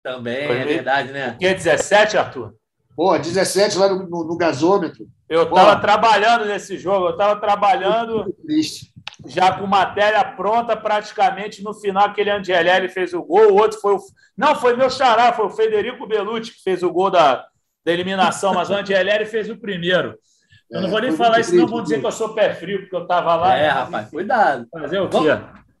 também, 0.00 0.46
Foi 0.46 0.56
é 0.56 0.64
ver- 0.64 0.74
verdade, 0.76 1.12
né? 1.12 1.36
Que 1.38 1.46
é 1.46 1.54
17, 1.54 2.16
Arthur? 2.16 2.54
Pô, 2.94 3.18
17 3.18 3.76
lá 3.76 3.88
no, 3.88 4.08
no- 4.08 4.24
no 4.24 4.36
gasômetro. 4.36 5.06
Eu 5.28 5.42
estava 5.42 5.80
trabalhando 5.80 6.44
nesse 6.44 6.78
jogo, 6.78 7.06
eu 7.06 7.10
estava 7.12 7.40
trabalhando 7.40 8.32
triste. 8.46 8.92
já 9.26 9.52
com 9.58 9.66
matéria 9.66 10.24
pronta 10.24 10.76
praticamente 10.76 11.62
no 11.64 11.74
final, 11.74 12.06
aquele 12.06 12.30
Angelelli 12.30 12.88
fez 12.88 13.12
o 13.12 13.22
gol, 13.22 13.50
o 13.52 13.54
outro 13.60 13.80
foi 13.80 13.94
o. 13.94 14.00
Não, 14.36 14.54
foi 14.54 14.76
meu 14.76 14.88
xará, 14.88 15.32
foi 15.32 15.46
o 15.46 15.50
Federico 15.50 16.06
Belucci 16.06 16.52
que 16.52 16.62
fez 16.62 16.82
o 16.84 16.90
gol 16.92 17.10
da, 17.10 17.44
da 17.84 17.92
eliminação, 17.92 18.54
mas 18.54 18.70
o 18.70 18.74
Angelelli 18.74 19.24
fez 19.26 19.50
o 19.50 19.56
primeiro. 19.58 20.16
Eu 20.70 20.82
não 20.82 20.88
vou 20.88 21.00
nem 21.00 21.12
falar 21.12 21.40
isso, 21.40 21.54
não 21.56 21.66
vão 21.66 21.82
dizer 21.82 21.98
que 21.98 22.06
eu 22.06 22.12
sou 22.12 22.28
pé 22.28 22.54
frio, 22.54 22.80
porque 22.80 22.94
eu 22.94 23.02
estava 23.02 23.34
lá. 23.34 23.56
É, 23.56 23.68
rapaz, 23.68 24.08
cuidado. 24.08 24.66
Fazer 24.70 25.00
o 25.00 25.08
quê? 25.08 25.16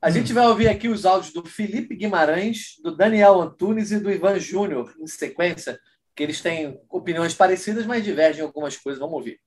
A 0.02 0.10
gente 0.10 0.32
vai 0.32 0.46
ouvir 0.46 0.66
aqui 0.66 0.88
os 0.88 1.04
áudios 1.04 1.32
do 1.32 1.44
Felipe 1.44 1.94
Guimarães, 1.94 2.76
do 2.82 2.96
Daniel 2.96 3.40
Antunes 3.40 3.92
e 3.92 4.00
do 4.00 4.10
Ivan 4.10 4.38
Júnior, 4.40 4.92
em 4.98 5.06
sequência, 5.06 5.78
que 6.16 6.22
eles 6.22 6.40
têm 6.40 6.76
opiniões 6.90 7.34
parecidas, 7.34 7.86
mas 7.86 8.02
divergem 8.02 8.40
em 8.40 8.46
algumas 8.46 8.76
coisas. 8.76 8.98
Vamos 8.98 9.14
ouvir. 9.14 9.38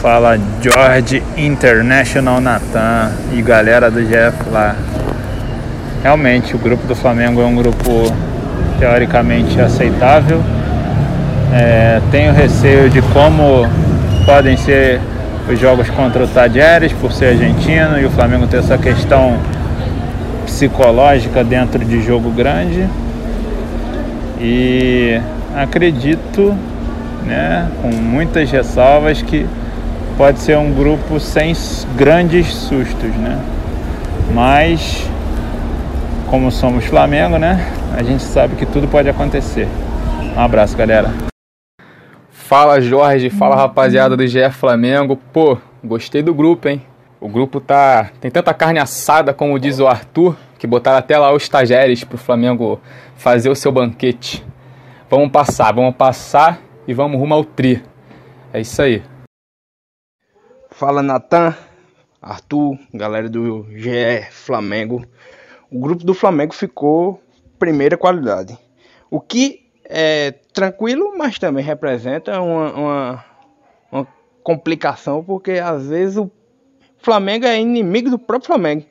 Fala 0.00 0.38
George 0.62 1.22
International 1.36 2.40
Natan 2.40 3.10
e 3.36 3.42
galera 3.42 3.90
do 3.90 4.00
GF 4.00 4.48
lá. 4.50 4.76
Realmente 6.02 6.54
o 6.54 6.58
grupo 6.58 6.86
do 6.86 6.94
Flamengo 6.94 7.42
é 7.42 7.44
um 7.44 7.56
grupo 7.56 8.04
teoricamente 8.78 9.60
aceitável. 9.60 10.40
É, 11.52 12.00
tenho 12.12 12.32
receio 12.32 12.88
de 12.88 13.02
como 13.12 13.66
podem 14.28 14.58
ser 14.58 15.00
os 15.50 15.58
jogos 15.58 15.88
contra 15.88 16.22
o 16.22 16.28
Tajeres 16.28 16.92
por 16.92 17.10
ser 17.10 17.28
argentino 17.28 17.98
e 17.98 18.04
o 18.04 18.10
Flamengo 18.10 18.46
ter 18.46 18.58
essa 18.58 18.76
questão 18.76 19.38
psicológica 20.44 21.42
dentro 21.42 21.82
de 21.82 22.02
jogo 22.02 22.30
grande. 22.30 22.86
E 24.38 25.18
acredito, 25.56 26.54
né, 27.24 27.70
com 27.80 27.88
muitas 27.88 28.50
ressalvas 28.50 29.22
que 29.22 29.46
pode 30.18 30.40
ser 30.40 30.58
um 30.58 30.74
grupo 30.74 31.18
sem 31.18 31.54
grandes 31.96 32.52
sustos, 32.52 33.10
né? 33.16 33.38
Mas 34.34 35.08
como 36.26 36.52
somos 36.52 36.84
Flamengo, 36.84 37.38
né? 37.38 37.66
A 37.96 38.02
gente 38.02 38.22
sabe 38.22 38.56
que 38.56 38.66
tudo 38.66 38.86
pode 38.88 39.08
acontecer. 39.08 39.66
Um 40.36 40.40
abraço, 40.40 40.76
galera. 40.76 41.27
Fala 42.48 42.80
Jorge, 42.80 43.28
fala 43.28 43.54
rapaziada 43.54 44.16
do 44.16 44.26
GE 44.26 44.50
Flamengo. 44.50 45.18
Pô, 45.34 45.58
gostei 45.84 46.22
do 46.22 46.32
grupo, 46.32 46.66
hein? 46.66 46.82
O 47.20 47.28
grupo 47.28 47.60
tá. 47.60 48.10
Tem 48.22 48.30
tanta 48.30 48.54
carne 48.54 48.78
assada, 48.78 49.34
como 49.34 49.58
diz 49.58 49.78
o 49.80 49.86
Arthur, 49.86 50.34
que 50.58 50.66
botaram 50.66 50.96
até 50.96 51.18
lá 51.18 51.30
os 51.30 51.42
estagiários 51.42 52.04
pro 52.04 52.16
Flamengo 52.16 52.80
fazer 53.16 53.50
o 53.50 53.54
seu 53.54 53.70
banquete. 53.70 54.42
Vamos 55.10 55.30
passar, 55.30 55.74
vamos 55.74 55.94
passar 55.94 56.58
e 56.86 56.94
vamos 56.94 57.20
rumo 57.20 57.34
ao 57.34 57.44
tri. 57.44 57.82
É 58.50 58.62
isso 58.62 58.80
aí. 58.80 59.02
Fala 60.70 61.02
Natan, 61.02 61.54
Arthur, 62.22 62.78
galera 62.94 63.28
do 63.28 63.66
GE 63.76 64.26
Flamengo. 64.30 65.04
O 65.70 65.78
grupo 65.78 66.02
do 66.02 66.14
Flamengo 66.14 66.54
ficou 66.54 67.22
primeira 67.58 67.98
qualidade. 67.98 68.56
O 69.10 69.20
que 69.20 69.68
é 69.84 70.32
tranquilo, 70.58 71.16
mas 71.16 71.38
também 71.38 71.64
representa 71.64 72.40
uma, 72.40 72.72
uma, 72.72 73.24
uma 73.92 74.08
complicação, 74.42 75.22
porque 75.22 75.52
às 75.52 75.86
vezes 75.88 76.16
o 76.16 76.30
Flamengo 76.98 77.46
é 77.46 77.60
inimigo 77.60 78.10
do 78.10 78.18
próprio 78.18 78.48
Flamengo. 78.48 78.84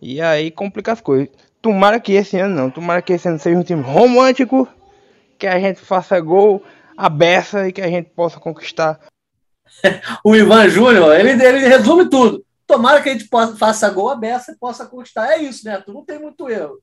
E 0.00 0.20
aí 0.20 0.50
complica 0.50 0.92
as 0.92 1.00
coisas. 1.00 1.28
Tomara 1.60 2.00
que 2.00 2.12
esse 2.12 2.38
ano 2.38 2.54
não, 2.54 2.70
tomara 2.70 3.02
que 3.02 3.12
esse 3.12 3.28
ano 3.28 3.38
seja 3.38 3.58
um 3.58 3.62
time 3.62 3.82
romântico, 3.82 4.68
que 5.38 5.46
a 5.46 5.58
gente 5.58 5.80
faça 5.80 6.18
gol 6.20 6.62
a 6.96 7.08
beça 7.08 7.68
e 7.68 7.72
que 7.72 7.82
a 7.82 7.88
gente 7.88 8.10
possa 8.10 8.38
conquistar 8.40 8.98
O 10.24 10.34
Ivan 10.34 10.68
Júnior, 10.68 11.14
ele, 11.18 11.30
ele 11.30 11.68
resume 11.68 12.08
tudo. 12.08 12.44
Tomara 12.66 13.02
que 13.02 13.10
a 13.10 13.12
gente 13.12 13.28
possa, 13.28 13.56
faça 13.56 13.90
gol 13.90 14.08
a 14.08 14.16
beça 14.16 14.52
e 14.52 14.56
possa 14.56 14.86
conquistar. 14.86 15.32
É 15.32 15.42
isso, 15.42 15.66
né? 15.66 15.82
Tu 15.84 15.92
não 15.92 16.04
tem 16.04 16.18
muito 16.18 16.48
erro. 16.48 16.78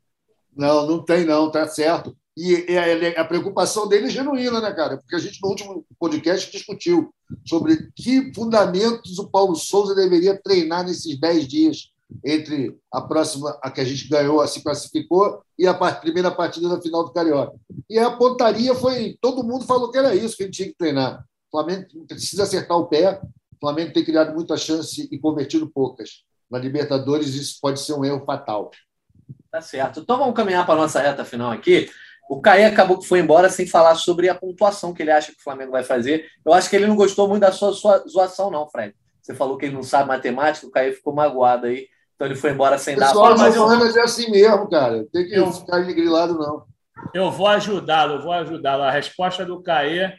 Não, 0.56 0.86
não 0.86 1.04
tem, 1.04 1.26
não, 1.26 1.50
tá 1.50 1.68
certo. 1.68 2.16
E, 2.38 2.78
a, 2.78 3.22
a 3.22 3.26
preocupação 3.26 3.88
dele 3.88 4.08
é 4.08 4.10
genuína, 4.10 4.62
né, 4.62 4.72
cara? 4.72 4.98
Porque 4.98 5.16
a 5.16 5.20
gente, 5.20 5.40
no 5.42 5.50
último 5.50 5.86
podcast, 6.00 6.52
discutiu 6.52 7.14
sobre 7.46 7.92
que 7.96 8.34
fundamentos 8.34 9.20
o 9.20 9.28
Paulo 9.28 9.56
Souza 9.56 9.94
deveria 9.94 10.40
treinar 10.42 10.86
nesses 10.86 11.20
10 11.20 11.48
dias 11.48 11.92
entre 12.26 12.78
a 12.92 13.02
próxima, 13.02 13.58
a 13.62 13.72
que 13.72 13.82
a 13.82 13.86
gente 13.86 14.08
ganhou, 14.08 14.46
se 14.48 14.62
classificou, 14.62 15.42
e 15.58 15.66
a 15.66 15.74
primeira 15.74 16.32
partida 16.32 16.68
da 16.68 16.82
final 16.82 17.06
do 17.06 17.14
Carioca. 17.14 17.54
E 17.90 17.98
a 17.98 18.12
pontaria 18.12 18.74
foi. 18.76 19.18
Todo 19.22 19.44
mundo 19.44 19.66
falou 19.66 19.92
que 19.92 19.98
era 19.98 20.16
isso 20.16 20.36
que 20.36 20.44
ele 20.44 20.52
tinha 20.52 20.68
que 20.68 20.78
treinar. 20.78 21.24
O 21.48 21.52
Flamengo 21.52 21.86
precisa 22.08 22.44
acertar 22.44 22.78
o 22.78 22.88
pé. 22.88 23.22
O 23.54 23.60
Flamengo 23.60 23.94
tem 23.94 24.04
criado 24.04 24.34
muita 24.34 24.58
chance 24.58 25.08
e 25.12 25.20
convertido 25.20 25.70
poucas. 25.70 26.24
Na 26.50 26.58
Libertadores, 26.58 27.36
isso 27.36 27.60
pode 27.62 27.80
ser 27.80 27.94
um 27.94 28.04
erro 28.04 28.26
fatal. 28.26 28.72
Tá 29.50 29.62
certo. 29.62 30.02
Então 30.02 30.18
vamos 30.18 30.36
caminhar 30.36 30.66
para 30.66 30.76
a 30.76 30.82
nossa 30.84 31.02
reta 31.02 31.24
final 31.24 31.52
aqui. 31.52 31.90
O 32.30 32.42
Caí 32.42 32.64
acabou 32.64 32.98
que 32.98 33.08
foi 33.08 33.20
embora 33.20 33.50
sem 33.50 33.68
falar 33.68 33.96
sobre 33.96 34.30
a 34.30 34.36
pontuação 34.36 34.94
que 34.94 35.02
ele 35.04 35.12
acha 35.12 35.32
que 35.34 35.40
o 35.40 35.44
Flamengo 35.44 35.72
vai 35.72 35.84
fazer. 35.84 36.28
Eu 36.46 36.54
acho 36.54 36.70
que 36.70 36.76
ele 36.76 36.88
não 36.88 36.96
gostou 36.96 37.28
muito 37.28 37.42
da 37.42 37.52
sua, 37.52 37.74
sua 37.74 37.98
zoação, 38.08 38.50
não, 38.50 38.70
Fred. 38.70 38.96
Você 39.22 39.36
falou 39.36 39.58
que 39.58 39.66
ele 39.66 39.76
não 39.76 39.84
sabe 39.84 40.08
matemática, 40.08 40.66
o 40.66 40.72
Caí 40.72 40.94
ficou 40.94 41.14
magoado 41.14 41.68
aí. 41.68 41.88
Então 42.16 42.28
ele 42.28 42.36
foi 42.36 42.52
embora 42.52 42.78
sem 42.78 42.96
dar 42.96 43.06
a 43.06 43.10
Pessoal, 43.10 43.30
mas 43.32 43.56
Mas 43.58 43.96
eu, 43.96 44.02
é 44.02 44.04
assim 44.06 44.30
mesmo, 44.32 44.70
cara. 44.70 45.06
Tem 45.12 45.26
que 45.28 45.36
Eu- 45.36 45.52
ficar 45.52 45.80
grilado, 45.82 46.38
não. 46.38 46.64
Eu 47.14 47.32
vou 47.32 47.48
ajudá-lo, 47.48 48.14
eu 48.16 48.22
vou 48.22 48.32
ajudá-lo. 48.32 48.84
A 48.84 48.92
resposta 48.92 49.44
do 49.44 49.62
Caê 49.62 50.14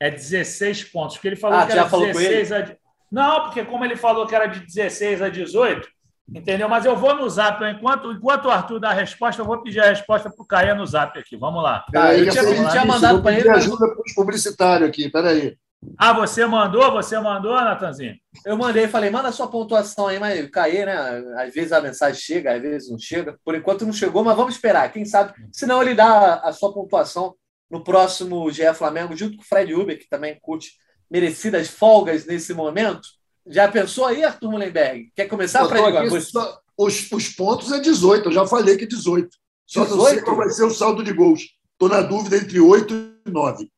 é 0.00 0.10
16 0.10 0.84
pontos. 0.84 1.16
Porque 1.16 1.28
ele 1.28 1.36
falou 1.36 1.58
Ah, 1.58 1.66
que 1.66 1.72
já 1.72 1.80
era 1.80 1.88
falou 1.90 2.06
com 2.06 2.12
16 2.12 2.52
a. 2.52 2.76
Não, 3.10 3.42
porque 3.42 3.64
como 3.64 3.84
ele 3.84 3.96
falou 3.96 4.26
que 4.26 4.34
era 4.34 4.46
de 4.46 4.60
16 4.60 5.20
a 5.20 5.28
18, 5.28 5.88
entendeu? 6.34 6.68
Mas 6.68 6.84
eu 6.84 6.96
vou 6.96 7.14
no 7.14 7.28
zap. 7.28 7.62
Enquanto, 7.64 8.12
enquanto 8.12 8.44
o 8.46 8.50
Arthur 8.50 8.78
dá 8.80 8.90
a 8.90 8.94
resposta, 8.94 9.40
eu 9.42 9.46
vou 9.46 9.62
pedir 9.62 9.80
a 9.80 9.88
resposta 9.88 10.30
para 10.30 10.42
o 10.42 10.46
Caê 10.46 10.74
no 10.74 10.86
zap 10.86 11.18
aqui. 11.18 11.36
Vamos 11.36 11.62
lá. 11.62 11.84
Tá, 11.92 12.14
eu 12.14 12.28
tinha- 12.30 12.42
eu 12.42 12.68
tinha 12.70 12.84
mandado 12.84 13.22
pedir 13.22 13.40
ele, 13.40 13.48
mas- 13.48 13.58
ajuda 13.64 13.88
para 13.88 14.02
os 14.02 14.14
publicitários 14.14 14.88
aqui. 14.88 15.08
Peraí. 15.10 15.56
Ah, 15.96 16.12
você 16.12 16.44
mandou? 16.44 16.90
Você 16.92 17.18
mandou, 17.20 17.54
Natanzinho? 17.54 18.16
eu 18.44 18.56
mandei 18.56 18.84
e 18.84 18.88
falei, 18.88 19.10
manda 19.10 19.28
a 19.28 19.32
sua 19.32 19.46
pontuação 19.46 20.08
aí, 20.08 20.18
mas 20.18 20.50
Caí, 20.50 20.84
né? 20.84 20.92
Às 21.38 21.54
vezes 21.54 21.70
a 21.72 21.80
mensagem 21.80 22.20
chega, 22.20 22.54
às 22.54 22.60
vezes 22.60 22.90
não 22.90 22.98
chega. 22.98 23.36
Por 23.44 23.54
enquanto 23.54 23.86
não 23.86 23.92
chegou, 23.92 24.24
mas 24.24 24.36
vamos 24.36 24.54
esperar. 24.54 24.90
Quem 24.92 25.04
sabe, 25.04 25.32
se 25.52 25.66
não 25.66 25.80
ele 25.80 25.94
dá 25.94 26.34
a 26.36 26.52
sua 26.52 26.72
pontuação 26.72 27.34
no 27.70 27.84
próximo 27.84 28.50
GE 28.50 28.74
Flamengo, 28.74 29.14
junto 29.16 29.36
com 29.36 29.42
o 29.42 29.46
Fred 29.46 29.72
Uber, 29.72 29.96
que 29.98 30.08
também 30.08 30.36
curte 30.42 30.72
merecidas 31.10 31.68
folgas 31.68 32.26
nesse 32.26 32.52
momento. 32.52 33.02
Já 33.48 33.68
pensou 33.68 34.04
aí, 34.04 34.22
Arthur 34.22 34.50
Mullenberg? 34.50 35.10
Quer 35.14 35.26
começar, 35.26 35.60
Agora? 35.62 36.20
só- 36.20 36.60
os, 36.76 37.10
os 37.10 37.28
pontos 37.30 37.72
é 37.72 37.80
18, 37.80 38.28
eu 38.28 38.32
já 38.32 38.46
falei 38.46 38.76
que 38.76 38.84
é 38.84 38.86
18. 38.86 39.28
Só 39.66 39.80
não 39.80 39.86
sei 39.88 39.96
18? 39.96 40.24
qual 40.24 40.36
vai 40.36 40.50
ser 40.50 40.64
o 40.64 40.70
saldo 40.70 41.02
de 41.02 41.12
gols. 41.12 41.42
Estou 41.72 41.88
na 41.88 42.02
dúvida 42.02 42.36
entre 42.36 42.60
8 42.60 42.94
e 43.26 43.30
9. 43.30 43.70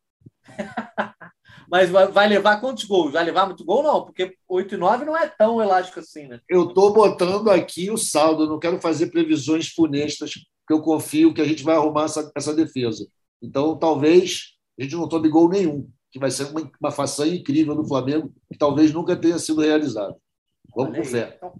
Mas 1.71 1.89
vai, 1.89 2.29
levar 2.29 2.61
quantos 2.61 2.83
gols? 2.85 3.13
Vai 3.13 3.25
levar 3.25 3.47
muito 3.47 3.65
gol, 3.65 3.83
não? 3.83 4.05
Porque 4.05 4.35
8 4.49 4.75
e 4.75 4.79
9 4.79 5.05
não 5.05 5.17
é 5.17 5.29
tão 5.29 5.63
elástico 5.63 6.01
assim, 6.01 6.27
né? 6.27 6.41
Eu 6.49 6.69
estou 6.69 6.93
botando 6.93 7.49
aqui 7.49 7.91
o 7.93 7.97
saldo, 7.97 8.49
não 8.49 8.59
quero 8.59 8.81
fazer 8.81 9.07
previsões 9.07 9.69
funestas, 9.69 10.33
porque 10.35 10.73
eu 10.73 10.83
confio 10.83 11.33
que 11.33 11.41
a 11.41 11.45
gente 11.45 11.63
vai 11.63 11.77
arrumar 11.77 12.07
essa, 12.07 12.31
essa 12.35 12.53
defesa. 12.53 13.07
Então, 13.41 13.79
talvez 13.79 14.57
a 14.79 14.83
gente 14.83 14.97
não 14.97 15.09
tome 15.09 15.29
gol 15.29 15.49
nenhum, 15.49 15.89
que 16.11 16.19
vai 16.19 16.31
ser 16.31 16.45
uma, 16.45 16.71
uma 16.81 16.91
façanha 16.91 17.35
incrível 17.35 17.75
do 17.75 17.87
Flamengo, 17.87 18.33
que 18.51 18.59
talvez 18.59 18.93
nunca 18.93 19.17
tenha 19.17 19.39
sido 19.39 19.61
realizada. 19.61 20.15
Vamos 20.75 20.97
com 20.97 21.05
fé. 21.05 21.35
Então, 21.37 21.53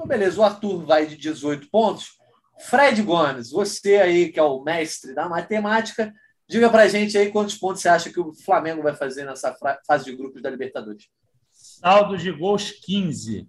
então, 0.00 0.08
beleza, 0.08 0.40
o 0.40 0.42
Arthur 0.42 0.86
vai 0.86 1.06
de 1.06 1.14
18 1.14 1.68
pontos. 1.70 2.12
Fred 2.60 3.02
Gomes, 3.02 3.50
você 3.50 3.96
aí 3.96 4.32
que 4.32 4.40
é 4.40 4.42
o 4.42 4.62
mestre 4.62 5.14
da 5.14 5.28
matemática, 5.28 6.10
diga 6.48 6.70
para 6.70 6.82
a 6.82 6.88
gente 6.88 7.16
aí 7.18 7.30
quantos 7.30 7.56
pontos 7.56 7.82
você 7.82 7.88
acha 7.90 8.10
que 8.10 8.18
o 8.18 8.32
Flamengo 8.32 8.82
vai 8.82 8.94
fazer 8.94 9.24
nessa 9.24 9.54
fase 9.86 10.06
de 10.06 10.16
grupos 10.16 10.40
da 10.40 10.48
Libertadores. 10.48 11.06
Saldo 11.52 12.16
de 12.16 12.32
gols 12.32 12.70
15. 12.70 13.46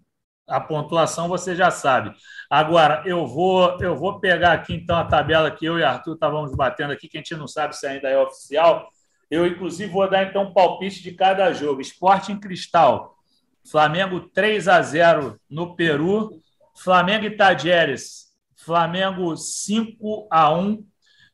A 0.48 0.60
pontuação 0.60 1.30
você 1.30 1.56
já 1.56 1.72
sabe. 1.72 2.14
Agora, 2.50 3.02
eu 3.06 3.26
vou 3.26 3.82
eu 3.82 3.96
vou 3.96 4.20
pegar 4.20 4.52
aqui 4.52 4.74
então 4.74 4.98
a 4.98 5.06
tabela 5.06 5.52
que 5.52 5.66
eu 5.66 5.80
e 5.80 5.84
Arthur 5.84 6.16
estávamos 6.16 6.54
batendo 6.54 6.92
aqui, 6.92 7.08
que 7.08 7.18
a 7.18 7.22
gente 7.22 7.36
não 7.36 7.48
sabe 7.48 7.78
se 7.78 7.88
ainda 7.88 8.10
é 8.10 8.18
oficial. 8.18 8.90
Eu, 9.32 9.48
inclusive, 9.48 9.92
vou 9.92 10.08
dar 10.08 10.26
então 10.26 10.44
um 10.44 10.54
palpite 10.54 11.02
de 11.02 11.14
cada 11.14 11.52
jogo. 11.54 11.82
Esporte 11.82 12.32
em 12.32 12.40
Cristal. 12.40 13.18
Flamengo 13.66 14.20
3 14.20 14.68
a 14.68 14.82
0 14.82 15.40
no 15.50 15.76
Peru. 15.76 16.30
Flamengo 16.76 17.26
e 17.26 17.32
Tajeres 17.32 18.32
Flamengo 18.64 19.36
5 19.36 20.28
a 20.30 20.54
1 20.54 20.86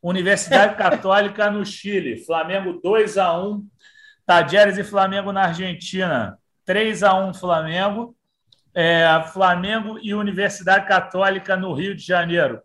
Universidade 0.02 0.76
Católica 0.78 1.52
no 1.52 1.66
Chile, 1.66 2.24
Flamengo 2.26 2.80
2 2.82 3.18
a 3.18 3.38
1 3.38 3.68
Tadjeres 4.26 4.78
e 4.78 4.84
Flamengo 4.84 5.32
na 5.32 5.44
Argentina, 5.44 6.38
3 6.66 7.04
a 7.04 7.14
1 7.16 7.34
Flamengo. 7.34 8.16
É, 8.74 9.08
Flamengo 9.34 9.98
e 10.04 10.14
Universidade 10.14 10.88
Católica 10.88 11.58
no 11.58 11.74
Rio 11.74 11.96
de 11.96 12.06
Janeiro, 12.06 12.62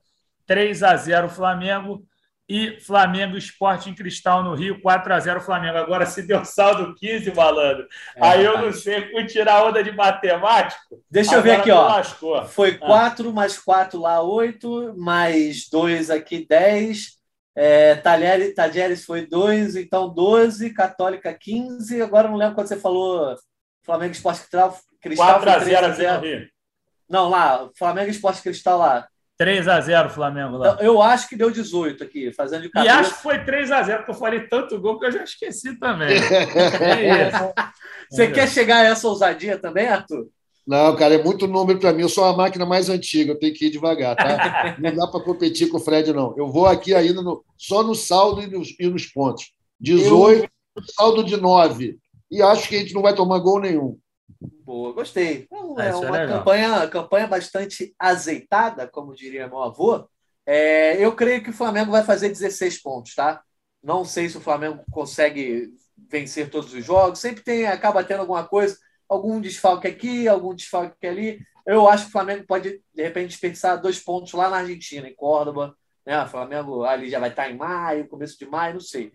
3 0.47 0.83
a 0.83 0.95
0 0.95 1.29
Flamengo 1.31 2.05
e 2.53 2.79
Flamengo 2.79 3.39
Esporte 3.39 3.89
em 3.89 3.95
Cristal 3.95 4.45
no 4.45 4.55
Rio, 4.55 4.79
4 4.83 5.15
a 5.15 5.19
0 5.19 5.41
Flamengo. 5.41 5.79
Agora, 5.79 6.05
se 6.05 6.21
deu 6.21 6.45
saldo 6.45 6.95
15, 6.95 7.35
malandro, 7.35 7.89
é, 8.15 8.29
aí 8.29 8.45
eu 8.45 8.61
não 8.61 8.71
sei, 8.71 9.11
fui 9.11 9.25
tirar 9.25 9.65
onda 9.65 9.83
de 9.83 9.91
matemático. 9.91 11.03
Deixa 11.11 11.37
eu 11.37 11.43
ver 11.43 11.53
aqui, 11.53 11.71
ó. 11.71 11.87
Lascou. 11.87 12.45
Foi 12.45 12.77
4 12.77 13.27
ah. 13.27 13.33
mais 13.33 13.57
4 13.57 13.99
lá, 13.99 14.21
8, 14.21 14.95
mais 14.99 15.67
2 15.71 16.11
aqui, 16.11 16.47
10. 16.47 17.23
É, 17.57 17.95
Talheres, 17.95 19.07
foi 19.07 19.27
2, 19.27 19.77
então 19.77 20.13
12, 20.13 20.75
Católica 20.75 21.33
15. 21.33 22.03
Agora 22.03 22.29
não 22.29 22.37
lembro 22.37 22.55
quando 22.55 22.69
você 22.69 22.77
falou 22.77 23.35
Flamengo 23.83 24.13
Esporte 24.13 24.41
Cristal. 24.41 24.79
Cristal 25.01 25.41
4 25.41 25.51
a 25.51 25.59
0 25.59 25.87
aqui 25.87 26.07
no 26.07 26.21
Rio. 26.21 26.49
Não, 27.09 27.31
lá, 27.31 27.71
Flamengo 27.79 28.11
Esporte 28.11 28.43
Cristal 28.43 28.79
lá. 28.79 29.09
3 29.43 29.67
a 29.67 29.81
0 29.81 30.09
Flamengo 30.11 30.57
lá. 30.57 30.79
Eu 30.81 31.03
acho 31.03 31.29
que 31.29 31.35
deu 31.35 31.51
18 31.51 32.05
aqui, 32.05 32.33
fazendo 32.33 32.63
de 32.63 32.71
cabeça. 32.71 32.95
E 32.95 32.97
acho 32.97 33.17
que 33.17 33.23
foi 33.25 33.45
3 33.45 33.73
a 33.73 33.83
0 33.83 33.99
porque 33.99 34.13
eu 34.13 34.15
falei 34.15 34.41
tanto 34.47 34.81
gol 34.81 35.01
que 35.01 35.07
eu 35.07 35.11
já 35.11 35.25
esqueci 35.25 35.77
também. 35.81 36.11
é 36.15 37.27
isso. 37.27 37.53
Você 38.09 38.31
quer 38.31 38.49
chegar 38.49 38.77
a 38.77 38.85
essa 38.85 39.09
ousadia 39.09 39.59
também, 39.59 39.89
Arthur? 39.89 40.29
Não, 40.65 40.95
cara, 40.95 41.15
é 41.15 41.23
muito 41.25 41.49
número 41.49 41.81
para 41.81 41.93
mim. 41.93 42.03
Eu 42.03 42.09
sou 42.09 42.25
a 42.25 42.37
máquina 42.37 42.65
mais 42.65 42.89
antiga, 42.89 43.33
eu 43.33 43.39
tenho 43.39 43.53
que 43.53 43.67
ir 43.67 43.71
devagar, 43.71 44.15
tá? 44.15 44.77
Não 44.79 44.95
dá 44.95 45.09
para 45.09 45.25
competir 45.25 45.69
com 45.69 45.79
o 45.79 45.81
Fred, 45.81 46.13
não. 46.13 46.33
Eu 46.39 46.47
vou 46.47 46.67
aqui 46.67 46.95
ainda 46.95 47.21
no, 47.21 47.45
só 47.59 47.83
no 47.83 47.97
saldo 47.97 48.43
e 48.43 48.47
nos, 48.47 48.77
e 48.79 48.87
nos 48.87 49.07
pontos. 49.07 49.53
18, 49.81 50.45
eu... 50.45 50.83
saldo 50.97 51.25
de 51.25 51.37
9. 51.37 51.99
E 52.31 52.41
acho 52.41 52.69
que 52.69 52.77
a 52.77 52.79
gente 52.79 52.95
não 52.95 53.03
vai 53.03 53.13
tomar 53.13 53.41
gol 53.41 53.61
nenhum. 53.61 53.99
Boa, 54.65 54.93
gostei. 54.93 55.47
Então, 55.51 55.81
é, 55.81 55.89
é 55.89 55.95
uma 55.95 56.23
é 56.23 56.27
campanha, 56.27 56.89
campanha 56.89 57.27
bastante 57.27 57.95
azeitada, 57.99 58.87
como 58.87 59.15
diria 59.15 59.49
meu 59.49 59.63
avô. 59.63 60.09
É, 60.47 61.03
eu 61.05 61.15
creio 61.15 61.43
que 61.43 61.51
o 61.51 61.55
Flamengo 61.55 61.91
vai 61.91 62.03
fazer 62.03 62.29
16 62.29 62.83
pontos, 62.83 63.15
tá? 63.15 63.43
Não 63.83 64.05
sei 64.05 64.29
se 64.29 64.37
o 64.37 64.41
Flamengo 64.41 64.85
consegue 64.91 65.73
vencer 66.11 66.51
todos 66.51 66.73
os 66.73 66.85
jogos. 66.85 67.19
Sempre 67.19 67.43
tem, 67.43 67.67
acaba 67.67 68.05
tendo 68.05 68.21
alguma 68.21 68.47
coisa, 68.47 68.77
algum 69.09 69.41
desfalque 69.41 69.89
aqui, 69.89 70.29
algum 70.29 70.55
desfalque 70.55 71.07
ali. 71.07 71.41
Eu 71.67 71.89
acho 71.89 72.05
que 72.05 72.09
o 72.11 72.13
Flamengo 72.13 72.45
pode, 72.47 72.83
de 72.95 73.03
repente, 73.03 73.31
desperdiçar 73.31 73.81
dois 73.81 74.01
pontos 74.01 74.33
lá 74.33 74.49
na 74.51 74.59
Argentina, 74.59 75.09
em 75.09 75.15
Córdoba. 75.15 75.77
Né? 76.05 76.21
O 76.23 76.29
Flamengo 76.29 76.85
ali 76.85 77.09
já 77.09 77.19
vai 77.19 77.31
estar 77.31 77.51
em 77.51 77.57
maio, 77.57 78.09
começo 78.09 78.39
de 78.39 78.47
maio, 78.47 78.75
não 78.75 78.81
sei. 78.81 79.13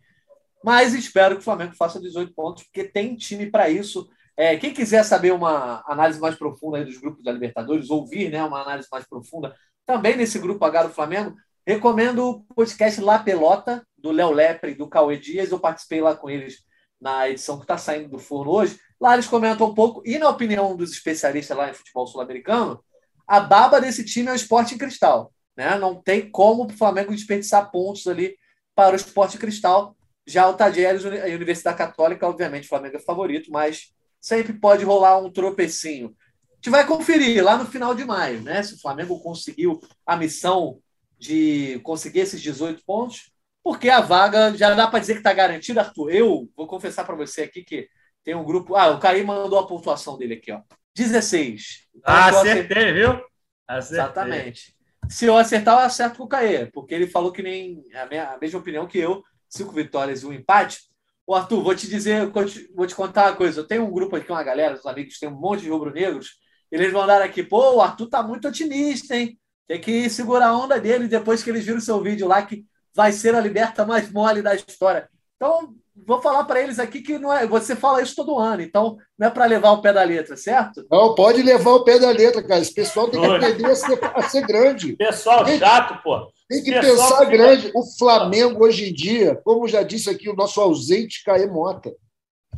Mas 0.63 0.93
espero 0.93 1.35
que 1.35 1.41
o 1.41 1.43
Flamengo 1.43 1.75
faça 1.75 1.99
18 1.99 2.33
pontos, 2.33 2.63
porque 2.63 2.83
tem 2.83 3.15
time 3.15 3.49
para 3.49 3.69
isso. 3.69 4.09
É, 4.37 4.55
quem 4.55 4.71
quiser 4.71 5.03
saber 5.03 5.33
uma 5.33 5.83
análise 5.87 6.19
mais 6.19 6.35
profunda 6.35 6.85
dos 6.85 6.99
grupos 6.99 7.23
da 7.23 7.31
Libertadores, 7.31 7.89
ouvir 7.89 8.29
né, 8.29 8.43
uma 8.43 8.61
análise 8.61 8.87
mais 8.91 9.03
profunda 9.07 9.55
também 9.83 10.15
nesse 10.15 10.37
grupo 10.37 10.63
H 10.63 10.83
do 10.83 10.93
Flamengo, 10.93 11.35
recomendo 11.65 12.19
o 12.23 12.43
podcast 12.53 13.01
La 13.01 13.17
Pelota, 13.17 13.83
do 13.97 14.11
Léo 14.11 14.31
Lepre 14.31 14.71
e 14.71 14.75
do 14.75 14.87
Cauê 14.87 15.17
Dias. 15.17 15.49
Eu 15.49 15.59
participei 15.59 16.01
lá 16.01 16.15
com 16.15 16.29
eles 16.29 16.59
na 17.01 17.27
edição 17.27 17.57
que 17.57 17.63
está 17.63 17.79
saindo 17.79 18.09
do 18.09 18.19
forno 18.19 18.51
hoje. 18.51 18.79
Lá 19.01 19.15
eles 19.15 19.27
comentam 19.27 19.67
um 19.67 19.73
pouco, 19.73 20.03
e 20.05 20.19
na 20.19 20.29
opinião 20.29 20.75
dos 20.75 20.91
especialistas 20.91 21.57
lá 21.57 21.69
em 21.69 21.73
futebol 21.73 22.05
sul-americano, 22.05 22.79
a 23.27 23.39
baba 23.39 23.81
desse 23.81 24.05
time 24.05 24.29
é 24.29 24.33
o 24.33 24.35
esporte 24.35 24.75
em 24.75 24.77
cristal. 24.77 25.33
Né? 25.55 25.77
Não 25.79 25.99
tem 25.99 26.29
como 26.29 26.65
o 26.65 26.69
Flamengo 26.69 27.11
desperdiçar 27.11 27.71
pontos 27.71 28.05
ali 28.07 28.37
para 28.75 28.93
o 28.93 28.95
esporte 28.95 29.37
cristal. 29.37 29.95
Já 30.27 30.47
o 30.47 30.53
Tadieres 30.53 31.03
e 31.03 31.07
a 31.07 31.35
Universidade 31.35 31.77
Católica, 31.77 32.27
obviamente, 32.27 32.65
o 32.65 32.69
Flamengo 32.69 32.97
é 32.97 32.99
favorito, 32.99 33.51
mas 33.51 33.96
sempre 34.19 34.53
pode 34.53 34.83
rolar 34.83 35.19
um 35.19 35.31
tropecinho. 35.31 36.15
A 36.51 36.55
gente 36.55 36.69
vai 36.69 36.85
conferir 36.85 37.43
lá 37.43 37.57
no 37.57 37.65
final 37.65 37.93
de 37.93 38.03
maio, 38.03 38.41
né? 38.41 38.63
Se 38.63 38.75
o 38.75 38.79
Flamengo 38.79 39.19
conseguiu 39.21 39.79
a 40.05 40.15
missão 40.15 40.79
de 41.17 41.79
conseguir 41.83 42.19
esses 42.19 42.41
18 42.41 42.83
pontos, 42.85 43.31
porque 43.63 43.89
a 43.89 44.01
vaga 44.01 44.55
já 44.55 44.73
dá 44.73 44.87
para 44.87 44.99
dizer 44.99 45.13
que 45.13 45.19
está 45.19 45.33
garantida, 45.33 45.81
Arthur. 45.81 46.11
Eu 46.11 46.49
vou 46.55 46.67
confessar 46.67 47.05
para 47.05 47.15
você 47.15 47.43
aqui 47.43 47.63
que 47.63 47.89
tem 48.23 48.35
um 48.35 48.43
grupo. 48.43 48.75
Ah, 48.75 48.91
o 48.91 48.99
Caí 48.99 49.23
mandou 49.23 49.59
a 49.59 49.67
pontuação 49.67 50.17
dele 50.17 50.35
aqui, 50.35 50.51
ó. 50.51 50.61
16. 50.95 51.87
Então, 51.95 52.13
ah, 52.13 52.27
acertei, 52.27 52.93
viu? 52.93 53.21
Acertei. 53.67 53.99
Exatamente. 53.99 54.75
Se 55.09 55.25
eu 55.25 55.37
acertar, 55.37 55.75
eu 55.75 55.85
acerto 55.85 56.17
com 56.17 56.23
o 56.23 56.27
Caê, 56.27 56.65
porque 56.67 56.93
ele 56.93 57.07
falou 57.07 57.31
que 57.31 57.43
nem 57.43 57.85
a, 57.93 58.05
minha, 58.05 58.31
a 58.31 58.37
mesma 58.37 58.59
opinião 58.59 58.87
que 58.87 58.97
eu, 58.97 59.23
cinco 59.47 59.73
vitórias 59.73 60.23
e 60.23 60.25
um 60.25 60.33
empate. 60.33 60.79
Ô, 61.27 61.35
Arthur, 61.35 61.61
vou 61.61 61.75
te 61.75 61.89
dizer, 61.89 62.31
vou 62.73 62.87
te 62.87 62.95
contar 62.95 63.25
uma 63.25 63.35
coisa. 63.35 63.59
Eu 63.59 63.67
tenho 63.67 63.83
um 63.83 63.91
grupo 63.91 64.15
aqui, 64.15 64.31
uma 64.31 64.41
galera, 64.41 64.75
os 64.75 64.85
amigos, 64.85 65.19
tem 65.19 65.27
um 65.27 65.37
monte 65.37 65.63
de 65.63 65.69
rubro-negros. 65.69 66.37
Eles 66.71 66.93
mandaram 66.93 67.25
aqui, 67.25 67.43
pô, 67.43 67.75
o 67.75 67.81
Arthur 67.81 68.07
tá 68.07 68.23
muito 68.23 68.47
otimista, 68.47 69.13
hein? 69.13 69.37
Tem 69.67 69.81
que 69.81 70.09
segurar 70.09 70.47
a 70.47 70.57
onda 70.57 70.79
dele 70.79 71.05
depois 71.05 71.43
que 71.43 71.49
eles 71.49 71.65
viram 71.65 71.79
o 71.79 71.81
seu 71.81 72.01
vídeo 72.01 72.29
lá, 72.29 72.41
que 72.43 72.63
vai 72.95 73.11
ser 73.11 73.35
a 73.35 73.41
liberta 73.41 73.85
mais 73.85 74.09
mole 74.09 74.41
da 74.41 74.55
história. 74.55 75.09
Então, 75.35 75.75
vou 76.05 76.21
falar 76.21 76.45
para 76.45 76.61
eles 76.61 76.79
aqui 76.79 77.01
que 77.01 77.19
não 77.19 77.33
é. 77.33 77.45
Você 77.45 77.75
fala 77.75 78.01
isso 78.01 78.15
todo 78.15 78.39
ano, 78.39 78.61
então 78.61 78.95
não 79.19 79.27
é 79.27 79.29
para 79.29 79.45
levar 79.45 79.71
o 79.71 79.81
pé 79.81 79.91
da 79.91 80.03
letra, 80.03 80.37
certo? 80.37 80.85
Não, 80.89 81.13
pode 81.13 81.43
levar 81.43 81.71
o 81.71 81.83
pé 81.83 81.99
da 81.99 82.09
letra, 82.09 82.41
cara. 82.41 82.61
Esse 82.61 82.73
pessoal 82.73 83.09
tem 83.09 83.19
que 83.19 83.27
aprender 83.27 83.65
a 83.65 83.75
ser, 83.75 83.99
a 84.01 84.21
ser 84.23 84.47
grande. 84.47 84.95
Pessoal 84.95 85.43
tem, 85.43 85.59
chato, 85.59 86.01
pô. 86.01 86.31
Tem 86.49 86.63
que 86.63 86.71
pensar 86.71 87.25
grande. 87.25 87.71
O 87.75 87.83
Flamengo, 87.97 88.63
hoje 88.63 88.89
em 88.89 88.93
dia, 88.93 89.35
como 89.43 89.67
já 89.67 89.83
disse 89.83 90.09
aqui 90.09 90.29
o 90.29 90.35
nosso 90.35 90.61
ausente 90.61 91.23
Caê 91.23 91.45
Mota, 91.45 91.93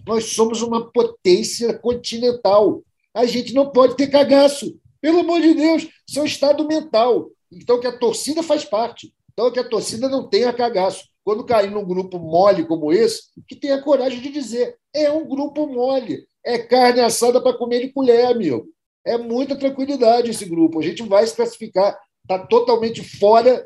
nós 0.05 0.25
somos 0.25 0.61
uma 0.61 0.91
potência 0.91 1.73
continental. 1.73 2.83
A 3.13 3.25
gente 3.25 3.53
não 3.53 3.71
pode 3.71 3.95
ter 3.95 4.07
cagaço. 4.07 4.79
Pelo 5.01 5.19
amor 5.19 5.41
de 5.41 5.53
Deus, 5.53 5.87
isso 6.07 6.19
é 6.19 6.21
um 6.21 6.25
estado 6.25 6.67
mental. 6.67 7.29
Então, 7.51 7.79
que 7.79 7.87
a 7.87 7.97
torcida 7.97 8.43
faz 8.43 8.63
parte. 8.63 9.13
Então, 9.31 9.51
que 9.51 9.59
a 9.59 9.67
torcida 9.67 10.07
não 10.07 10.29
tenha 10.29 10.53
cagaço. 10.53 11.05
Quando 11.23 11.45
cair 11.45 11.71
num 11.71 11.85
grupo 11.85 12.19
mole 12.19 12.65
como 12.65 12.91
esse, 12.91 13.23
que 13.47 13.55
tenha 13.55 13.81
coragem 13.81 14.19
de 14.19 14.29
dizer: 14.29 14.77
é 14.93 15.11
um 15.11 15.27
grupo 15.27 15.65
mole. 15.67 16.25
É 16.45 16.57
carne 16.59 17.01
assada 17.01 17.41
para 17.41 17.57
comer 17.57 17.81
de 17.81 17.93
colher, 17.93 18.25
amigo. 18.25 18.67
É 19.05 19.17
muita 19.17 19.55
tranquilidade 19.55 20.29
esse 20.29 20.45
grupo. 20.45 20.79
A 20.79 20.83
gente 20.83 21.03
vai 21.03 21.25
se 21.25 21.35
classificar. 21.35 21.97
Está 22.23 22.45
totalmente 22.45 23.03
fora 23.03 23.65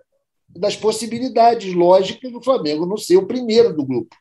das 0.56 0.76
possibilidades 0.76 1.74
lógicas 1.74 2.32
do 2.32 2.42
Flamengo 2.42 2.86
não 2.86 2.98
ser 2.98 3.18
o 3.18 3.26
primeiro 3.26 3.76
do 3.76 3.86
grupo. 3.86 4.16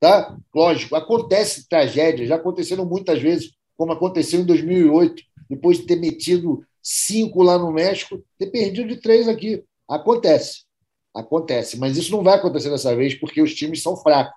Tá? 0.00 0.36
Lógico, 0.54 0.94
acontece 0.94 1.68
tragédia, 1.68 2.26
já 2.26 2.36
aconteceram 2.36 2.84
muitas 2.84 3.20
vezes, 3.20 3.52
como 3.76 3.92
aconteceu 3.92 4.40
em 4.40 4.44
2008, 4.44 5.22
depois 5.48 5.78
de 5.78 5.86
ter 5.86 5.96
metido 5.96 6.64
cinco 6.82 7.42
lá 7.42 7.58
no 7.58 7.72
México, 7.72 8.22
ter 8.38 8.46
perdido 8.50 8.88
de 8.88 8.96
três 9.00 9.26
aqui. 9.26 9.64
Acontece, 9.88 10.64
acontece, 11.14 11.78
mas 11.78 11.96
isso 11.96 12.12
não 12.12 12.22
vai 12.22 12.34
acontecer 12.34 12.70
dessa 12.70 12.94
vez 12.94 13.14
porque 13.14 13.40
os 13.40 13.54
times 13.54 13.82
são 13.82 13.96
fracos, 13.96 14.34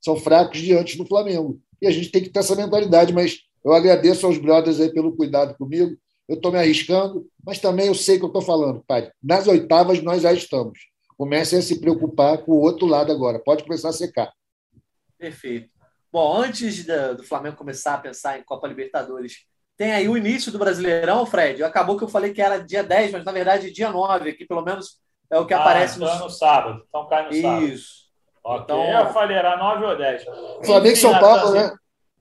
são 0.00 0.16
fracos 0.16 0.60
diante 0.60 0.98
do 0.98 1.06
Flamengo. 1.06 1.60
E 1.80 1.86
a 1.86 1.90
gente 1.90 2.10
tem 2.10 2.22
que 2.22 2.30
ter 2.30 2.40
essa 2.40 2.56
mentalidade, 2.56 3.12
mas 3.12 3.38
eu 3.64 3.72
agradeço 3.72 4.26
aos 4.26 4.38
brothers 4.38 4.80
aí 4.80 4.92
pelo 4.92 5.16
cuidado 5.16 5.56
comigo 5.56 5.96
eu 6.28 6.36
estou 6.36 6.50
me 6.50 6.58
arriscando, 6.58 7.26
mas 7.44 7.58
também 7.58 7.86
eu 7.86 7.94
sei 7.94 8.18
que 8.18 8.24
eu 8.24 8.28
estou 8.28 8.42
falando, 8.42 8.82
pai. 8.86 9.10
Nas 9.22 9.46
oitavas 9.46 10.02
nós 10.02 10.22
já 10.22 10.32
estamos. 10.32 10.78
Comece 11.16 11.56
a 11.56 11.62
se 11.62 11.80
preocupar 11.80 12.38
com 12.38 12.52
o 12.52 12.60
outro 12.60 12.86
lado 12.86 13.12
agora. 13.12 13.38
Pode 13.38 13.64
começar 13.64 13.90
a 13.90 13.92
secar. 13.92 14.32
Perfeito. 15.18 15.70
Bom, 16.12 16.36
antes 16.36 16.84
do 17.16 17.24
Flamengo 17.24 17.56
começar 17.56 17.94
a 17.94 17.98
pensar 17.98 18.38
em 18.38 18.44
Copa 18.44 18.68
Libertadores, 18.68 19.46
tem 19.76 19.92
aí 19.92 20.08
o 20.08 20.16
início 20.16 20.52
do 20.52 20.58
Brasileirão, 20.58 21.26
Fred. 21.26 21.62
Acabou 21.62 21.96
que 21.96 22.04
eu 22.04 22.08
falei 22.08 22.32
que 22.32 22.40
era 22.40 22.58
dia 22.58 22.82
10, 22.82 23.12
mas 23.12 23.24
na 23.24 23.32
verdade 23.32 23.72
dia 23.72 23.90
9, 23.90 24.30
aqui 24.30 24.44
pelo 24.44 24.62
menos 24.62 25.00
é 25.30 25.38
o 25.38 25.46
que 25.46 25.54
ah, 25.54 25.60
aparece 25.60 25.96
então 25.96 26.08
no... 26.08 26.14
É 26.14 26.18
no 26.24 26.30
sábado. 26.30 26.84
Então 26.88 27.08
cai 27.08 27.24
no 27.24 27.32
Isso. 27.32 27.42
sábado. 27.42 27.66
Isso. 27.66 28.04
Okay. 28.44 28.62
Então, 28.62 29.00
eu 29.00 29.12
falei, 29.12 29.36
era 29.36 29.56
9 29.56 29.84
ou 29.84 29.96
10. 29.96 30.24
Flamengo 30.64 30.94
e 30.94 30.96
São 30.96 31.18
Paulo, 31.18 31.52
né? 31.52 31.74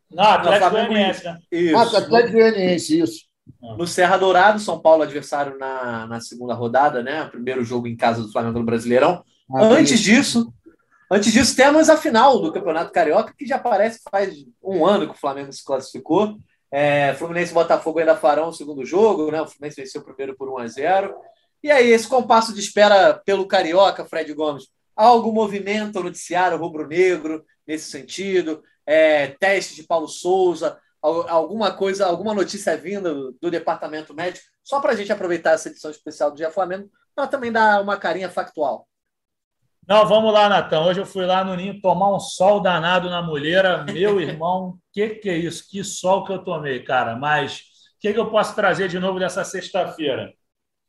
Não, 0.09 0.23
Atlético 0.23 0.71
Goianiense, 0.71 1.25
né? 1.25 1.37
Isso. 1.51 1.77
Ah, 1.77 1.81
Atlético 1.83 2.31
Goianiense, 2.31 2.99
isso. 2.99 3.32
No 3.77 3.87
Serra 3.87 4.17
Dourado, 4.17 4.59
São 4.59 4.77
Paulo 4.77 5.03
adversário 5.03 5.57
na, 5.57 6.05
na 6.05 6.19
segunda 6.19 6.53
rodada, 6.53 7.01
né? 7.01 7.23
Primeiro 7.25 7.63
jogo 7.63 7.87
em 7.87 7.95
casa 7.95 8.21
do 8.21 8.31
Flamengo 8.31 8.59
no 8.59 8.65
Brasileirão. 8.65 9.23
Ah, 9.49 9.63
antes 9.63 10.01
disso, 10.01 10.53
antes 11.09 11.31
disso, 11.31 11.55
temos 11.55 11.89
a 11.89 11.95
final 11.95 12.41
do 12.41 12.51
Campeonato 12.51 12.91
Carioca, 12.91 13.33
que 13.37 13.45
já 13.45 13.57
parece 13.57 14.01
faz 14.11 14.35
um 14.61 14.85
ano 14.85 15.07
que 15.07 15.13
o 15.13 15.19
Flamengo 15.19 15.53
se 15.53 15.63
classificou. 15.63 16.37
É, 16.69 17.13
Fluminense 17.13 17.51
e 17.51 17.53
Botafogo 17.53 17.99
ainda 17.99 18.17
farão 18.17 18.49
o 18.49 18.53
segundo 18.53 18.83
jogo, 18.83 19.31
né? 19.31 19.41
O 19.41 19.47
Fluminense 19.47 19.79
venceu 19.79 20.01
o 20.01 20.03
primeiro 20.03 20.35
por 20.35 20.49
1 20.49 20.57
a 20.57 20.67
0 20.67 21.15
E 21.63 21.71
aí, 21.71 21.89
esse 21.89 22.07
compasso 22.07 22.53
de 22.53 22.59
espera 22.59 23.13
pelo 23.25 23.47
Carioca, 23.47 24.03
Fred 24.03 24.33
Gomes, 24.33 24.67
algum 24.93 25.31
movimento 25.31 26.03
noticiário 26.03 26.57
rubro-negro 26.57 27.45
nesse 27.65 27.89
sentido? 27.89 28.61
É, 28.85 29.27
teste 29.39 29.75
de 29.75 29.83
Paulo 29.83 30.09
Souza, 30.09 30.77
alguma 31.03 31.71
coisa, 31.71 32.05
alguma 32.05 32.33
notícia 32.33 32.77
vinda 32.77 33.13
do 33.13 33.51
departamento 33.51 34.13
médico, 34.13 34.45
só 34.63 34.79
para 34.79 34.93
a 34.93 34.95
gente 34.95 35.11
aproveitar 35.11 35.51
essa 35.51 35.67
edição 35.67 35.91
especial 35.91 36.31
do 36.31 36.37
Dia 36.37 36.49
Flamengo, 36.49 36.89
mas 37.15 37.29
também 37.29 37.51
dar 37.51 37.81
uma 37.81 37.97
carinha 37.97 38.29
factual. 38.29 38.87
Não, 39.85 40.07
vamos 40.07 40.31
lá, 40.31 40.47
Natan. 40.47 40.85
Hoje 40.85 41.01
eu 41.01 41.05
fui 41.05 41.25
lá 41.25 41.43
no 41.43 41.55
Ninho 41.55 41.81
tomar 41.81 42.15
um 42.15 42.19
sol 42.19 42.61
danado 42.61 43.09
na 43.09 43.21
mulheira. 43.21 43.83
Meu 43.83 44.21
irmão, 44.21 44.77
que 44.93 45.09
que 45.09 45.29
é 45.29 45.35
isso? 45.35 45.69
Que 45.69 45.83
sol 45.83 46.23
que 46.23 46.31
eu 46.31 46.41
tomei, 46.41 46.81
cara. 46.81 47.17
Mas 47.17 47.59
o 47.97 47.99
que, 47.99 48.13
que 48.13 48.19
eu 48.19 48.31
posso 48.31 48.55
trazer 48.55 48.87
de 48.87 48.97
novo 48.97 49.19
dessa 49.19 49.43
sexta-feira? 49.43 50.33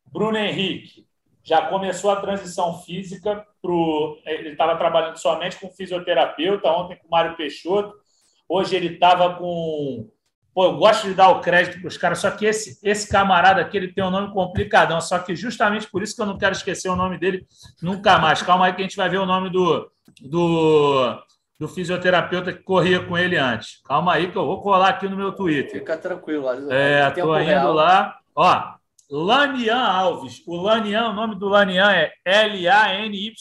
Bruno 0.07 0.39
Henrique 0.39 1.09
já 1.43 1.67
começou 1.67 2.11
a 2.11 2.21
transição 2.21 2.81
física 2.83 3.45
para 3.61 4.33
Ele 4.33 4.51
estava 4.51 4.77
trabalhando 4.77 5.17
somente 5.17 5.59
com 5.59 5.69
fisioterapeuta, 5.71 6.69
ontem 6.69 6.97
com 6.97 7.09
o 7.09 7.11
Mário 7.11 7.37
Peixoto 7.37 8.04
Hoje 8.49 8.76
ele 8.76 8.95
estava 8.95 9.34
com. 9.34 10.09
Pô, 10.55 10.66
eu 10.66 10.76
gosto 10.76 11.09
de 11.09 11.14
dar 11.14 11.30
o 11.30 11.40
crédito 11.40 11.80
para 11.80 11.88
os 11.88 11.97
caras, 11.97 12.20
só 12.20 12.30
que 12.30 12.47
esse, 12.47 12.78
esse 12.88 13.09
camarada 13.09 13.61
aqui 13.61 13.76
ele 13.76 13.92
tem 13.92 14.05
um 14.05 14.11
nome 14.11 14.32
complicadão, 14.32 15.01
só 15.01 15.18
que 15.18 15.34
justamente 15.34 15.90
por 15.90 16.01
isso 16.01 16.14
que 16.14 16.22
eu 16.22 16.26
não 16.26 16.38
quero 16.38 16.55
esquecer 16.55 16.88
o 16.88 16.95
nome 16.95 17.18
dele 17.18 17.45
nunca 17.82 18.18
mais. 18.18 18.40
Calma 18.40 18.66
aí 18.66 18.72
que 18.72 18.80
a 18.80 18.84
gente 18.84 18.97
vai 18.97 19.09
ver 19.09 19.18
o 19.18 19.26
nome 19.26 19.51
do, 19.51 19.90
do, 20.20 21.18
do 21.59 21.66
fisioterapeuta 21.66 22.53
que 22.53 22.62
corria 22.62 23.01
com 23.05 23.18
ele 23.18 23.36
antes. 23.36 23.82
Calma 23.84 24.12
aí 24.14 24.30
que 24.30 24.38
eu 24.38 24.47
vou 24.47 24.62
colar 24.62 24.90
aqui 24.90 25.09
no 25.09 25.16
meu 25.16 25.32
Twitter. 25.32 25.80
Fica 25.80 25.97
tranquilo. 25.97 26.47
É, 26.70 27.11
tô 27.11 27.36
indo 27.36 27.49
real. 27.49 27.72
lá. 27.72 28.16
Ó, 28.36 28.74
Lanian 29.11 29.82
Alves. 29.82 30.40
O 30.47 30.55
Lanian, 30.57 31.09
o 31.09 31.14
nome 31.14 31.34
do 31.34 31.49
Lanian 31.49 31.90
é 31.90 32.12
L-A-N-Y-I-A-N. 32.24 33.34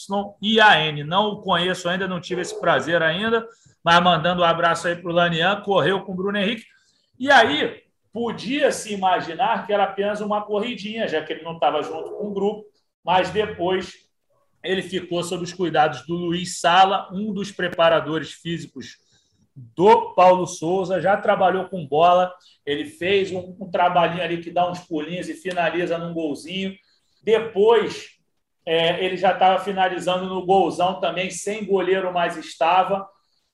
Não 1.04 1.26
o 1.28 1.42
conheço 1.42 1.88
ainda, 1.88 2.08
não 2.08 2.20
tive 2.20 2.42
esse 2.42 2.60
prazer 2.60 3.00
ainda 3.02 3.46
mas 3.84 4.02
mandando 4.02 4.42
um 4.42 4.44
abraço 4.44 4.88
aí 4.88 4.96
para 4.96 5.10
o 5.10 5.14
Lanian, 5.14 5.60
correu 5.60 6.02
com 6.02 6.12
o 6.12 6.14
Bruno 6.16 6.38
Henrique. 6.38 6.64
E 7.18 7.30
aí, 7.30 7.82
podia 8.12 8.72
se 8.72 8.94
imaginar 8.94 9.66
que 9.66 9.72
era 9.72 9.84
apenas 9.84 10.20
uma 10.20 10.42
corridinha, 10.42 11.06
já 11.06 11.22
que 11.22 11.32
ele 11.32 11.42
não 11.42 11.54
estava 11.54 11.82
junto 11.82 12.10
com 12.10 12.28
o 12.28 12.32
grupo, 12.32 12.64
mas 13.04 13.30
depois 13.30 13.92
ele 14.62 14.82
ficou 14.82 15.22
sob 15.22 15.44
os 15.44 15.52
cuidados 15.52 16.06
do 16.06 16.14
Luiz 16.14 16.58
Sala, 16.58 17.08
um 17.12 17.32
dos 17.34 17.52
preparadores 17.52 18.32
físicos 18.32 18.96
do 19.54 20.14
Paulo 20.14 20.46
Souza, 20.46 21.00
já 21.00 21.16
trabalhou 21.16 21.66
com 21.66 21.86
bola, 21.86 22.32
ele 22.64 22.86
fez 22.86 23.30
um, 23.30 23.54
um 23.60 23.70
trabalhinho 23.70 24.22
ali 24.22 24.38
que 24.38 24.50
dá 24.50 24.68
uns 24.68 24.80
pulinhos 24.80 25.28
e 25.28 25.34
finaliza 25.34 25.98
num 25.98 26.14
golzinho. 26.14 26.74
Depois, 27.22 28.14
é, 28.66 29.04
ele 29.04 29.16
já 29.16 29.32
estava 29.32 29.62
finalizando 29.62 30.26
no 30.26 30.44
golzão 30.44 30.98
também, 31.00 31.30
sem 31.30 31.64
goleiro 31.64 32.12
mais 32.12 32.36
estava. 32.36 33.06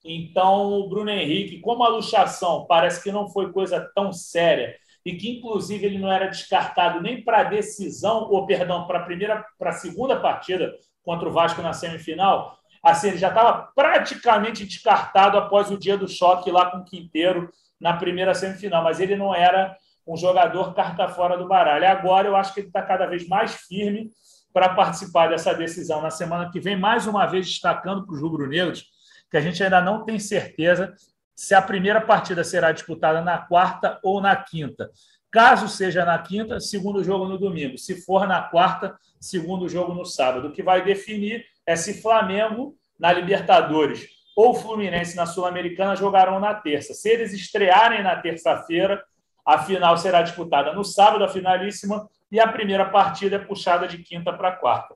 Então, 0.05 0.73
o 0.81 0.89
Bruno 0.89 1.11
Henrique, 1.11 1.61
como 1.61 1.85
a 1.85 1.89
luxação 1.89 2.67
parece 2.67 3.03
que 3.03 3.13
não 3.13 3.29
foi 3.29 3.53
coisa 3.53 3.81
tão 3.95 4.13
séria 4.13 4.75
e 5.05 5.15
que, 5.15 5.39
inclusive, 5.39 5.85
ele 5.85 5.99
não 5.99 6.11
era 6.11 6.27
descartado 6.27 7.01
nem 7.01 7.23
para 7.23 7.41
a 7.41 7.45
decisão, 7.45 8.29
ou 8.31 8.47
perdão, 8.47 8.87
para 8.87 9.01
a 9.01 9.03
primeira, 9.03 9.45
para 9.59 9.71
a 9.71 9.75
segunda 9.75 10.19
partida 10.19 10.75
contra 11.03 11.29
o 11.29 11.33
Vasco 11.33 11.63
na 11.63 11.73
semifinal, 11.73 12.59
assim, 12.83 13.09
ele 13.09 13.19
já 13.19 13.29
estava 13.29 13.71
praticamente 13.75 14.65
descartado 14.65 15.39
após 15.39 15.71
o 15.71 15.79
dia 15.79 15.97
do 15.97 16.09
choque 16.09 16.51
lá 16.51 16.71
com 16.71 16.79
o 16.79 16.85
Quinteiro 16.85 17.51
na 17.81 17.95
primeira 17.95 18.35
semifinal, 18.35 18.83
mas 18.83 19.01
ele 19.01 19.17
não 19.17 19.35
era 19.35 19.77
um 20.07 20.17
jogador 20.17 20.75
carta 20.75 21.09
fora 21.09 21.37
do 21.37 21.47
baralho. 21.47 21.87
Agora 21.87 22.27
eu 22.29 22.37
acho 22.37 22.53
que 22.53 22.61
ele 22.61 22.67
está 22.67 22.83
cada 22.83 23.07
vez 23.07 23.27
mais 23.29 23.55
firme 23.55 24.11
para 24.53 24.71
participar 24.71 25.29
dessa 25.29 25.55
decisão 25.55 26.03
na 26.03 26.11
semana 26.11 26.51
que 26.51 26.61
vem, 26.61 26.77
mais 26.77 27.07
uma 27.07 27.27
vez 27.27 27.47
destacando 27.47 28.05
para 28.05 28.15
os 28.15 28.21
rubro-negros 28.21 28.85
que 29.31 29.37
a 29.37 29.41
gente 29.41 29.63
ainda 29.63 29.81
não 29.81 30.05
tem 30.05 30.19
certeza 30.19 30.95
se 31.35 31.55
a 31.55 31.63
primeira 31.63 32.01
partida 32.01 32.45
será 32.45 32.73
disputada 32.73 33.23
na 33.23 33.39
quarta 33.39 33.99
ou 34.03 34.21
na 34.21 34.37
quinta. 34.37 34.91
Caso 35.31 35.69
seja 35.69 36.05
na 36.05 36.19
quinta, 36.19 36.59
segundo 36.59 37.05
jogo 37.05 37.27
no 37.27 37.39
domingo. 37.39 37.79
Se 37.79 38.03
for 38.03 38.27
na 38.27 38.43
quarta, 38.43 38.97
segundo 39.21 39.69
jogo 39.69 39.95
no 39.95 40.05
sábado. 40.05 40.49
O 40.49 40.53
que 40.53 40.63
vai 40.63 40.83
definir 40.85 41.45
é 41.65 41.77
se 41.77 42.03
Flamengo 42.03 42.77
na 42.99 43.13
Libertadores 43.13 44.09
ou 44.37 44.55
Fluminense 44.55 45.17
na 45.17 45.27
Sul-Americana 45.27 45.95
jogarão 45.95 46.41
na 46.41 46.55
terça. 46.55 46.95
Se 46.95 47.09
eles 47.09 47.33
estrearem 47.33 48.03
na 48.03 48.17
terça-feira, 48.17 49.03
a 49.47 49.59
final 49.59 49.97
será 49.97 50.23
disputada 50.23 50.73
no 50.73 50.85
sábado, 50.85 51.25
a 51.25 51.29
finalíssima, 51.29 52.09
e 52.31 52.39
a 52.39 52.47
primeira 52.47 52.85
partida 52.85 53.37
é 53.37 53.39
puxada 53.39 53.87
de 53.89 53.99
quinta 53.99 54.33
para 54.33 54.53
quarta. 54.53 54.95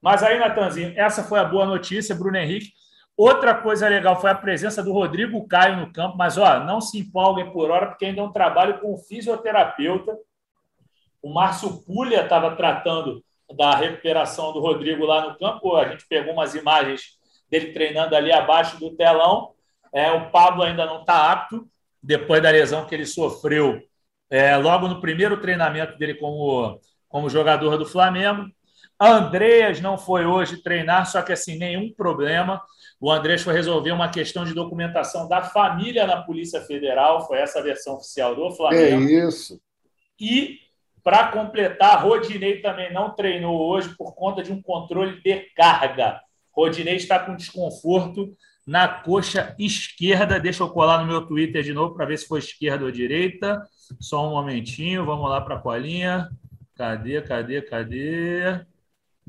Mas 0.00 0.22
aí, 0.22 0.38
Natanzinho, 0.38 0.92
essa 0.96 1.24
foi 1.24 1.38
a 1.38 1.44
boa 1.44 1.66
notícia, 1.66 2.14
Bruno 2.14 2.36
Henrique. 2.36 2.72
Outra 3.16 3.54
coisa 3.54 3.88
legal 3.88 4.20
foi 4.20 4.30
a 4.30 4.34
presença 4.34 4.82
do 4.82 4.92
Rodrigo 4.92 5.46
Caio 5.48 5.76
no 5.76 5.92
campo, 5.92 6.18
mas 6.18 6.36
ó, 6.36 6.60
não 6.60 6.80
se 6.80 6.98
empolguem 6.98 7.50
por 7.50 7.70
hora, 7.70 7.86
porque 7.86 8.04
ainda 8.04 8.20
é 8.20 8.24
um 8.24 8.32
trabalho 8.32 8.78
com 8.78 8.92
o 8.92 8.98
fisioterapeuta. 8.98 10.18
O 11.22 11.32
Márcio 11.32 11.82
Pulha 11.84 12.22
estava 12.22 12.54
tratando 12.54 13.24
da 13.56 13.74
recuperação 13.74 14.52
do 14.52 14.60
Rodrigo 14.60 15.04
lá 15.06 15.28
no 15.28 15.38
campo. 15.38 15.76
A 15.76 15.88
gente 15.88 16.06
pegou 16.06 16.34
umas 16.34 16.54
imagens 16.54 17.16
dele 17.50 17.72
treinando 17.72 18.14
ali 18.14 18.30
abaixo 18.30 18.78
do 18.78 18.94
telão. 18.94 19.54
É, 19.92 20.10
o 20.10 20.30
Pablo 20.30 20.62
ainda 20.62 20.84
não 20.84 21.00
está 21.00 21.32
apto, 21.32 21.66
depois 22.02 22.42
da 22.42 22.50
lesão 22.50 22.84
que 22.84 22.94
ele 22.94 23.06
sofreu 23.06 23.80
é, 24.28 24.56
logo 24.56 24.88
no 24.88 25.00
primeiro 25.00 25.40
treinamento 25.40 25.96
dele 25.96 26.14
como, 26.14 26.78
como 27.08 27.30
jogador 27.30 27.78
do 27.78 27.86
Flamengo. 27.86 28.46
Andreas 29.00 29.80
não 29.80 29.96
foi 29.96 30.26
hoje 30.26 30.62
treinar, 30.62 31.06
só 31.06 31.22
que 31.22 31.32
assim, 31.32 31.58
nenhum 31.58 31.92
problema. 31.94 32.62
O 33.00 33.10
Andrés 33.10 33.42
foi 33.42 33.52
resolver 33.52 33.92
uma 33.92 34.08
questão 34.08 34.44
de 34.44 34.54
documentação 34.54 35.28
da 35.28 35.42
família 35.42 36.06
na 36.06 36.22
Polícia 36.22 36.60
Federal, 36.62 37.26
foi 37.26 37.38
essa 37.38 37.58
a 37.58 37.62
versão 37.62 37.94
oficial 37.94 38.34
do 38.34 38.50
Flamengo. 38.52 39.08
É 39.08 39.28
isso. 39.28 39.60
E, 40.18 40.58
para 41.04 41.28
completar, 41.28 42.02
Rodinei 42.02 42.60
também 42.60 42.92
não 42.92 43.14
treinou 43.14 43.60
hoje 43.68 43.94
por 43.96 44.14
conta 44.14 44.42
de 44.42 44.50
um 44.50 44.62
controle 44.62 45.20
de 45.20 45.40
carga. 45.54 46.20
Rodinei 46.50 46.96
está 46.96 47.18
com 47.18 47.36
desconforto 47.36 48.34
na 48.66 48.88
coxa 48.88 49.54
esquerda. 49.58 50.40
Deixa 50.40 50.62
eu 50.62 50.70
colar 50.70 51.00
no 51.00 51.06
meu 51.06 51.26
Twitter 51.26 51.62
de 51.62 51.74
novo 51.74 51.94
para 51.94 52.06
ver 52.06 52.18
se 52.18 52.26
foi 52.26 52.38
esquerda 52.38 52.84
ou 52.84 52.90
direita. 52.90 53.62
Só 54.00 54.26
um 54.26 54.30
momentinho, 54.30 55.04
vamos 55.04 55.28
lá 55.28 55.40
para 55.40 55.56
a 55.56 55.60
colinha. 55.60 56.30
Cadê, 56.74 57.20
cadê, 57.20 57.62
cadê? 57.62 58.66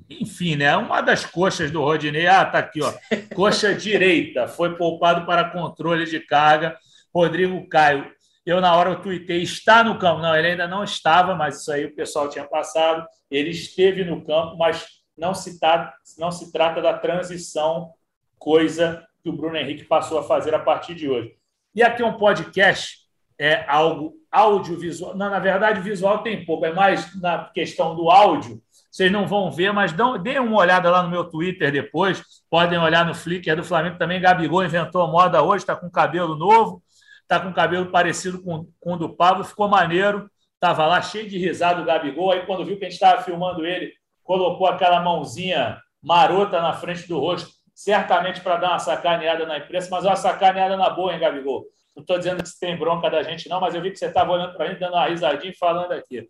Enfim, 0.10 0.56
né? 0.56 0.76
Uma 0.78 1.02
das 1.02 1.26
coxas 1.26 1.72
do 1.72 1.82
Rodinei, 1.82 2.28
ah, 2.28 2.45
tá 2.45 2.60
aqui, 2.60 2.82
ó. 2.82 2.93
Coxa 3.36 3.74
direita, 3.74 4.48
foi 4.48 4.76
poupado 4.76 5.26
para 5.26 5.50
controle 5.50 6.06
de 6.06 6.20
carga. 6.20 6.78
Rodrigo 7.14 7.68
Caio, 7.68 8.10
eu 8.45 8.62
na 8.62 8.76
hora 8.76 8.91
eu 8.91 9.02
tuitei, 9.02 9.41
está 9.41 9.84
no 9.84 9.98
campo. 10.00 10.22
Não, 10.22 10.36
ele 10.36 10.50
ainda 10.50 10.68
não 10.68 10.84
estava, 10.84 11.36
mas 11.36 11.62
isso 11.62 11.72
aí 11.72 11.86
o 11.86 11.95
pessoal 11.95 12.30
tinha 12.30 12.45
passado. 12.45 13.06
Ele 13.30 13.50
esteve 13.50 14.06
no 14.06 14.24
campo, 14.24 14.56
mas 14.58 14.86
não 15.18 15.34
se, 15.34 15.60
tá, 15.60 15.93
não 16.18 16.32
se 16.32 16.52
trata 16.52 16.82
da 16.82 16.93
transição, 16.93 17.91
coisa 18.38 19.06
que 19.22 19.30
o 19.30 19.34
Bruno 19.34 19.58
Henrique 19.58 19.84
passou 19.84 20.20
a 20.20 20.24
fazer 20.24 20.54
a 20.54 20.60
partir 20.60 20.95
de 20.95 21.10
hoje. 21.10 21.36
E 21.76 21.84
aqui 21.84 22.02
um 22.02 22.14
podcast 22.14 23.00
é 23.38 23.66
algo 23.68 24.14
audiovisual. 24.32 25.16
Não, 25.16 25.30
na 25.30 25.39
verdade, 25.39 25.82
visual 25.82 26.20
tem 26.20 26.45
pouco, 26.45 26.66
é 26.66 26.72
mais 26.72 27.20
na 27.20 27.45
questão 27.45 27.95
do 27.95 28.10
áudio 28.10 28.62
vocês 28.98 29.12
não 29.12 29.28
vão 29.28 29.52
ver, 29.52 29.72
mas 29.72 29.93
dão, 29.93 30.18
deem 30.18 30.39
uma 30.39 30.58
olhada 30.58 30.89
lá 30.89 31.04
no 31.04 31.10
meu 31.12 31.24
Twitter 31.24 31.72
depois. 31.72 32.24
Podem 32.50 32.80
olhar 32.80 33.06
no 33.06 33.14
Flickr 33.14 33.56
do 33.56 33.64
Flamengo 33.64 33.95
também. 34.00 34.20
Gabigol 34.20 34.66
inventou 34.66 35.04
a 35.04 35.08
moda 35.08 35.43
hoje, 35.43 35.62
está 35.62 35.76
com 35.76 35.88
cabelo 35.88 36.36
novo, 36.36 36.82
está 37.22 37.39
com 37.39 37.54
cabelo 37.54 37.91
parecido 37.91 38.41
com, 38.41 38.68
com 38.80 38.93
o 38.93 38.98
do 38.98 39.16
Pablo, 39.16 39.43
ficou 39.43 39.68
maneiro. 39.68 40.28
Estava 40.56 40.88
lá 40.88 41.00
cheio 41.00 41.30
de 41.30 41.38
risada 41.38 41.80
o 41.80 41.86
Gabigol. 41.86 42.32
Aí, 42.32 42.43
quando 42.48 42.66
viu 42.66 42.80
que 42.80 42.86
a 42.86 42.89
gente 42.89 42.95
estava 42.95 43.22
filmando 43.22 43.64
ele, 43.64 43.93
colocou 44.24 44.66
aquela 44.66 45.00
mãozinha 45.00 45.80
marota 46.02 46.60
na 46.60 46.74
frente 46.74 47.08
do 47.08 47.20
rosto. 47.20 47.52
certamente 47.76 48.41
para 48.41 48.58
dar 48.58 48.70
uma 48.70 48.80
sacaneada 48.80 49.45
na 49.45 49.60
imprensa, 49.60 49.89
mas 49.91 50.06
uma 50.06 50.16
sacaneada 50.16 50.76
na 50.76 50.89
boa, 50.89 51.14
hein, 51.14 51.20
Gabigol? 51.20 51.68
Não 51.95 52.02
estou 52.02 52.18
dizendo 52.18 52.41
que 52.41 52.50
você 52.50 52.60
tem 52.60 52.76
bronca 52.76 53.12
da 53.12 53.22
gente, 53.22 53.48
não, 53.48 53.62
mas 53.62 53.76
eu 53.76 53.82
vi 53.84 53.91
que 53.91 53.98
você 53.98 54.08
estava 54.08 54.32
olhando 54.32 54.56
para 54.56 54.66
a 54.66 54.70
gente, 54.70 54.80
dando 54.80 54.93
uma 54.93 55.06
risadinha 55.06 55.52
e 55.52 55.56
falando 55.56 55.91
aqui. 55.91 56.28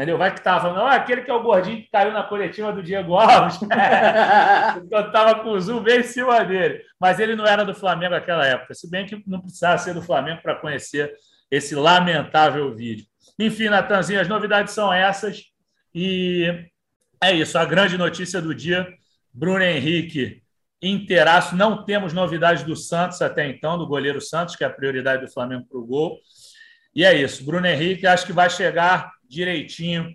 Entendeu? 0.00 0.16
Vai 0.16 0.32
que 0.32 0.38
estava 0.38 0.62
falando, 0.62 0.80
ah, 0.80 0.94
aquele 0.94 1.20
que 1.20 1.30
é 1.30 1.34
o 1.34 1.42
gordinho 1.42 1.76
que 1.76 1.90
caiu 1.90 2.10
na 2.10 2.22
coletiva 2.22 2.72
do 2.72 2.82
Diego 2.82 3.16
Alves. 3.16 3.60
eu 4.90 5.00
estava 5.00 5.42
com 5.42 5.50
o 5.50 5.60
zoom 5.60 5.82
bem 5.82 6.00
em 6.00 6.02
cima 6.02 6.42
dele. 6.42 6.82
Mas 6.98 7.20
ele 7.20 7.36
não 7.36 7.46
era 7.46 7.66
do 7.66 7.74
Flamengo 7.74 8.12
naquela 8.14 8.46
época, 8.46 8.72
se 8.72 8.90
bem 8.90 9.04
que 9.04 9.22
não 9.26 9.42
precisava 9.42 9.76
ser 9.76 9.92
do 9.92 10.00
Flamengo 10.00 10.40
para 10.40 10.54
conhecer 10.54 11.12
esse 11.50 11.74
lamentável 11.74 12.74
vídeo. 12.74 13.04
Enfim, 13.38 13.68
Natanzinho, 13.68 14.22
as 14.22 14.26
novidades 14.26 14.72
são 14.72 14.90
essas. 14.90 15.42
E 15.94 16.46
é 17.22 17.34
isso, 17.34 17.58
a 17.58 17.66
grande 17.66 17.98
notícia 17.98 18.40
do 18.40 18.54
dia: 18.54 18.88
Bruno 19.34 19.62
Henrique 19.62 20.42
inteiraço. 20.80 21.54
Não 21.54 21.84
temos 21.84 22.14
novidades 22.14 22.62
do 22.62 22.74
Santos 22.74 23.20
até 23.20 23.46
então, 23.46 23.76
do 23.76 23.86
goleiro 23.86 24.18
Santos, 24.18 24.56
que 24.56 24.64
é 24.64 24.66
a 24.66 24.70
prioridade 24.70 25.26
do 25.26 25.30
Flamengo 25.30 25.66
para 25.68 25.78
o 25.78 25.84
gol. 25.84 26.18
E 26.94 27.04
é 27.04 27.14
isso. 27.14 27.44
Bruno 27.44 27.66
Henrique 27.66 28.06
acho 28.06 28.24
que 28.24 28.32
vai 28.32 28.48
chegar 28.48 29.19
direitinho 29.30 30.14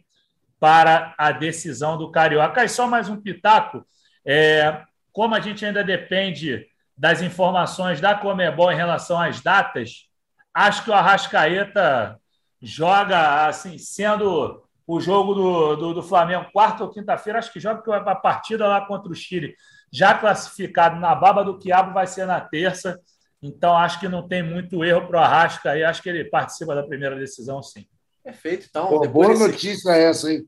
para 0.59 1.15
a 1.17 1.31
decisão 1.31 1.97
do 1.97 2.11
Carioca. 2.11 2.63
E 2.63 2.69
só 2.69 2.87
mais 2.87 3.07
um 3.07 3.19
pitaco. 3.19 3.85
É, 4.25 4.83
como 5.11 5.33
a 5.33 5.39
gente 5.39 5.65
ainda 5.65 5.83
depende 5.83 6.67
das 6.97 7.21
informações 7.21 8.01
da 8.01 8.13
Comebol 8.13 8.71
em 8.71 8.75
relação 8.75 9.19
às 9.19 9.41
datas, 9.41 10.07
acho 10.53 10.83
que 10.83 10.89
o 10.89 10.93
Arrascaeta 10.93 12.19
joga 12.61 13.47
assim, 13.47 13.77
sendo 13.77 14.63
o 14.87 14.99
jogo 14.99 15.33
do, 15.33 15.75
do, 15.75 15.93
do 15.95 16.03
Flamengo 16.03 16.51
quarta 16.51 16.83
ou 16.83 16.89
quinta-feira, 16.91 17.39
acho 17.39 17.51
que 17.51 17.59
joga 17.59 17.81
a 17.97 18.15
partida 18.15 18.67
lá 18.67 18.85
contra 18.85 19.11
o 19.11 19.15
Chile, 19.15 19.55
já 19.91 20.13
classificado 20.13 20.99
na 20.99 21.15
baba 21.15 21.43
do 21.43 21.57
quiabo, 21.57 21.93
vai 21.93 22.07
ser 22.07 22.25
na 22.25 22.39
terça. 22.39 22.99
Então, 23.41 23.77
acho 23.77 23.99
que 23.99 24.07
não 24.07 24.27
tem 24.27 24.41
muito 24.41 24.83
erro 24.83 25.07
para 25.07 25.19
o 25.19 25.23
Arrasca 25.23 25.71
aí. 25.71 25.83
Acho 25.83 26.01
que 26.01 26.09
ele 26.09 26.25
participa 26.25 26.73
da 26.73 26.83
primeira 26.83 27.15
decisão, 27.15 27.61
sim. 27.61 27.87
Perfeito. 28.25 28.65
Então, 28.67 28.87
Pô, 28.87 29.07
boa 29.07 29.27
desse... 29.27 29.47
notícia 29.47 29.91
essa, 29.91 30.33
hein? 30.33 30.43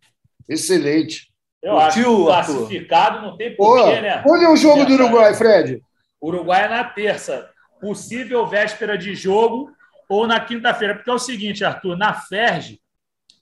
Excelente. 0.49 1.31
Eu 1.61 1.75
o 1.75 1.79
acho 1.79 1.99
que 1.99 2.03
classificado 2.03 3.21
não 3.21 3.37
tem 3.37 3.55
porquê, 3.55 4.01
né? 4.01 4.23
Onde 4.27 4.45
é 4.45 4.49
o 4.49 4.55
jogo 4.55 4.83
do 4.83 4.93
Uruguai, 4.93 5.35
Fred? 5.35 5.79
Uruguai 6.19 6.65
é 6.65 6.69
na 6.69 6.83
terça. 6.83 7.47
Possível 7.79 8.47
véspera 8.47 8.97
de 8.97 9.13
jogo 9.13 9.69
ou 10.09 10.25
na 10.25 10.39
quinta-feira. 10.39 10.95
Porque 10.95 11.09
é 11.09 11.13
o 11.13 11.19
seguinte, 11.19 11.63
Arthur, 11.63 11.95
na 11.95 12.15
Ferge 12.15 12.81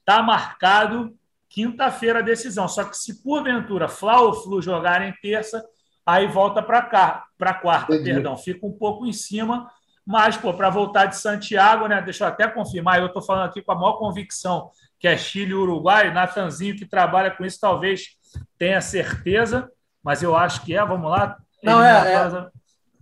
está 0.00 0.22
marcado 0.22 1.16
quinta-feira 1.48 2.18
a 2.18 2.22
decisão. 2.22 2.68
Só 2.68 2.84
que 2.84 2.96
se 2.96 3.22
porventura 3.22 3.88
Fla 3.88 4.20
ou 4.20 4.34
Flu 4.34 4.60
jogarem 4.60 5.14
terça, 5.22 5.64
aí 6.04 6.26
volta 6.26 6.62
para 6.62 6.82
cá, 6.82 7.24
para 7.38 7.54
quarta, 7.54 7.94
Entendi. 7.94 8.12
perdão. 8.12 8.36
Fica 8.36 8.66
um 8.66 8.72
pouco 8.72 9.06
em 9.06 9.12
cima, 9.14 9.70
mas 10.06 10.36
pô, 10.36 10.54
para 10.54 10.70
voltar 10.70 11.06
de 11.06 11.16
Santiago, 11.16 11.88
né? 11.88 12.00
Deixa 12.00 12.24
eu 12.24 12.28
até 12.28 12.46
confirmar, 12.46 13.00
eu 13.00 13.06
estou 13.06 13.20
falando 13.20 13.48
aqui 13.48 13.60
com 13.60 13.72
a 13.72 13.74
maior 13.74 13.94
convicção 13.94 14.70
que 14.98 15.08
é 15.08 15.16
Chile 15.16 15.50
e 15.50 15.54
Uruguai. 15.54 16.12
Natanzinho, 16.12 16.76
que 16.76 16.86
trabalha 16.86 17.30
com 17.30 17.44
isso, 17.44 17.60
talvez 17.60 18.16
tenha 18.58 18.80
certeza, 18.80 19.70
mas 20.02 20.22
eu 20.22 20.36
acho 20.36 20.64
que 20.64 20.76
é. 20.76 20.84
Vamos 20.84 21.10
lá. 21.10 21.36
Não, 21.62 21.82
é, 21.82 22.14
é. 22.14 22.48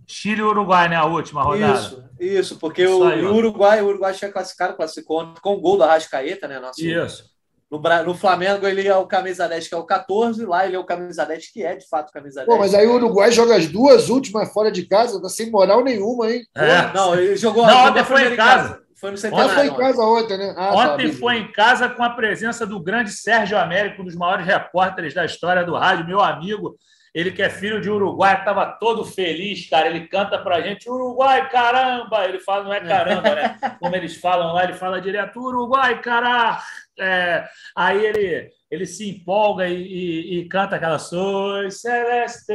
Chile 0.07 0.41
e 0.41 0.43
Uruguai, 0.43 0.89
né? 0.89 0.95
A 0.95 1.05
última 1.05 1.43
rodada. 1.43 1.79
Isso, 1.79 2.09
isso 2.19 2.59
porque 2.59 2.85
o, 2.85 2.99
o, 2.99 3.35
Uruguai, 3.35 3.81
o 3.81 3.87
Uruguai 3.87 4.13
tinha 4.13 4.31
classificado, 4.31 4.75
classificou 4.75 5.33
com 5.41 5.53
o 5.53 5.61
gol 5.61 5.77
da 5.77 5.87
Rascaeta, 5.87 6.47
né? 6.47 6.59
Nosso, 6.59 6.83
isso. 6.83 7.34
No, 7.69 7.79
no, 7.79 8.13
Flamengo 8.13 8.67
ele 8.67 8.87
é 8.87 8.95
o 8.95 9.07
camisa 9.07 9.47
10, 9.47 9.67
que 9.67 9.73
é 9.73 9.77
o 9.77 9.83
14, 9.83 10.45
lá 10.45 10.65
ele 10.65 10.75
é 10.75 10.79
o 10.79 10.85
camisa 10.85 11.25
10, 11.25 11.51
que 11.51 11.63
é 11.63 11.75
de 11.75 11.87
fato 11.87 12.11
camisa 12.11 12.41
10. 12.41 12.47
Pô, 12.47 12.57
mas 12.57 12.75
aí 12.75 12.85
o 12.85 12.93
Uruguai 12.93 13.31
joga 13.31 13.55
as 13.55 13.67
duas 13.67 14.09
últimas 14.09 14.53
fora 14.53 14.71
de 14.71 14.85
casa, 14.85 15.21
tá 15.21 15.29
sem 15.29 15.49
moral 15.49 15.83
nenhuma, 15.83 16.31
hein? 16.31 16.45
É. 16.55 16.93
Não, 16.93 17.15
ele 17.15 17.35
jogou. 17.35 17.65
Não, 17.65 17.87
ontem 17.87 18.03
foi 18.03 18.33
em 18.33 18.35
casa. 18.35 18.69
casa. 18.69 18.85
Foi 18.95 19.11
no 19.11 19.17
Centenário. 19.17 19.51
Ontem 19.51 19.55
foi 19.55 19.67
em 19.67 19.77
casa 19.77 20.01
ontem, 20.03 20.37
né? 20.37 20.53
Ah, 20.57 20.71
tá, 20.71 20.73
ontem 20.73 21.11
tá, 21.11 21.17
foi 21.17 21.37
em 21.37 21.51
casa 21.51 21.89
com 21.89 22.03
a 22.03 22.11
presença 22.11 22.65
do 22.65 22.79
grande 22.79 23.11
Sérgio 23.11 23.57
Américo, 23.57 24.01
um 24.01 24.05
dos 24.05 24.15
maiores 24.15 24.45
repórteres 24.45 25.13
da 25.13 25.25
história 25.25 25.63
do 25.63 25.75
rádio, 25.75 26.07
meu 26.07 26.21
amigo. 26.21 26.77
Ele 27.13 27.31
que 27.31 27.41
é 27.41 27.49
filho 27.49 27.79
de 27.79 27.89
Uruguai, 27.89 28.37
estava 28.37 28.65
todo 28.65 29.05
feliz, 29.05 29.69
cara. 29.69 29.87
Ele 29.87 30.07
canta 30.07 30.37
pra 30.37 30.61
gente, 30.61 30.89
Uruguai, 30.89 31.49
caramba! 31.49 32.25
Ele 32.25 32.39
fala, 32.39 32.63
não 32.65 32.73
é 32.73 32.81
caramba, 32.81 33.35
né? 33.35 33.57
Como 33.79 33.95
eles 33.95 34.17
falam 34.17 34.53
lá, 34.53 34.65
ele 34.65 34.73
fala 34.73 34.99
direto, 34.99 35.39
Uruguai, 35.39 36.01
caramba! 36.01 36.59
É, 36.99 37.45
aí 37.75 38.05
ele, 38.05 38.49
ele 38.71 38.85
se 38.85 39.09
empolga 39.09 39.67
e, 39.67 39.81
e, 39.81 40.39
e 40.39 40.47
canta 40.47 40.75
aquela 40.75 40.97
Soy 40.97 41.69
Celeste, 41.71 42.53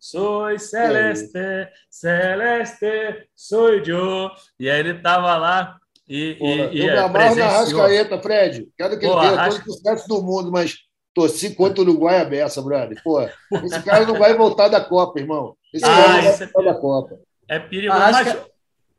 Soy 0.00 0.58
Celeste, 0.58 1.68
Celeste, 1.90 3.28
sou 3.34 3.74
eu. 3.74 4.30
E 4.58 4.68
aí 4.68 4.80
ele 4.80 4.96
estava 4.96 5.36
lá 5.36 5.78
e. 6.08 6.34
Pô, 6.36 6.46
e, 6.46 6.58
eu 6.58 6.72
e 6.72 6.90
me 6.90 6.96
amarro 6.96 7.34
na 7.34 7.48
Rascaeta, 7.48 8.20
Fred. 8.20 8.68
Quero 8.76 8.98
que 8.98 9.06
ele 9.06 9.14
tenha 9.14 9.36
Rasca... 9.36 9.60
todo 9.60 9.70
o 9.70 9.72
sucesso 9.74 10.08
do 10.08 10.22
mundo, 10.22 10.50
mas 10.50 10.76
torci 11.14 11.54
contra 11.54 11.80
o 11.80 11.84
Uruguai 11.84 12.20
a 12.20 12.24
beça, 12.24 12.62
brother. 12.62 13.00
Pô, 13.02 13.20
esse 13.20 13.82
cara 13.82 14.06
não 14.06 14.18
vai 14.18 14.34
voltar 14.34 14.68
da 14.68 14.80
Copa, 14.80 15.18
irmão. 15.18 15.56
Esse 15.74 15.84
ah, 15.84 15.88
cara 15.88 16.06
não 16.08 16.22
vai 16.22 16.38
voltar 16.38 16.62
é... 16.62 16.64
da 16.64 16.74
Copa. 16.74 17.20
É 17.48 17.58
perigoso. 17.58 18.00
Arrasca... 18.00 18.34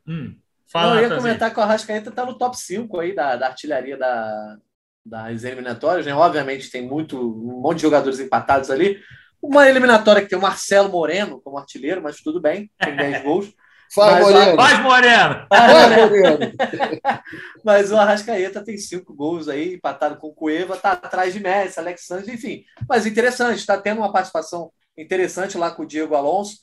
Mas... 0.05 0.15
Hum, 0.15 0.35
fala, 0.67 0.95
não, 0.95 1.01
eu 1.01 1.09
ia 1.09 1.15
comentar 1.15 1.53
que 1.53 1.59
o 1.59 1.63
Arrascaeta 1.63 2.09
está 2.09 2.25
no 2.25 2.37
top 2.37 2.57
5 2.57 2.99
aí 2.99 3.15
da, 3.15 3.35
da 3.35 3.47
artilharia 3.47 3.95
da, 3.97 4.57
das 5.09 5.43
eliminatórias, 5.43 6.05
né? 6.05 6.13
Obviamente 6.13 6.69
tem 6.69 6.81
muito, 6.81 7.17
um 7.17 7.61
monte 7.61 7.77
de 7.77 7.81
jogadores 7.83 8.19
empatados 8.19 8.69
ali. 8.69 8.99
Uma 9.41 9.67
eliminatória 9.67 10.21
que 10.21 10.29
tem 10.29 10.37
o 10.37 10.41
Marcelo 10.41 10.89
Moreno 10.89 11.41
como 11.41 11.57
artilheiro, 11.57 12.01
mas 12.01 12.17
tudo 12.17 12.39
bem, 12.41 12.69
tem 12.77 12.95
10 12.95 13.23
gols. 13.23 13.53
Faz 13.91 14.19
Moreno. 14.19 14.55
Faz 14.55 14.79
Moreno. 14.79 15.47
Faz 15.49 15.97
Moreno. 15.97 16.53
Mas 17.65 17.91
o 17.91 17.97
Arrascaeta 17.97 18.63
tem 18.63 18.77
cinco 18.77 19.15
gols 19.15 19.47
aí, 19.47 19.73
empatado 19.73 20.17
com 20.17 20.27
o 20.27 20.33
Cueva, 20.33 20.77
tá 20.77 20.91
atrás 20.91 21.33
de 21.33 21.39
Messi, 21.39 21.79
Alexandre, 21.79 22.31
enfim. 22.31 22.63
Mas 22.87 23.07
interessante, 23.07 23.57
está 23.57 23.77
tendo 23.79 23.99
uma 23.99 24.11
participação 24.11 24.71
interessante 24.95 25.57
lá 25.57 25.71
com 25.71 25.81
o 25.81 25.87
Diego 25.87 26.13
Alonso, 26.13 26.59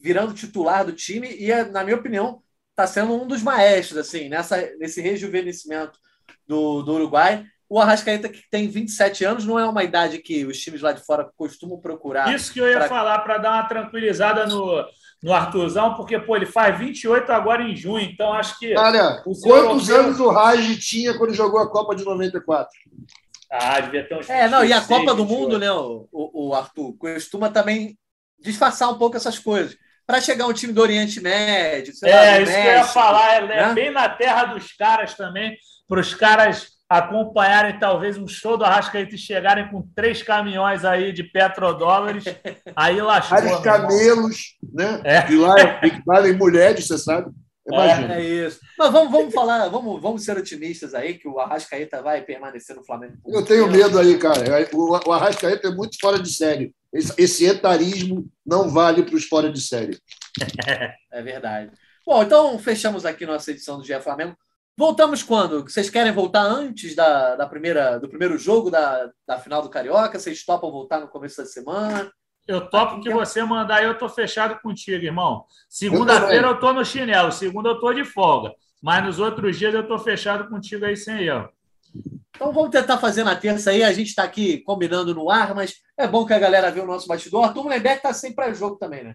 virando 0.00 0.34
titular 0.34 0.84
do 0.84 0.92
time 0.92 1.28
e, 1.36 1.52
na 1.64 1.82
minha 1.82 1.96
opinião, 1.96 2.40
está 2.70 2.86
sendo 2.86 3.12
um 3.12 3.26
dos 3.26 3.42
maestros, 3.42 3.98
assim, 3.98 4.28
nessa, 4.28 4.56
nesse 4.78 5.00
rejuvenescimento 5.00 5.98
do, 6.46 6.82
do 6.82 6.92
Uruguai. 6.92 7.44
O 7.68 7.78
Arrascaeta, 7.78 8.30
que 8.30 8.42
tem 8.50 8.66
27 8.66 9.24
anos, 9.24 9.44
não 9.44 9.58
é 9.58 9.68
uma 9.68 9.84
idade 9.84 10.18
que 10.18 10.46
os 10.46 10.58
times 10.58 10.80
lá 10.80 10.92
de 10.92 11.04
fora 11.04 11.28
costumam 11.36 11.78
procurar. 11.78 12.34
Isso 12.34 12.52
que 12.52 12.60
eu 12.60 12.66
ia 12.66 12.78
pra... 12.78 12.88
falar, 12.88 13.18
para 13.18 13.36
dar 13.36 13.52
uma 13.52 13.68
tranquilizada 13.68 14.46
no, 14.46 14.86
no 15.22 15.32
Arthurzão, 15.34 15.94
porque 15.94 16.18
pô, 16.18 16.34
ele 16.34 16.46
faz 16.46 16.78
28 16.78 17.30
agora 17.30 17.62
em 17.62 17.76
junho, 17.76 18.04
então 18.04 18.32
acho 18.32 18.58
que. 18.58 18.74
Olha, 18.74 19.22
quantos 19.22 19.88
europeu... 19.88 20.00
anos 20.00 20.20
o 20.20 20.30
Raj 20.30 20.78
tinha 20.78 21.16
quando 21.18 21.34
jogou 21.34 21.60
a 21.60 21.70
Copa 21.70 21.94
de 21.94 22.04
94? 22.04 22.70
Ah, 23.50 23.80
devia 23.80 24.06
ter 24.06 24.16
uns. 24.16 24.30
É, 24.30 24.48
não, 24.48 24.64
e 24.64 24.72
a 24.72 24.80
Copa 24.80 25.14
do 25.14 25.24
Mundo, 25.24 25.58
né, 25.58 25.70
o, 25.70 26.08
o, 26.12 26.54
Arthur, 26.54 26.96
costuma 26.98 27.50
também 27.50 27.98
disfarçar 28.38 28.90
um 28.90 28.98
pouco 28.98 29.16
essas 29.16 29.38
coisas. 29.38 29.76
Para 30.06 30.22
chegar 30.22 30.46
um 30.46 30.54
time 30.54 30.72
do 30.72 30.80
Oriente 30.80 31.20
Médio, 31.20 31.94
sei 31.94 32.10
é, 32.10 32.14
lá, 32.14 32.40
isso 32.40 32.50
México, 32.50 32.62
que 32.62 32.68
eu 32.68 32.72
ia 32.72 32.84
falar, 32.84 33.34
é, 33.34 33.46
né? 33.46 33.74
bem 33.74 33.90
na 33.90 34.08
terra 34.08 34.44
dos 34.46 34.72
caras 34.72 35.14
também, 35.14 35.54
para 35.86 36.00
os 36.00 36.14
caras 36.14 36.77
acompanharem 36.88 37.78
talvez 37.78 38.16
um 38.16 38.26
show 38.26 38.56
do 38.56 38.64
Arrascaeta 38.64 39.14
e 39.14 39.18
chegarem 39.18 39.68
com 39.68 39.82
três 39.94 40.22
caminhões 40.22 40.84
aí 40.84 41.12
de 41.12 41.22
petrodólares, 41.22 42.24
aí 42.74 43.00
lascou. 43.02 43.38
Vários 43.38 43.60
camelos, 43.60 44.56
né? 44.72 45.00
É. 45.04 45.30
E 45.30 45.36
lá 45.36 45.54
valem 46.06 46.32
mulheres, 46.32 46.86
você 46.86 46.96
sabe. 46.96 47.30
Imagina. 47.70 48.14
É, 48.14 48.20
é 48.20 48.46
isso. 48.46 48.60
Mas 48.78 48.90
vamos, 48.90 49.12
vamos 49.12 49.34
falar, 49.34 49.68
vamos, 49.68 50.00
vamos 50.00 50.24
ser 50.24 50.38
otimistas 50.38 50.94
aí, 50.94 51.18
que 51.18 51.28
o 51.28 51.38
Arrascaeta 51.38 52.00
vai 52.00 52.22
permanecer 52.22 52.74
no 52.74 52.84
Flamengo. 52.84 53.18
Eu 53.26 53.44
tenho 53.44 53.70
medo 53.70 53.98
aí, 53.98 54.18
cara. 54.18 54.42
O, 54.72 54.98
o 55.06 55.12
Arrascaeta 55.12 55.68
é 55.68 55.70
muito 55.70 55.98
fora 56.00 56.18
de 56.18 56.32
série. 56.32 56.74
Esse, 56.90 57.12
esse 57.18 57.44
etarismo 57.44 58.26
não 58.46 58.70
vale 58.70 59.02
para 59.02 59.14
os 59.14 59.26
fora 59.26 59.52
de 59.52 59.60
série. 59.60 59.98
É 61.10 61.22
verdade. 61.22 61.72
Bom, 62.06 62.22
então 62.22 62.58
fechamos 62.58 63.04
aqui 63.04 63.26
nossa 63.26 63.50
edição 63.50 63.78
do 63.78 63.84
GE 63.84 63.98
Flamengo. 64.00 64.36
Voltamos 64.78 65.24
quando? 65.24 65.64
Vocês 65.64 65.90
querem 65.90 66.12
voltar 66.12 66.42
antes 66.42 66.94
da, 66.94 67.34
da 67.34 67.48
primeira, 67.48 67.98
do 67.98 68.08
primeiro 68.08 68.38
jogo 68.38 68.70
da, 68.70 69.10
da 69.26 69.36
final 69.36 69.60
do 69.60 69.68
Carioca? 69.68 70.20
Vocês 70.20 70.44
topam 70.44 70.70
voltar 70.70 71.00
no 71.00 71.08
começo 71.08 71.38
da 71.38 71.44
semana? 71.44 72.08
Eu 72.46 72.70
topo 72.70 73.00
que 73.00 73.10
você 73.10 73.42
mandar, 73.42 73.82
eu 73.82 73.98
tô 73.98 74.08
fechado 74.08 74.56
contigo, 74.62 75.04
irmão. 75.04 75.44
Segunda-feira 75.68 76.46
eu, 76.46 76.52
eu 76.52 76.60
tô 76.60 76.72
no 76.72 76.84
chinelo, 76.84 77.32
segunda 77.32 77.70
eu 77.70 77.80
tô 77.80 77.92
de 77.92 78.04
folga. 78.04 78.54
Mas 78.80 79.04
nos 79.04 79.18
outros 79.18 79.58
dias 79.58 79.74
eu 79.74 79.84
tô 79.84 79.98
fechado 79.98 80.48
contigo 80.48 80.84
aí 80.84 80.96
sem 80.96 81.24
erro. 81.24 81.48
Então 82.30 82.52
vamos 82.52 82.70
tentar 82.70 82.98
fazer 82.98 83.24
na 83.24 83.34
terça 83.34 83.70
aí. 83.70 83.82
A 83.82 83.92
gente 83.92 84.10
está 84.10 84.22
aqui 84.22 84.58
combinando 84.58 85.12
no 85.12 85.28
ar, 85.28 85.56
mas 85.56 85.74
é 85.96 86.06
bom 86.06 86.24
que 86.24 86.32
a 86.32 86.38
galera 86.38 86.70
vê 86.70 86.78
o 86.78 86.86
nosso 86.86 87.08
bastidor. 87.08 87.46
Arthur 87.46 87.64
Mullenberg 87.64 88.00
tá 88.00 88.14
sempre 88.14 88.36
para 88.36 88.54
jogo 88.54 88.76
também, 88.76 89.02
né? 89.02 89.14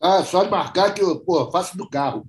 Ah, 0.00 0.24
só 0.24 0.42
de 0.42 0.50
marcar 0.50 0.92
que 0.92 1.00
eu 1.00 1.20
pô, 1.20 1.48
faço 1.52 1.78
do 1.78 1.88
carro. 1.88 2.26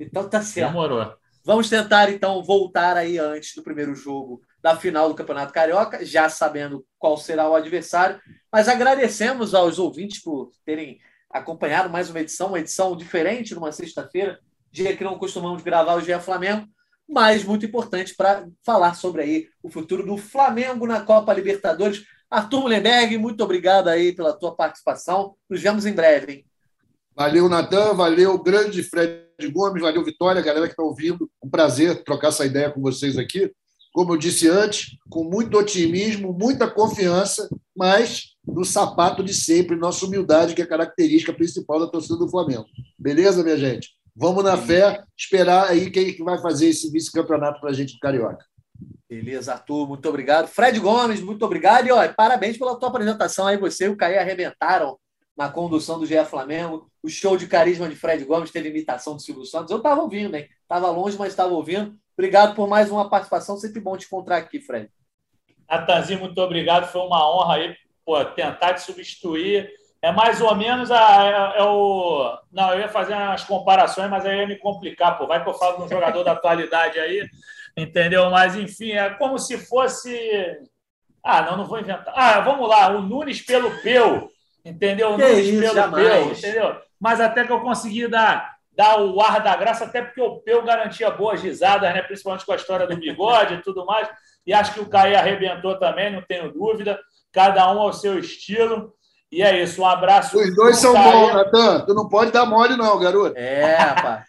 Então 0.00 0.26
tá 0.26 0.40
certo. 0.40 0.68
Demorou. 0.68 1.17
Vamos 1.48 1.70
tentar, 1.70 2.12
então, 2.12 2.44
voltar 2.44 2.94
aí 2.94 3.18
antes 3.18 3.54
do 3.54 3.62
primeiro 3.62 3.94
jogo 3.94 4.42
da 4.62 4.76
final 4.76 5.08
do 5.08 5.14
Campeonato 5.14 5.50
Carioca, 5.50 6.04
já 6.04 6.28
sabendo 6.28 6.84
qual 6.98 7.16
será 7.16 7.48
o 7.48 7.54
adversário. 7.54 8.20
Mas 8.52 8.68
agradecemos 8.68 9.54
aos 9.54 9.78
ouvintes 9.78 10.22
por 10.22 10.52
terem 10.62 10.98
acompanhado 11.30 11.88
mais 11.88 12.10
uma 12.10 12.20
edição, 12.20 12.48
uma 12.48 12.58
edição 12.60 12.94
diferente 12.94 13.54
numa 13.54 13.72
sexta-feira, 13.72 14.38
dia 14.70 14.94
que 14.94 15.02
não 15.02 15.18
costumamos 15.18 15.62
gravar 15.62 15.94
o 15.94 16.02
GE 16.02 16.20
Flamengo, 16.20 16.68
mas 17.08 17.42
muito 17.44 17.64
importante 17.64 18.14
para 18.14 18.46
falar 18.62 18.92
sobre 18.92 19.22
aí 19.22 19.48
o 19.62 19.70
futuro 19.70 20.04
do 20.04 20.18
Flamengo 20.18 20.86
na 20.86 21.00
Copa 21.00 21.32
Libertadores. 21.32 22.04
Arthur 22.30 22.60
Mullenberg, 22.60 23.16
muito 23.16 23.42
obrigado 23.42 23.88
aí 23.88 24.14
pela 24.14 24.38
tua 24.38 24.54
participação. 24.54 25.34
Nos 25.48 25.62
vemos 25.62 25.86
em 25.86 25.94
breve. 25.94 26.30
Hein? 26.30 26.47
Valeu, 27.18 27.48
Natan, 27.48 27.94
valeu, 27.94 28.40
grande 28.40 28.80
Fred 28.80 29.26
Gomes, 29.50 29.82
valeu, 29.82 30.04
Vitória, 30.04 30.40
galera 30.40 30.66
que 30.66 30.72
está 30.72 30.84
ouvindo. 30.84 31.28
Um 31.42 31.50
prazer 31.50 32.04
trocar 32.04 32.28
essa 32.28 32.46
ideia 32.46 32.70
com 32.70 32.80
vocês 32.80 33.18
aqui. 33.18 33.50
Como 33.92 34.12
eu 34.12 34.16
disse 34.16 34.48
antes, 34.48 34.96
com 35.10 35.24
muito 35.24 35.58
otimismo, 35.58 36.32
muita 36.32 36.70
confiança, 36.70 37.48
mas 37.76 38.36
no 38.46 38.64
sapato 38.64 39.24
de 39.24 39.34
sempre, 39.34 39.74
nossa 39.74 40.06
humildade, 40.06 40.54
que 40.54 40.62
é 40.62 40.64
a 40.64 40.68
característica 40.68 41.32
principal 41.32 41.80
da 41.80 41.88
torcida 41.88 42.16
do 42.16 42.30
Flamengo. 42.30 42.66
Beleza, 42.96 43.42
minha 43.42 43.58
gente? 43.58 43.88
Vamos 44.14 44.44
na 44.44 44.56
fé, 44.56 45.02
esperar 45.18 45.70
aí 45.70 45.90
quem 45.90 46.16
vai 46.18 46.40
fazer 46.40 46.68
esse 46.68 46.88
vice-campeonato 46.88 47.60
para 47.60 47.70
a 47.70 47.74
gente 47.74 47.94
do 47.94 47.98
Carioca. 47.98 48.46
Beleza, 49.10 49.54
Arthur, 49.54 49.88
muito 49.88 50.08
obrigado. 50.08 50.46
Fred 50.46 50.78
Gomes, 50.78 51.20
muito 51.20 51.44
obrigado. 51.44 51.88
E 51.88 51.90
ó, 51.90 52.06
parabéns 52.12 52.56
pela 52.56 52.78
tua 52.78 52.90
apresentação 52.90 53.48
aí. 53.48 53.56
Você 53.56 53.86
e 53.86 53.88
o 53.88 53.96
Caí 53.96 54.16
arrebentaram 54.16 54.96
na 55.38 55.48
condução 55.48 55.98
do 55.98 56.04
GE 56.04 56.22
Flamengo. 56.24 56.90
O 57.02 57.08
show 57.08 57.36
de 57.36 57.46
carisma 57.46 57.88
de 57.88 57.94
Fred 57.94 58.24
Gomes 58.24 58.50
teve 58.50 58.68
imitação 58.68 59.14
do 59.14 59.22
Silvio 59.22 59.46
Santos. 59.46 59.70
Eu 59.70 59.78
estava 59.78 60.02
ouvindo, 60.02 60.34
hein? 60.34 60.48
Estava 60.62 60.90
longe, 60.90 61.16
mas 61.16 61.28
estava 61.28 61.54
ouvindo. 61.54 61.96
Obrigado 62.14 62.54
por 62.54 62.68
mais 62.68 62.90
uma 62.90 63.08
participação. 63.08 63.56
Sempre 63.56 63.80
bom 63.80 63.96
te 63.96 64.06
encontrar 64.06 64.38
aqui, 64.38 64.60
Fred. 64.60 64.90
Natanzinho, 65.70 66.20
muito 66.20 66.38
obrigado. 66.40 66.90
Foi 66.90 67.00
uma 67.02 67.30
honra 67.30 67.54
aí 67.54 67.76
pô, 68.04 68.22
tentar 68.24 68.74
te 68.74 68.82
substituir 68.82 69.70
é 70.00 70.12
mais 70.12 70.40
ou 70.40 70.54
menos 70.54 70.90
a, 70.90 71.54
é, 71.56 71.60
é, 71.60 71.62
o. 71.64 72.38
Não, 72.52 72.72
eu 72.72 72.80
ia 72.80 72.88
fazer 72.88 73.14
umas 73.14 73.42
comparações, 73.44 74.08
mas 74.08 74.24
aí 74.24 74.38
ia 74.38 74.46
me 74.46 74.56
complicar, 74.56 75.18
pô. 75.18 75.26
Vai 75.26 75.42
que 75.42 75.48
eu 75.48 75.54
falo 75.54 75.78
de 75.78 75.82
um 75.82 75.88
jogador 75.88 76.22
da 76.22 76.32
atualidade 76.32 76.98
aí, 77.00 77.28
entendeu? 77.76 78.30
Mas, 78.30 78.54
enfim, 78.54 78.92
é 78.92 79.10
como 79.10 79.38
se 79.38 79.58
fosse. 79.58 80.56
Ah, 81.22 81.42
não, 81.42 81.56
não 81.58 81.66
vou 81.66 81.80
inventar. 81.80 82.14
Ah, 82.16 82.40
vamos 82.40 82.68
lá, 82.68 82.88
o 82.90 83.02
Nunes 83.02 83.42
pelo 83.42 83.70
Peu, 83.82 84.30
entendeu? 84.64 85.16
Que 85.16 85.22
Nunes 85.22 85.46
isso, 85.46 85.74
pelo 85.74 86.30
entendeu? 86.30 86.76
Mas 87.00 87.20
até 87.20 87.44
que 87.44 87.52
eu 87.52 87.60
consegui 87.60 88.08
dar, 88.08 88.56
dar 88.72 89.00
o 89.00 89.20
ar 89.20 89.40
da 89.40 89.56
graça, 89.56 89.84
até 89.84 90.02
porque 90.02 90.20
o 90.20 90.38
Peu 90.40 90.62
garantia 90.62 91.10
boas 91.10 91.42
risadas, 91.42 91.92
né? 91.92 92.02
Principalmente 92.02 92.44
com 92.44 92.52
a 92.52 92.56
história 92.56 92.86
do 92.86 92.96
bigode 92.96 93.54
e 93.54 93.62
tudo 93.62 93.86
mais. 93.86 94.08
E 94.46 94.52
acho 94.52 94.74
que 94.74 94.80
o 94.80 94.88
Caí 94.88 95.14
arrebentou 95.14 95.78
também, 95.78 96.12
não 96.12 96.22
tenho 96.22 96.52
dúvida. 96.52 96.98
Cada 97.32 97.70
um 97.72 97.80
ao 97.80 97.92
seu 97.92 98.18
estilo. 98.18 98.94
E 99.30 99.42
é 99.42 99.62
isso, 99.62 99.82
um 99.82 99.86
abraço. 99.86 100.38
Os 100.38 100.54
dois 100.54 100.78
são 100.78 100.94
bons, 100.94 101.34
Natan. 101.34 101.84
Tu 101.84 101.92
não 101.92 102.08
pode 102.08 102.32
dar 102.32 102.46
mole, 102.46 102.76
não, 102.76 102.98
garoto. 102.98 103.36
É, 103.36 103.74
rapaz. 103.76 104.24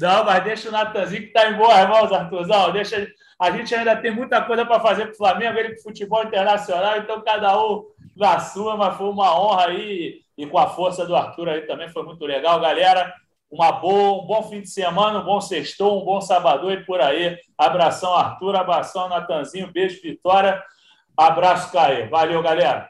não, 0.00 0.24
mas 0.24 0.44
deixa 0.44 0.68
o 0.68 0.72
Natanzinho 0.72 1.22
que 1.22 1.28
está 1.28 1.48
em 1.48 1.56
boas 1.56 1.88
mãos, 1.88 2.12
Arthurzão. 2.12 2.72
Deixa... 2.72 3.06
A 3.38 3.50
gente 3.52 3.72
ainda 3.74 3.94
tem 3.96 4.10
muita 4.10 4.42
coisa 4.42 4.66
para 4.66 4.80
fazer 4.80 5.04
para 5.04 5.12
o 5.12 5.16
Flamengo, 5.16 5.58
ele 5.58 5.76
com 5.76 5.82
futebol 5.82 6.24
internacional, 6.24 6.98
então 6.98 7.22
cada 7.22 7.56
um 7.62 7.84
na 8.16 8.40
sua, 8.40 8.76
mas 8.76 8.96
foi 8.96 9.08
uma 9.08 9.38
honra 9.40 9.66
aí. 9.66 10.20
E 10.36 10.46
com 10.46 10.58
a 10.58 10.68
força 10.68 11.06
do 11.06 11.14
Arthur 11.14 11.48
aí 11.48 11.60
também 11.62 11.88
foi 11.88 12.02
muito 12.02 12.24
legal, 12.26 12.60
galera. 12.60 13.14
Uma 13.48 13.70
boa, 13.70 14.20
um 14.20 14.26
bom 14.26 14.42
fim 14.42 14.62
de 14.62 14.68
semana, 14.68 15.20
um 15.20 15.24
bom 15.24 15.40
sextou, 15.40 16.02
um 16.02 16.04
bom 16.04 16.20
sábado 16.20 16.72
e 16.72 16.84
por 16.84 17.00
aí. 17.00 17.38
Abração, 17.56 18.12
Arthur, 18.12 18.56
abração, 18.56 19.08
Natanzinho, 19.08 19.70
beijo, 19.72 20.02
Vitória. 20.02 20.60
Abraço, 21.16 21.70
Caio. 21.70 22.10
Valeu, 22.10 22.42
galera. 22.42 22.88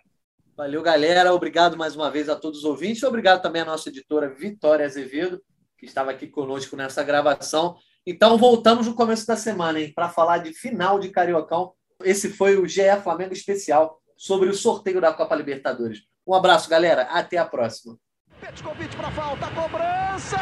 Valeu, 0.57 0.83
galera. 0.83 1.35
Obrigado 1.35 1.77
mais 1.77 1.97
uma 1.97 2.11
vez 2.11 2.29
a 2.29 2.37
todos 2.37 2.61
os 2.61 2.65
ouvintes. 2.65 3.03
Obrigado 3.03 3.43
também 3.43 3.63
à 3.63 3.65
nossa 3.65 3.89
editora 3.89 4.29
Vitória 4.29 4.87
Azevedo, 4.87 5.43
que 5.77 5.85
estava 5.85 6.13
aqui 6.13 6.29
conosco 6.29 6.77
nessa 6.77 7.03
gravação. 7.03 7.77
Então, 8.07 8.39
voltamos 8.39 8.87
no 8.87 8.95
começo 8.95 9.27
da 9.27 9.37
semana, 9.37 9.81
hein, 9.81 9.93
para 9.93 10.09
falar 10.09 10.39
de 10.39 10.53
final 10.53 11.01
de 11.01 11.09
Cariocão. 11.09 11.73
Esse 12.05 12.29
foi 12.29 12.57
o 12.57 12.69
GE 12.69 12.83
Flamengo 13.03 13.33
especial 13.33 14.01
sobre 14.17 14.49
o 14.49 14.55
sorteio 14.55 15.01
da 15.01 15.13
Copa 15.13 15.35
Libertadores. 15.35 16.03
Um 16.25 16.35
abraço, 16.35 16.71
galera. 16.71 17.03
Até 17.03 17.37
a 17.37 17.45
próxima. 17.45 17.99
Petkovic 18.41 18.95
para 18.97 19.11
falta, 19.11 19.49
cobrança! 19.51 20.39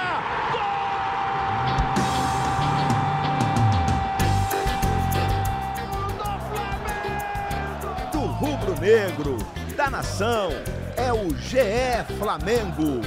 Gol! 0.52 0.82
Do 8.12 8.26
rubro-negro 8.26 9.61
da 9.82 9.90
nação. 9.90 10.50
É 10.96 11.12
o 11.12 11.34
GE 11.34 12.14
Flamengo. 12.16 13.00